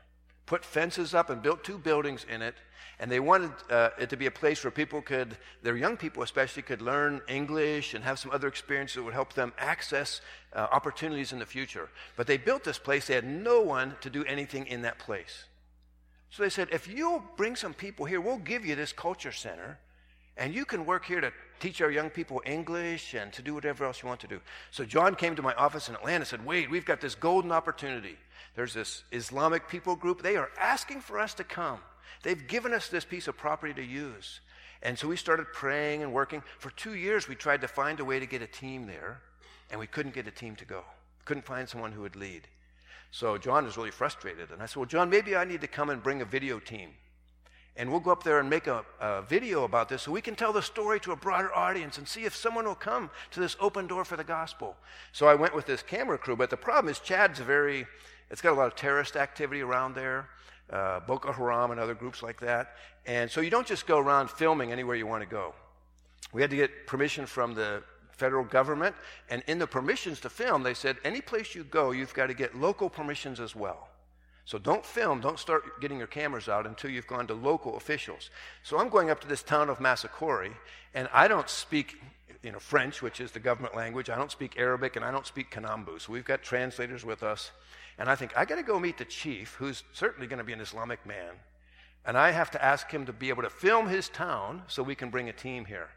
put 0.46 0.66
fences 0.66 1.14
up 1.14 1.30
and 1.30 1.42
built 1.42 1.64
two 1.64 1.78
buildings 1.78 2.26
in 2.30 2.42
it 2.42 2.56
and 3.02 3.12
they 3.12 3.20
wanted 3.20 3.52
uh, 3.72 3.90
it 3.98 4.12
to 4.12 4.16
be 4.16 4.28
a 4.28 4.32
place 4.32 4.64
where 4.64 4.70
people 4.70 5.02
could, 5.02 5.36
their 5.64 5.76
young 5.76 5.98
people 5.98 6.22
especially, 6.22 6.62
could 6.62 6.84
learn 6.84 7.20
English 7.28 7.96
and 7.96 8.04
have 8.04 8.20
some 8.20 8.30
other 8.30 8.48
experiences 8.48 8.96
that 8.96 9.04
would 9.04 9.16
help 9.16 9.34
them 9.34 9.52
access 9.58 10.22
uh, 10.54 10.68
opportunities 10.72 11.34
in 11.34 11.40
the 11.40 11.46
future. 11.46 11.90
But 12.16 12.28
they 12.28 12.38
built 12.38 12.64
this 12.64 12.78
place, 12.78 13.08
they 13.08 13.16
had 13.16 13.26
no 13.26 13.60
one 13.60 13.96
to 14.02 14.12
do 14.12 14.24
anything 14.26 14.68
in 14.68 14.84
that 14.84 15.00
place. 15.00 15.46
So 16.30 16.44
they 16.44 16.50
said, 16.50 16.68
if 16.72 16.88
you'll 16.88 17.24
bring 17.38 17.56
some 17.56 17.74
people 17.74 18.06
here, 18.06 18.22
we'll 18.22 18.38
give 18.38 18.68
you 18.68 18.76
this 18.76 18.94
culture 18.94 19.32
center, 19.32 19.80
and 20.38 20.54
you 20.54 20.66
can 20.66 20.86
work 20.86 21.06
here 21.06 21.22
to 21.22 21.32
teach 21.60 21.82
our 21.82 21.92
young 21.92 22.10
people 22.10 22.42
English 22.46 23.14
and 23.14 23.32
to 23.34 23.42
do 23.42 23.54
whatever 23.54 23.86
else 23.86 24.02
you 24.02 24.08
want 24.08 24.20
to 24.22 24.28
do. 24.28 24.40
So 24.72 24.84
John 24.84 25.16
came 25.16 25.36
to 25.36 25.42
my 25.42 25.54
office 25.54 25.90
in 25.90 25.96
Atlanta 25.96 26.18
and 26.18 26.28
said, 26.28 26.46
Wade, 26.46 26.72
we've 26.72 26.86
got 26.86 27.02
this 27.02 27.16
golden 27.16 27.52
opportunity. 27.52 28.18
There's 28.56 28.74
this 28.74 29.04
Islamic 29.12 29.68
people 29.68 29.96
group. 29.96 30.22
They 30.22 30.38
are 30.38 30.50
asking 30.60 31.02
for 31.02 31.20
us 31.20 31.34
to 31.36 31.44
come. 31.44 31.80
They've 32.24 32.48
given 32.48 32.74
us 32.74 32.88
this 32.88 33.06
piece 33.06 33.28
of 33.28 33.38
property 33.38 33.74
to 33.74 33.84
use. 33.84 34.40
And 34.84 34.98
so 34.98 35.08
we 35.08 35.16
started 35.16 35.48
praying 35.54 36.02
and 36.02 36.14
working. 36.14 36.42
For 36.60 36.72
two 36.72 36.96
years, 36.96 37.28
we 37.28 37.36
tried 37.36 37.62
to 37.62 37.68
find 37.68 38.00
a 38.00 38.06
way 38.06 38.20
to 38.20 38.26
get 38.26 38.42
a 38.42 38.48
team 38.48 38.88
there, 38.88 39.22
and 39.70 39.80
we 39.80 39.88
couldn't 39.88 40.16
get 40.16 40.28
a 40.28 40.32
team 40.32 40.56
to 40.58 40.66
go. 40.66 40.84
Couldn't 41.26 41.46
find 41.46 41.70
someone 41.70 41.92
who 41.92 42.02
would 42.02 42.16
lead. 42.16 42.48
So 43.12 43.38
John 43.38 43.66
was 43.66 43.78
really 43.78 43.92
frustrated. 43.92 44.52
And 44.52 44.62
I 44.62 44.66
said, 44.66 44.78
Well, 44.78 44.86
John, 44.86 45.10
maybe 45.10 45.36
I 45.36 45.44
need 45.44 45.62
to 45.62 45.68
come 45.68 45.90
and 45.90 46.02
bring 46.02 46.22
a 46.22 46.26
video 46.26 46.60
team. 46.60 46.92
And 47.78 47.90
we'll 47.90 48.02
go 48.02 48.12
up 48.12 48.24
there 48.24 48.40
and 48.40 48.50
make 48.50 48.68
a, 48.68 48.84
a, 49.00 49.22
video 49.22 49.64
about 49.64 49.88
this 49.88 50.02
so 50.02 50.12
we 50.12 50.22
can 50.22 50.36
tell 50.36 50.52
the 50.52 50.62
story 50.62 51.00
to 51.00 51.14
a 51.14 51.16
broader 51.16 51.56
audience 51.56 51.98
and 51.98 52.08
see 52.08 52.26
if 52.26 52.36
someone 52.36 52.66
will 52.66 52.76
come 52.76 53.10
to 53.32 53.40
this 53.40 53.56
open 53.60 53.88
door 53.88 54.04
for 54.04 54.18
the 54.18 54.24
gospel. 54.24 54.76
So 55.14 55.28
I 55.28 55.36
went 55.36 55.56
with 55.56 55.66
this 55.66 55.82
camera 55.82 56.18
crew, 56.18 56.36
but 56.36 56.50
the 56.50 56.58
problem 56.58 56.92
is 56.92 57.00
Chad's 57.00 57.40
very, 57.40 57.88
it's 58.30 58.42
got 58.42 58.52
a 58.52 58.56
lot 58.56 58.68
of 58.68 58.76
terrorist 58.76 59.16
activity 59.16 59.62
around 59.62 59.96
there 59.96 60.30
uh, 60.72 61.02
Boko 61.02 61.32
Haram 61.32 61.72
and 61.72 61.80
other 61.80 61.94
groups 61.94 62.24
like 62.24 62.40
that. 62.40 62.76
And 63.06 63.30
so 63.30 63.42
you 63.42 63.50
don't 63.50 63.68
just 63.68 63.86
go 63.86 64.00
around 64.00 64.30
filming 64.30 64.72
anywhere 64.72 64.96
you 64.96 65.08
want 65.08 65.22
to 65.22 65.30
go. 65.30 65.54
We 66.34 66.42
had 66.42 66.50
to 66.52 66.56
get 66.56 66.88
permission 66.88 67.26
from 67.26 67.54
the 67.54 67.84
federal 68.12 68.46
government, 68.46 68.96
and 69.30 69.44
in 69.48 69.58
the 69.58 69.68
permissions 69.68 70.20
to 70.22 70.30
film, 70.30 70.64
they 70.64 70.76
said 70.76 70.98
any 71.04 71.22
place 71.22 71.56
you 71.56 71.64
go, 71.64 71.92
you've 71.92 72.14
got 72.14 72.28
to 72.28 72.34
get 72.34 72.56
local 72.56 72.90
permissions 72.90 73.40
as 73.40 73.56
well. 73.56 73.90
So 74.46 74.58
don't 74.58 74.86
film, 74.86 75.22
don't 75.22 75.40
start 75.40 75.82
getting 75.82 75.98
your 75.98 76.08
cameras 76.08 76.50
out 76.50 76.66
until 76.66 76.90
you've 76.90 77.08
gone 77.08 77.28
to 77.28 77.34
local 77.34 77.78
officials. 77.78 78.30
So 78.64 78.80
I'm 78.80 78.90
going 78.90 79.10
up 79.10 79.22
to 79.22 79.28
this 79.28 79.44
town 79.44 79.70
of 79.70 79.78
Massakori, 79.78 80.54
and 80.94 81.08
I 81.14 81.28
don't 81.28 81.50
speak 81.50 82.02
you 82.44 82.52
know, 82.52 82.60
French, 82.60 83.02
which 83.02 83.22
is 83.22 83.32
the 83.32 83.40
government 83.40 83.76
language. 83.76 84.10
I 84.10 84.16
don't 84.16 84.32
speak 84.32 84.58
Arabic, 84.58 84.96
and 84.96 85.06
I 85.06 85.12
don't 85.12 85.28
speak 85.28 85.52
Kanembu. 85.52 86.02
So 86.02 86.12
we've 86.12 86.26
got 86.26 86.42
translators 86.42 87.06
with 87.06 87.24
us. 87.24 87.52
And 88.00 88.10
I 88.10 88.16
think, 88.16 88.36
I 88.36 88.46
got 88.46 88.56
to 88.56 88.64
go 88.64 88.80
meet 88.80 88.98
the 88.98 89.06
chief, 89.06 89.56
who's 89.56 89.84
certainly 89.94 90.28
going 90.28 90.40
to 90.40 90.44
be 90.44 90.54
an 90.54 90.62
Islamic 90.62 91.06
man. 91.06 91.34
And 92.04 92.18
I 92.18 92.32
have 92.32 92.50
to 92.52 92.64
ask 92.64 92.90
him 92.90 93.06
to 93.06 93.14
be 93.14 93.30
able 93.30 93.44
to 93.44 93.50
film 93.50 93.88
his 93.88 94.10
town 94.10 94.64
so 94.68 94.82
we 94.82 94.96
can 94.96 95.12
bring 95.12 95.30
a 95.30 95.34
team 95.34 95.66
here. 95.66 95.90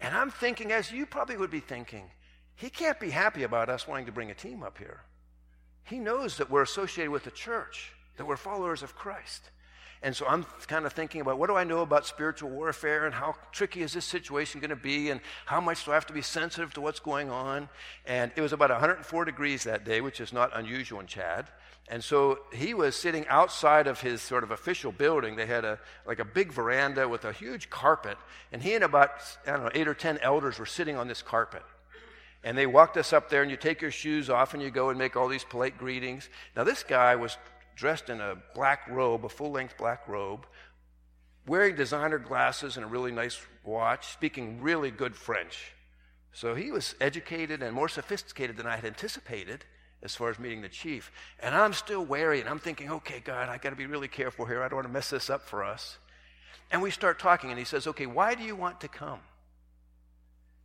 And 0.00 0.16
I'm 0.16 0.30
thinking, 0.30 0.72
as 0.72 0.90
you 0.90 1.06
probably 1.06 1.36
would 1.36 1.50
be 1.50 1.60
thinking, 1.60 2.10
he 2.56 2.68
can't 2.68 2.98
be 2.98 3.10
happy 3.10 3.44
about 3.44 3.68
us 3.68 3.86
wanting 3.86 4.06
to 4.06 4.12
bring 4.12 4.30
a 4.30 4.34
team 4.34 4.62
up 4.62 4.78
here. 4.78 5.02
He 5.84 5.98
knows 5.98 6.36
that 6.36 6.50
we're 6.50 6.62
associated 6.62 7.10
with 7.10 7.24
the 7.24 7.30
church, 7.30 7.92
that 8.16 8.26
we're 8.26 8.36
followers 8.36 8.82
of 8.82 8.94
Christ. 8.94 9.50
And 10.02 10.16
so 10.16 10.26
I'm 10.26 10.46
kind 10.66 10.86
of 10.86 10.94
thinking 10.94 11.20
about 11.20 11.38
what 11.38 11.48
do 11.48 11.56
I 11.56 11.64
know 11.64 11.80
about 11.80 12.06
spiritual 12.06 12.48
warfare 12.48 13.04
and 13.04 13.14
how 13.14 13.34
tricky 13.52 13.82
is 13.82 13.92
this 13.92 14.06
situation 14.06 14.60
going 14.60 14.70
to 14.70 14.76
be 14.76 15.10
and 15.10 15.20
how 15.44 15.60
much 15.60 15.84
do 15.84 15.90
I 15.90 15.94
have 15.94 16.06
to 16.06 16.14
be 16.14 16.22
sensitive 16.22 16.72
to 16.74 16.80
what's 16.80 17.00
going 17.00 17.28
on. 17.28 17.68
And 18.06 18.32
it 18.34 18.40
was 18.40 18.54
about 18.54 18.70
104 18.70 19.24
degrees 19.26 19.64
that 19.64 19.84
day, 19.84 20.00
which 20.00 20.20
is 20.20 20.32
not 20.32 20.56
unusual 20.56 21.00
in 21.00 21.06
Chad. 21.06 21.48
And 21.90 22.02
so 22.02 22.38
he 22.52 22.72
was 22.72 22.94
sitting 22.94 23.26
outside 23.28 23.88
of 23.88 24.00
his 24.00 24.22
sort 24.22 24.44
of 24.44 24.52
official 24.52 24.92
building. 24.92 25.34
They 25.36 25.46
had 25.46 25.64
a 25.64 25.78
like 26.06 26.20
a 26.20 26.24
big 26.24 26.52
veranda 26.52 27.08
with 27.08 27.24
a 27.24 27.32
huge 27.32 27.68
carpet, 27.68 28.16
and 28.52 28.62
he 28.62 28.74
and 28.74 28.84
about 28.84 29.10
I 29.44 29.50
don't 29.50 29.64
know 29.64 29.70
eight 29.74 29.88
or 29.88 29.94
ten 29.94 30.18
elders 30.18 30.60
were 30.60 30.66
sitting 30.66 30.96
on 30.96 31.08
this 31.08 31.20
carpet. 31.20 31.64
And 32.42 32.56
they 32.56 32.66
walked 32.66 32.96
us 32.96 33.12
up 33.12 33.28
there, 33.28 33.42
and 33.42 33.50
you 33.50 33.56
take 33.56 33.82
your 33.82 33.90
shoes 33.90 34.30
off 34.30 34.54
and 34.54 34.62
you 34.62 34.70
go 34.70 34.88
and 34.88 34.98
make 34.98 35.14
all 35.14 35.28
these 35.28 35.44
polite 35.44 35.76
greetings. 35.76 36.28
Now, 36.56 36.64
this 36.64 36.82
guy 36.82 37.16
was 37.16 37.36
dressed 37.76 38.08
in 38.08 38.20
a 38.20 38.36
black 38.54 38.88
robe, 38.88 39.24
a 39.24 39.28
full 39.28 39.50
length 39.50 39.76
black 39.76 40.08
robe, 40.08 40.46
wearing 41.46 41.74
designer 41.76 42.18
glasses 42.18 42.76
and 42.76 42.84
a 42.84 42.88
really 42.88 43.12
nice 43.12 43.40
watch, 43.64 44.12
speaking 44.12 44.60
really 44.62 44.90
good 44.90 45.14
French. 45.14 45.72
So 46.32 46.54
he 46.54 46.70
was 46.70 46.94
educated 47.00 47.62
and 47.62 47.74
more 47.74 47.88
sophisticated 47.88 48.56
than 48.56 48.66
I 48.66 48.76
had 48.76 48.84
anticipated 48.84 49.64
as 50.02 50.14
far 50.14 50.30
as 50.30 50.38
meeting 50.38 50.62
the 50.62 50.68
chief. 50.68 51.10
And 51.40 51.54
I'm 51.54 51.72
still 51.72 52.04
wary, 52.04 52.40
and 52.40 52.48
I'm 52.48 52.58
thinking, 52.58 52.90
okay, 52.90 53.20
God, 53.22 53.48
I 53.48 53.58
got 53.58 53.70
to 53.70 53.76
be 53.76 53.86
really 53.86 54.08
careful 54.08 54.46
here. 54.46 54.62
I 54.62 54.68
don't 54.68 54.76
want 54.76 54.86
to 54.86 54.92
mess 54.92 55.10
this 55.10 55.28
up 55.28 55.42
for 55.42 55.62
us. 55.62 55.98
And 56.70 56.80
we 56.80 56.90
start 56.90 57.18
talking, 57.18 57.50
and 57.50 57.58
he 57.58 57.64
says, 57.64 57.86
okay, 57.86 58.06
why 58.06 58.34
do 58.34 58.44
you 58.44 58.56
want 58.56 58.80
to 58.80 58.88
come? 58.88 59.20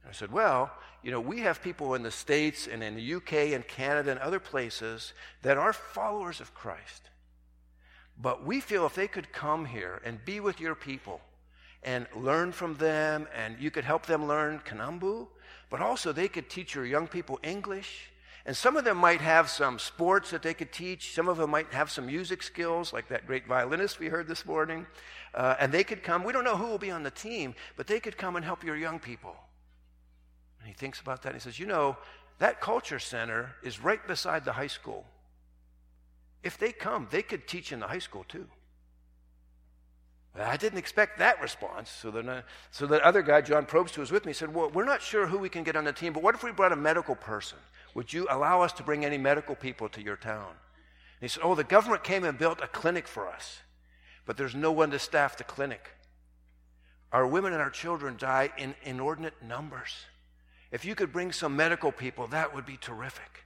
I 0.07 0.11
said, 0.11 0.31
well, 0.31 0.71
you 1.03 1.11
know, 1.11 1.19
we 1.19 1.41
have 1.41 1.61
people 1.61 1.93
in 1.93 2.03
the 2.03 2.11
States 2.11 2.67
and 2.67 2.83
in 2.83 2.95
the 2.95 3.13
UK 3.15 3.53
and 3.53 3.67
Canada 3.67 4.11
and 4.11 4.19
other 4.19 4.39
places 4.39 5.13
that 5.41 5.57
are 5.57 5.73
followers 5.73 6.39
of 6.39 6.53
Christ. 6.53 7.09
But 8.19 8.45
we 8.45 8.59
feel 8.59 8.85
if 8.85 8.95
they 8.95 9.07
could 9.07 9.31
come 9.31 9.65
here 9.65 10.01
and 10.03 10.23
be 10.23 10.39
with 10.39 10.59
your 10.59 10.75
people 10.75 11.21
and 11.83 12.07
learn 12.15 12.51
from 12.51 12.75
them, 12.75 13.27
and 13.35 13.59
you 13.59 13.69
could 13.69 13.83
help 13.83 14.05
them 14.05 14.27
learn 14.27 14.61
Kanembu, 14.65 15.27
but 15.69 15.81
also 15.81 16.11
they 16.11 16.27
could 16.27 16.49
teach 16.49 16.73
your 16.73 16.85
young 16.85 17.07
people 17.07 17.39
English. 17.43 18.09
And 18.47 18.55
some 18.55 18.77
of 18.77 18.85
them 18.85 18.97
might 18.97 19.21
have 19.21 19.49
some 19.49 19.77
sports 19.79 20.31
that 20.31 20.41
they 20.41 20.53
could 20.53 20.71
teach. 20.71 21.13
Some 21.13 21.27
of 21.27 21.37
them 21.37 21.49
might 21.49 21.71
have 21.73 21.91
some 21.91 22.07
music 22.07 22.41
skills, 22.41 22.93
like 22.93 23.07
that 23.09 23.27
great 23.27 23.45
violinist 23.47 23.99
we 23.99 24.07
heard 24.07 24.27
this 24.27 24.45
morning. 24.45 24.87
Uh, 25.33 25.55
and 25.59 25.71
they 25.71 25.83
could 25.83 26.01
come. 26.01 26.23
We 26.23 26.33
don't 26.33 26.43
know 26.43 26.55
who 26.55 26.67
will 26.67 26.77
be 26.77 26.91
on 26.91 27.03
the 27.03 27.11
team, 27.11 27.53
but 27.75 27.87
they 27.87 27.99
could 27.99 28.17
come 28.17 28.35
and 28.35 28.45
help 28.45 28.63
your 28.63 28.77
young 28.77 28.99
people. 28.99 29.35
And 30.65 30.73
he 30.73 30.79
thinks 30.79 30.99
about 30.99 31.21
that 31.21 31.29
and 31.29 31.35
he 31.35 31.43
says, 31.43 31.59
You 31.59 31.67
know, 31.67 31.95
that 32.39 32.59
culture 32.59 32.97
center 32.97 33.53
is 33.61 33.83
right 33.83 34.05
beside 34.07 34.45
the 34.45 34.53
high 34.53 34.65
school. 34.65 35.05
If 36.41 36.57
they 36.57 36.71
come, 36.71 37.07
they 37.11 37.21
could 37.21 37.47
teach 37.47 37.71
in 37.71 37.79
the 37.79 37.85
high 37.85 37.99
school 37.99 38.25
too. 38.27 38.47
I 40.35 40.57
didn't 40.57 40.79
expect 40.79 41.19
that 41.19 41.39
response. 41.39 41.91
So, 41.91 42.09
the, 42.09 42.43
so 42.71 42.87
the 42.87 43.05
other 43.05 43.21
guy, 43.21 43.41
John 43.41 43.67
Probst, 43.67 43.93
who 43.93 44.01
was 44.01 44.11
with 44.11 44.25
me, 44.25 44.33
said, 44.33 44.55
Well, 44.55 44.71
we're 44.71 44.85
not 44.85 45.03
sure 45.03 45.27
who 45.27 45.37
we 45.37 45.49
can 45.49 45.63
get 45.63 45.75
on 45.75 45.83
the 45.83 45.93
team, 45.93 46.13
but 46.13 46.23
what 46.23 46.33
if 46.33 46.43
we 46.43 46.51
brought 46.51 46.71
a 46.71 46.75
medical 46.75 47.13
person? 47.13 47.59
Would 47.93 48.11
you 48.11 48.25
allow 48.31 48.61
us 48.61 48.73
to 48.73 48.83
bring 48.83 49.05
any 49.05 49.19
medical 49.19 49.53
people 49.53 49.87
to 49.89 50.01
your 50.01 50.17
town? 50.17 50.49
And 50.49 51.21
he 51.21 51.27
said, 51.27 51.43
Oh, 51.43 51.53
the 51.53 51.63
government 51.63 52.03
came 52.03 52.23
and 52.23 52.39
built 52.39 52.59
a 52.63 52.67
clinic 52.67 53.07
for 53.07 53.27
us, 53.27 53.59
but 54.25 54.35
there's 54.35 54.55
no 54.55 54.71
one 54.71 54.89
to 54.89 54.97
staff 54.97 55.37
the 55.37 55.43
clinic. 55.43 55.91
Our 57.11 57.27
women 57.27 57.53
and 57.53 57.61
our 57.61 57.69
children 57.69 58.15
die 58.17 58.49
in 58.57 58.73
inordinate 58.83 59.43
numbers. 59.43 59.93
If 60.75 60.83
you 60.83 60.93
could 60.93 61.13
bring 61.13 61.31
some 61.31 61.55
medical 61.55 61.93
people, 61.93 62.27
that 62.27 62.53
would 62.53 62.65
be 62.65 62.75
terrific. 62.75 63.45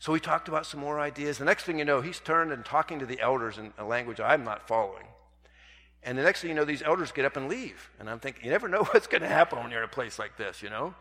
So 0.00 0.12
we 0.12 0.18
talked 0.18 0.48
about 0.48 0.66
some 0.66 0.80
more 0.80 0.98
ideas. 0.98 1.38
The 1.38 1.44
next 1.44 1.62
thing 1.62 1.78
you 1.78 1.84
know, 1.84 2.00
he's 2.00 2.18
turned 2.18 2.50
and 2.50 2.64
talking 2.64 2.98
to 2.98 3.06
the 3.06 3.20
elders 3.20 3.56
in 3.56 3.72
a 3.78 3.84
language 3.84 4.18
I'm 4.18 4.42
not 4.42 4.66
following. 4.66 5.06
And 6.02 6.18
the 6.18 6.24
next 6.24 6.40
thing 6.40 6.50
you 6.50 6.56
know, 6.56 6.64
these 6.64 6.82
elders 6.82 7.12
get 7.12 7.24
up 7.24 7.36
and 7.36 7.48
leave. 7.48 7.88
And 8.00 8.10
I'm 8.10 8.18
thinking, 8.18 8.44
you 8.44 8.50
never 8.50 8.66
know 8.66 8.82
what's 8.90 9.06
going 9.06 9.22
to 9.22 9.28
happen 9.28 9.60
when 9.60 9.70
you're 9.70 9.84
in 9.84 9.88
a 9.88 9.92
place 9.92 10.18
like 10.18 10.36
this, 10.36 10.60
you 10.60 10.70
know? 10.70 10.92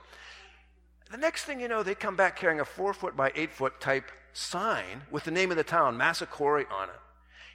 The 1.09 1.17
next 1.17 1.45
thing 1.45 1.59
you 1.59 1.67
know, 1.67 1.81
they 1.81 1.95
come 1.95 2.15
back 2.15 2.35
carrying 2.35 2.59
a 2.59 2.65
four 2.65 2.93
foot 2.93 3.17
by 3.17 3.31
eight 3.33 3.51
foot 3.51 3.81
type 3.81 4.11
sign 4.33 5.01
with 5.09 5.23
the 5.23 5.31
name 5.31 5.49
of 5.49 5.57
the 5.57 5.63
town, 5.63 5.97
Massakory, 5.97 6.71
on 6.71 6.89
it. 6.89 6.99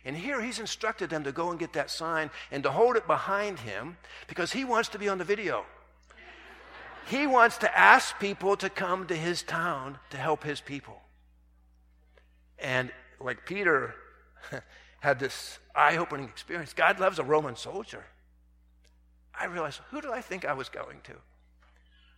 And 0.05 0.17
here 0.17 0.43
he's 0.43 0.59
instructed 0.59 1.11
them 1.11 1.23
to 1.23 1.31
go 1.31 1.51
and 1.51 1.61
get 1.61 1.75
that 1.75 1.93
sign 1.93 2.33
and 2.51 2.65
to 2.65 2.73
hold 2.73 2.97
it 2.97 3.07
behind 3.07 3.61
him 3.61 3.99
because 4.27 4.51
he 4.53 4.65
wants 4.65 4.89
to 4.89 4.99
be 4.99 5.09
on 5.09 5.19
the 5.19 5.25
video. 5.25 5.65
He 7.07 7.27
wants 7.27 7.59
to 7.59 7.79
ask 7.79 8.19
people 8.19 8.57
to 8.57 8.71
come 8.71 9.07
to 9.07 9.15
his 9.15 9.43
town 9.43 9.99
to 10.11 10.17
help 10.17 10.45
his 10.45 10.61
people. 10.61 11.01
And 12.59 12.91
like 13.21 13.47
Peter 13.47 13.95
had 15.01 15.19
this 15.19 15.59
eye 15.75 15.97
opening 15.97 16.29
experience, 16.29 16.73
God 16.73 17.01
loves 17.01 17.19
a 17.19 17.25
Roman 17.25 17.57
soldier. 17.57 18.05
I 19.39 19.47
realized, 19.47 19.81
who 19.91 20.01
did 20.01 20.11
I 20.11 20.21
think 20.21 20.45
I 20.45 20.53
was 20.53 20.69
going 20.69 21.01
to? 21.05 21.15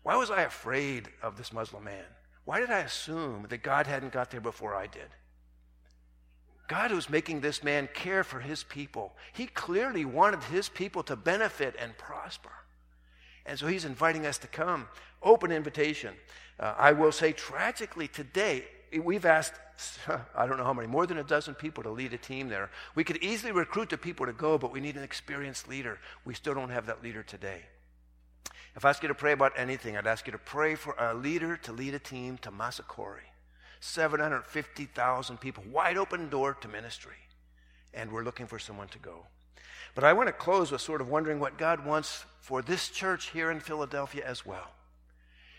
Why 0.02 0.16
was 0.16 0.30
I 0.30 0.42
afraid 0.42 1.08
of 1.22 1.36
this 1.36 1.52
Muslim 1.52 1.84
man? 1.84 2.04
Why 2.44 2.60
did 2.60 2.70
I 2.70 2.78
assume 2.78 3.46
that 3.48 3.62
God 3.62 3.86
hadn't 3.86 4.12
got 4.12 4.30
there 4.30 4.40
before 4.40 4.74
I 4.74 4.86
did? 4.86 5.08
God 6.68 6.92
was 6.92 7.08
making 7.08 7.40
this 7.40 7.62
man 7.62 7.88
care 7.92 8.24
for 8.24 8.40
his 8.40 8.62
people. 8.64 9.14
He 9.32 9.46
clearly 9.46 10.04
wanted 10.04 10.42
his 10.44 10.68
people 10.68 11.02
to 11.04 11.16
benefit 11.16 11.74
and 11.78 11.96
prosper. 11.96 12.50
And 13.46 13.58
so 13.58 13.66
he's 13.66 13.84
inviting 13.84 14.26
us 14.26 14.38
to 14.38 14.46
come. 14.48 14.88
Open 15.22 15.52
invitation. 15.52 16.14
Uh, 16.58 16.74
I 16.76 16.92
will 16.92 17.12
say, 17.12 17.32
tragically, 17.32 18.08
today, 18.08 18.64
we've 19.02 19.24
asked, 19.24 19.54
I 20.34 20.46
don't 20.46 20.58
know 20.58 20.64
how 20.64 20.72
many, 20.72 20.88
more 20.88 21.06
than 21.06 21.18
a 21.18 21.24
dozen 21.24 21.54
people 21.54 21.82
to 21.84 21.90
lead 21.90 22.12
a 22.12 22.18
team 22.18 22.48
there. 22.48 22.70
We 22.94 23.04
could 23.04 23.22
easily 23.22 23.52
recruit 23.52 23.90
the 23.90 23.98
people 23.98 24.26
to 24.26 24.32
go, 24.32 24.58
but 24.58 24.72
we 24.72 24.80
need 24.80 24.96
an 24.96 25.02
experienced 25.02 25.68
leader. 25.68 25.98
We 26.24 26.34
still 26.34 26.54
don't 26.54 26.70
have 26.70 26.86
that 26.86 27.02
leader 27.02 27.22
today. 27.22 27.62
If 28.74 28.84
I 28.84 28.90
ask 28.90 29.02
you 29.02 29.08
to 29.08 29.14
pray 29.14 29.32
about 29.32 29.52
anything, 29.56 29.96
I'd 29.96 30.06
ask 30.06 30.26
you 30.26 30.32
to 30.32 30.38
pray 30.38 30.74
for 30.74 30.94
a 30.98 31.14
leader 31.14 31.56
to 31.58 31.72
lead 31.72 31.94
a 31.94 31.98
team 31.98 32.38
to 32.38 32.50
Massakory. 32.50 33.30
750,000 33.80 35.40
people, 35.40 35.64
wide 35.70 35.96
open 35.96 36.28
door 36.28 36.54
to 36.54 36.68
ministry. 36.68 37.16
And 37.94 38.12
we're 38.12 38.24
looking 38.24 38.46
for 38.46 38.58
someone 38.58 38.88
to 38.88 38.98
go. 38.98 39.26
But 39.94 40.04
I 40.04 40.12
want 40.12 40.28
to 40.28 40.32
close 40.32 40.70
with 40.70 40.80
sort 40.80 41.00
of 41.00 41.08
wondering 41.08 41.40
what 41.40 41.58
God 41.58 41.84
wants 41.84 42.24
for 42.40 42.62
this 42.62 42.88
church 42.88 43.30
here 43.30 43.50
in 43.50 43.60
Philadelphia 43.60 44.24
as 44.26 44.44
well. 44.44 44.72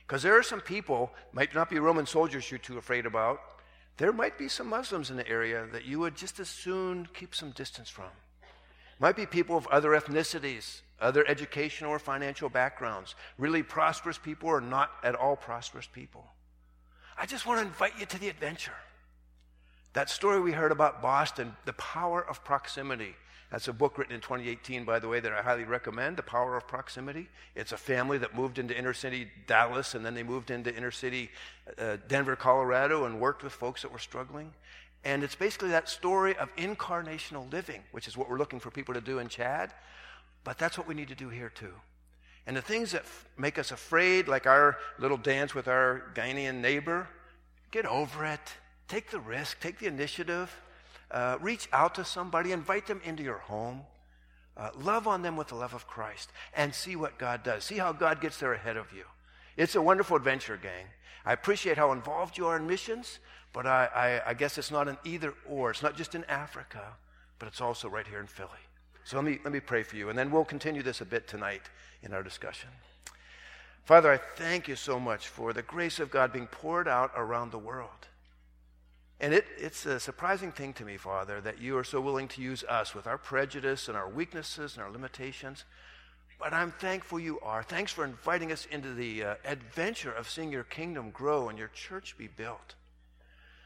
Because 0.05 0.23
there 0.23 0.37
are 0.37 0.43
some 0.43 0.61
people, 0.61 1.11
might 1.33 1.53
not 1.53 1.69
be 1.69 1.79
Roman 1.79 2.05
soldiers 2.05 2.49
you're 2.49 2.59
too 2.59 2.77
afraid 2.77 3.05
about. 3.05 3.41
There 3.97 4.13
might 4.13 4.37
be 4.37 4.47
some 4.47 4.67
Muslims 4.67 5.09
in 5.09 5.17
the 5.17 5.27
area 5.27 5.65
that 5.73 5.85
you 5.85 5.99
would 5.99 6.15
just 6.15 6.39
as 6.39 6.47
soon 6.47 7.07
keep 7.13 7.35
some 7.35 7.51
distance 7.51 7.89
from. 7.89 8.11
Might 8.99 9.15
be 9.15 9.25
people 9.25 9.57
of 9.57 9.67
other 9.67 9.89
ethnicities, 9.91 10.81
other 10.99 11.27
educational 11.27 11.91
or 11.91 11.99
financial 11.99 12.49
backgrounds, 12.49 13.15
really 13.37 13.63
prosperous 13.63 14.17
people 14.17 14.49
or 14.49 14.61
not 14.61 14.91
at 15.03 15.15
all 15.15 15.35
prosperous 15.35 15.87
people. 15.87 16.25
I 17.17 17.25
just 17.25 17.45
want 17.45 17.59
to 17.59 17.67
invite 17.67 17.99
you 17.99 18.05
to 18.05 18.19
the 18.19 18.29
adventure. 18.29 18.75
That 19.93 20.09
story 20.09 20.39
we 20.39 20.51
heard 20.51 20.71
about 20.71 21.01
Boston, 21.01 21.55
the 21.65 21.73
power 21.73 22.23
of 22.23 22.43
proximity. 22.43 23.15
That's 23.51 23.69
a 23.69 23.73
book 23.73 23.97
written 23.97 24.13
in 24.13 24.19
2018, 24.19 24.83
by 24.83 24.99
the 24.99 25.07
way, 25.07 25.21
that 25.21 25.31
I 25.31 25.41
highly 25.41 25.63
recommend 25.63 26.17
The 26.17 26.23
Power 26.23 26.57
of 26.57 26.67
Proximity. 26.67 27.29
It's 27.55 27.71
a 27.71 27.77
family 27.77 28.17
that 28.17 28.36
moved 28.36 28.60
into 28.60 28.77
inner 28.77 28.93
city 28.93 29.29
Dallas 29.47 29.95
and 29.95 30.05
then 30.05 30.15
they 30.15 30.23
moved 30.23 30.51
into 30.51 30.75
inner 30.75 30.91
city 30.91 31.29
uh, 31.77 31.97
Denver, 32.10 32.36
Colorado, 32.36 33.05
and 33.05 33.21
worked 33.21 33.43
with 33.43 33.53
folks 33.53 33.83
that 33.83 33.91
were 33.91 33.99
struggling. 33.99 34.53
And 35.05 35.23
it's 35.23 35.36
basically 35.36 35.69
that 35.69 35.88
story 35.88 36.36
of 36.36 36.53
incarnational 36.57 37.49
living, 37.51 37.81
which 37.91 38.07
is 38.07 38.17
what 38.17 38.29
we're 38.29 38.38
looking 38.38 38.60
for 38.60 38.69
people 38.69 38.93
to 38.93 39.01
do 39.01 39.19
in 39.19 39.29
Chad. 39.29 39.71
But 40.43 40.57
that's 40.57 40.77
what 40.77 40.88
we 40.88 40.93
need 40.93 41.07
to 41.07 41.15
do 41.15 41.29
here 41.29 41.49
too. 41.49 41.73
And 42.45 42.55
the 42.55 42.62
things 42.62 42.91
that 42.91 43.01
f- 43.01 43.25
make 43.38 43.57
us 43.57 43.71
afraid, 43.71 44.27
like 44.27 44.45
our 44.45 44.77
little 44.99 45.17
dance 45.17 45.55
with 45.55 45.69
our 45.69 46.03
Ghanaian 46.15 46.55
neighbor, 46.55 47.07
get 47.71 47.86
over 47.86 48.25
it. 48.25 48.39
Take 48.88 49.12
the 49.12 49.19
risk, 49.19 49.60
take 49.60 49.79
the 49.79 49.88
initiative. 49.88 50.53
Uh, 51.09 51.37
reach 51.39 51.69
out 51.71 51.95
to 51.95 52.03
somebody, 52.03 52.51
invite 52.51 52.87
them 52.87 53.01
into 53.03 53.23
your 53.23 53.37
home. 53.37 53.81
Uh, 54.57 54.69
love 54.81 55.07
on 55.07 55.21
them 55.21 55.37
with 55.37 55.47
the 55.49 55.55
love 55.55 55.73
of 55.73 55.87
Christ 55.87 56.31
and 56.55 56.73
see 56.73 56.95
what 56.95 57.17
God 57.17 57.43
does. 57.43 57.63
See 57.63 57.77
how 57.77 57.93
God 57.93 58.21
gets 58.21 58.39
there 58.39 58.53
ahead 58.53 58.75
of 58.75 58.91
you. 58.91 59.03
It's 59.55 59.75
a 59.75 59.81
wonderful 59.81 60.17
adventure, 60.17 60.57
gang. 60.57 60.85
I 61.25 61.33
appreciate 61.33 61.77
how 61.77 61.91
involved 61.91 62.37
you 62.37 62.47
are 62.47 62.57
in 62.57 62.67
missions, 62.67 63.19
but 63.53 63.65
I, 63.65 64.21
I, 64.25 64.29
I 64.29 64.33
guess 64.33 64.57
it's 64.57 64.71
not 64.71 64.87
an 64.87 64.97
either 65.03 65.33
or. 65.47 65.71
It's 65.71 65.83
not 65.83 65.95
just 65.95 66.15
in 66.15 66.23
Africa, 66.25 66.83
but 67.37 67.47
it's 67.47 67.61
also 67.61 67.87
right 67.87 68.07
here 68.07 68.19
in 68.19 68.27
Philly. 68.27 68.49
So 69.03 69.17
let 69.17 69.25
me, 69.25 69.39
let 69.43 69.53
me 69.53 69.59
pray 69.59 69.83
for 69.83 69.95
you, 69.95 70.09
and 70.09 70.17
then 70.17 70.31
we'll 70.31 70.45
continue 70.45 70.83
this 70.83 71.01
a 71.01 71.05
bit 71.05 71.27
tonight 71.27 71.63
in 72.03 72.13
our 72.13 72.23
discussion. 72.23 72.69
Father, 73.85 74.11
I 74.11 74.17
thank 74.17 74.67
you 74.67 74.75
so 74.75 74.99
much 74.99 75.27
for 75.27 75.53
the 75.53 75.61
grace 75.61 75.99
of 75.99 76.11
God 76.11 76.33
being 76.33 76.47
poured 76.47 76.87
out 76.87 77.11
around 77.15 77.51
the 77.51 77.57
world. 77.57 78.07
And 79.19 79.34
it, 79.34 79.45
it's 79.58 79.86
a 79.86 79.99
surprising 79.99 80.52
thing 80.52 80.73
to 80.73 80.85
me, 80.85 80.98
Father, 80.98 81.41
that 81.41 81.60
you 81.60 81.77
are 81.77 81.83
so 81.83 82.00
willing 82.00 82.27
to 82.29 82.41
use 82.41 82.63
us 82.63 82.94
with 82.94 83.08
our 83.08 83.17
prejudice 83.17 83.87
and 83.87 83.98
our 83.98 84.08
weaknesses 84.08 84.75
and 84.75 84.83
our 84.83 84.91
limitations. 84.91 85.65
But 86.39 86.54
I'm 86.54 86.71
thankful 86.71 87.19
you 87.19 87.39
are. 87.39 87.63
Thanks 87.63 87.91
for 87.91 88.06
inviting 88.06 88.52
us 88.52 88.67
into 88.69 88.94
the 88.94 89.23
uh, 89.23 89.35
adventure 89.44 90.12
of 90.12 90.29
seeing 90.29 90.52
your 90.52 90.63
kingdom 90.63 91.10
grow 91.10 91.50
and 91.50 91.58
your 91.58 91.69
church 91.69 92.15
be 92.17 92.27
built. 92.27 92.75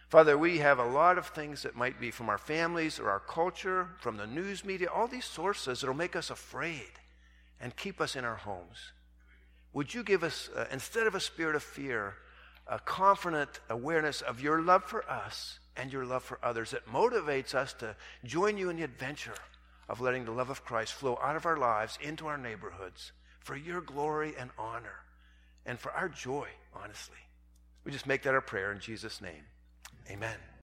Father, 0.08 0.38
we 0.38 0.60
have 0.60 0.80
a 0.80 0.86
lot 0.86 1.18
of 1.18 1.28
things 1.28 1.64
that 1.64 1.76
might 1.76 2.00
be 2.00 2.12
from 2.12 2.30
our 2.30 2.38
families 2.38 3.00
or 3.00 3.10
our 3.10 3.20
culture, 3.20 3.90
from 4.00 4.18
the 4.18 4.28
news 4.28 4.64
media, 4.64 4.90
all 4.94 5.08
these 5.08 5.26
sources 5.26 5.82
that 5.82 5.88
will 5.88 5.94
make 5.94 6.16
us 6.16 6.30
afraid 6.30 6.92
and 7.60 7.76
keep 7.76 8.00
us 8.02 8.16
in 8.16 8.26
our 8.26 8.36
homes. 8.36 8.92
Would 9.74 9.94
you 9.94 10.04
give 10.04 10.24
us, 10.24 10.50
uh, 10.56 10.66
instead 10.72 11.08
of 11.08 11.16
a 11.16 11.20
spirit 11.20 11.56
of 11.56 11.64
fear, 11.64 12.16
a 12.72 12.80
confident 12.80 13.60
awareness 13.70 14.22
of 14.22 14.42
your 14.42 14.62
love 14.62 14.86
for 14.86 15.08
us 15.12 15.60
and 15.76 15.92
your 15.92 16.06
love 16.06 16.24
for 16.24 16.40
others 16.42 16.72
that 16.72 16.88
motivates 16.88 17.54
us 17.54 17.74
to 17.74 17.96
join 18.24 18.58
you 18.58 18.70
in 18.70 18.78
the 18.78 18.84
adventure 18.84 19.36
of 19.90 20.00
letting 20.00 20.24
the 20.24 20.32
love 20.32 20.50
of 20.50 20.64
Christ 20.64 20.94
flow 20.94 21.20
out 21.22 21.36
of 21.36 21.46
our 21.46 21.58
lives 21.58 22.00
into 22.02 22.28
our 22.28 22.38
neighborhoods 22.38 23.12
for 23.42 23.58
your 23.58 23.82
glory 23.82 24.34
and 24.40 24.50
honor 24.58 25.02
and 25.66 25.78
for 25.78 25.92
our 25.92 26.08
joy, 26.08 26.48
honestly. 26.74 27.18
We 27.84 27.92
just 27.92 28.08
make 28.08 28.24
that 28.24 28.34
our 28.34 28.42
prayer 28.42 28.72
in 28.72 28.80
Jesus' 28.80 29.20
name. 29.20 29.44
Amen. 30.10 30.38